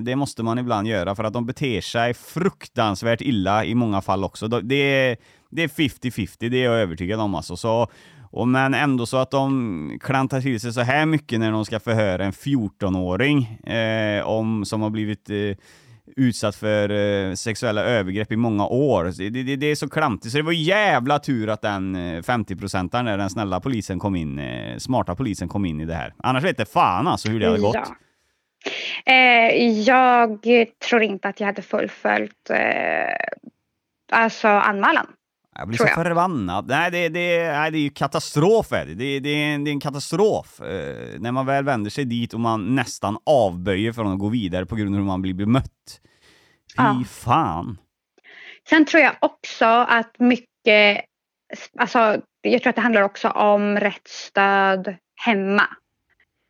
[0.01, 4.24] det måste man ibland göra för att de beter sig fruktansvärt illa i många fall
[4.24, 4.49] också.
[4.49, 5.16] Det är,
[5.51, 7.57] det är 50-50, det är jag övertygad om alltså.
[7.57, 7.89] Så,
[8.31, 11.81] och men ändå så att de klantar till sig så här mycket när de ska
[11.81, 15.57] förhöra en 14-åring eh, om, som har blivit eh,
[16.16, 19.05] utsatt för eh, sexuella övergrepp i många år.
[19.19, 23.19] Det, det, det, är så klantigt, så det var jävla tur att den eh, 50-procentaren,
[23.19, 26.15] den snälla polisen kom in, eh, smarta polisen kom in i det här.
[26.16, 27.74] Annars vet det fan alltså hur det hade gått.
[27.74, 27.97] Ja.
[29.12, 30.47] Eh, jag
[30.89, 33.15] tror inte att jag hade fullföljt eh,
[34.12, 35.07] alltså anmälan.
[35.59, 35.94] Jag blir så jag.
[35.94, 36.68] förbannad.
[36.68, 38.72] Nej, det, det, nej, det är ju katastrof.
[38.72, 38.94] Är det.
[38.94, 40.60] Det, det, är en, det är en katastrof.
[40.60, 44.66] Eh, när man väl vänder sig dit och man nästan avböjer från att gå vidare
[44.66, 46.01] på grund av hur man blir bemött.
[46.77, 47.05] Fy ja.
[47.09, 47.78] fan.
[48.68, 51.05] Sen tror jag också att mycket,
[51.78, 55.68] alltså jag tror att det handlar också om rätt stöd hemma.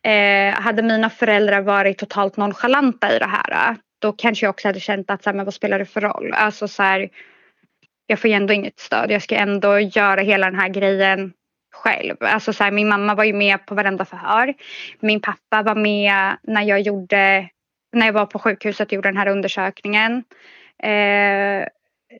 [0.06, 4.80] Eh, hade mina föräldrar varit totalt nonchalanta i det här, då kanske jag också hade
[4.80, 6.32] känt att, så här, men vad spelar det för roll?
[6.32, 7.08] Alltså så här,
[8.10, 9.10] jag får ju ändå inget stöd.
[9.10, 11.32] Jag ska ändå göra hela den här grejen
[11.72, 12.16] själv.
[12.20, 14.54] Alltså så här, min mamma var ju med på varenda förhör.
[15.00, 17.48] Min pappa var med när jag gjorde
[17.92, 20.24] när jag var på sjukhuset och gjorde den här undersökningen.
[20.82, 21.66] Eh,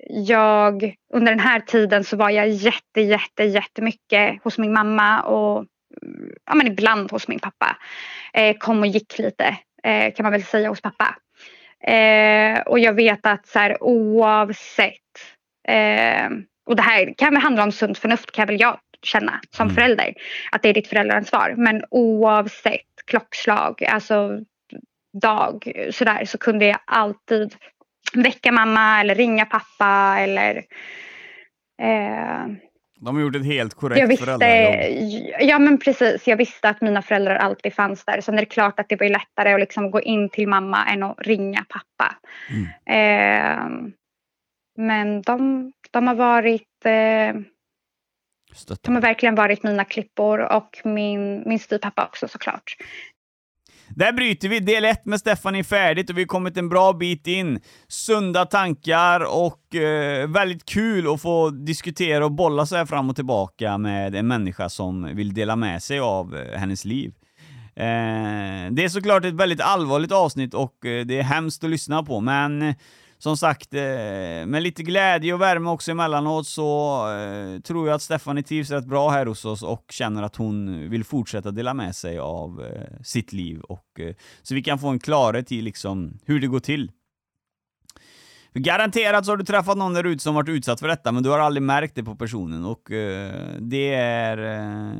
[0.09, 5.67] jag, under den här tiden så var jag jätte, jätte, jättemycket hos min mamma och
[6.47, 7.77] ja, men ibland hos min pappa.
[8.33, 11.17] Eh, kom och gick lite eh, kan man väl säga hos pappa.
[11.93, 15.40] Eh, och jag vet att så här, oavsett
[15.71, 16.31] Eh,
[16.67, 19.75] och det här kan väl handla om sunt förnuft kan väl jag känna som mm.
[19.75, 20.15] förälder.
[20.53, 21.55] Att det är ditt föräldraansvar.
[21.57, 24.41] Men oavsett klockslag, alltså
[25.23, 27.55] dag sådär så kunde jag alltid
[28.15, 30.57] väcka mamma eller ringa pappa eller
[31.83, 32.47] eh,
[33.01, 35.35] de har gjort ett helt korrekt jag visste, föräldrajobb.
[35.41, 38.21] Ja men precis, jag visste att mina föräldrar alltid fanns där.
[38.21, 41.03] Sen är det klart att det var lättare att liksom gå in till mamma än
[41.03, 42.17] att ringa pappa.
[42.51, 42.67] Mm.
[42.87, 43.93] Eh,
[44.81, 47.43] men de, de har varit eh,
[48.83, 52.77] de har verkligen varit mina klippor och min, min styvpappa också såklart.
[53.89, 54.61] Där bryter vi.
[54.61, 57.61] Del 1 med Stephanie färdigt och vi har kommit en bra bit in.
[57.89, 63.79] Sunda tankar och eh, väldigt kul att få diskutera och bolla sig fram och tillbaka
[63.79, 67.15] med en människa som vill dela med sig av eh, hennes liv.
[67.77, 72.03] Eh, det är såklart ett väldigt allvarligt avsnitt och eh, det är hemskt att lyssna
[72.03, 72.75] på, men
[73.21, 73.81] som sagt, eh,
[74.47, 78.87] med lite glädje och värme också emellanåt så eh, tror jag att Stephanie trivs rätt
[78.87, 83.03] bra här hos oss och känner att hon vill fortsätta dela med sig av eh,
[83.03, 86.61] sitt liv och eh, så vi kan få en klarhet i liksom hur det går
[86.61, 86.91] till.
[88.53, 91.23] För garanterat så har du träffat någon där ute som varit utsatt för detta, men
[91.23, 94.39] du har aldrig märkt det på personen och eh, det är...
[94.39, 94.95] Eh,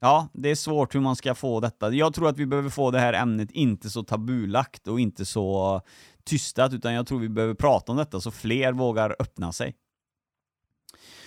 [0.00, 1.90] ja, det är svårt hur man ska få detta.
[1.90, 5.80] Jag tror att vi behöver få det här ämnet inte så tabulagt och inte så
[6.26, 9.74] tystat, utan jag tror vi behöver prata om detta så fler vågar öppna sig.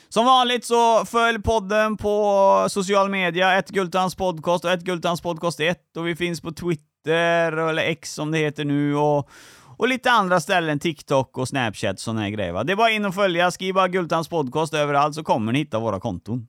[0.09, 5.59] Som vanligt så följ podden på social media, ett Gultans podcast och ett Gultans podcast
[5.59, 9.29] 1 och vi finns på Twitter, eller X som det heter nu, och,
[9.77, 12.63] och lite andra ställen, TikTok och Snapchat, sådana här grejer va.
[12.63, 15.79] Det är bara in och följa, skriv bara Gultans podcast överallt så kommer ni hitta
[15.79, 16.47] våra konton.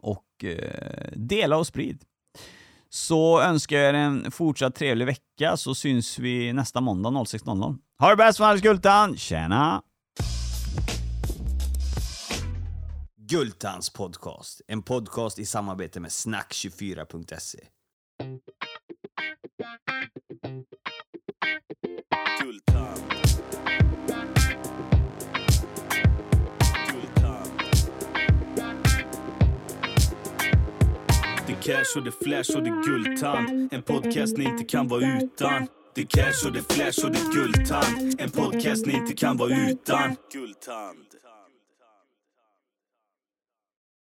[0.00, 2.04] Och eh, dela och sprid.
[2.94, 7.78] Så önskar jag er en fortsatt trevlig vecka, så syns vi nästa måndag 06.00.
[7.98, 9.82] Ha det bäst från Gultan, tjena!
[13.16, 17.58] Gultans podcast, en podcast i samarbete med snack24.se.
[31.64, 33.72] cash och det flash och det guldtand.
[33.72, 35.66] En podcast ni inte kan vara utan.
[35.94, 38.20] Det cash och det flash och det guldtand.
[38.20, 40.16] En podcast ni inte kan vara utan.
[40.32, 41.13] Guldtand.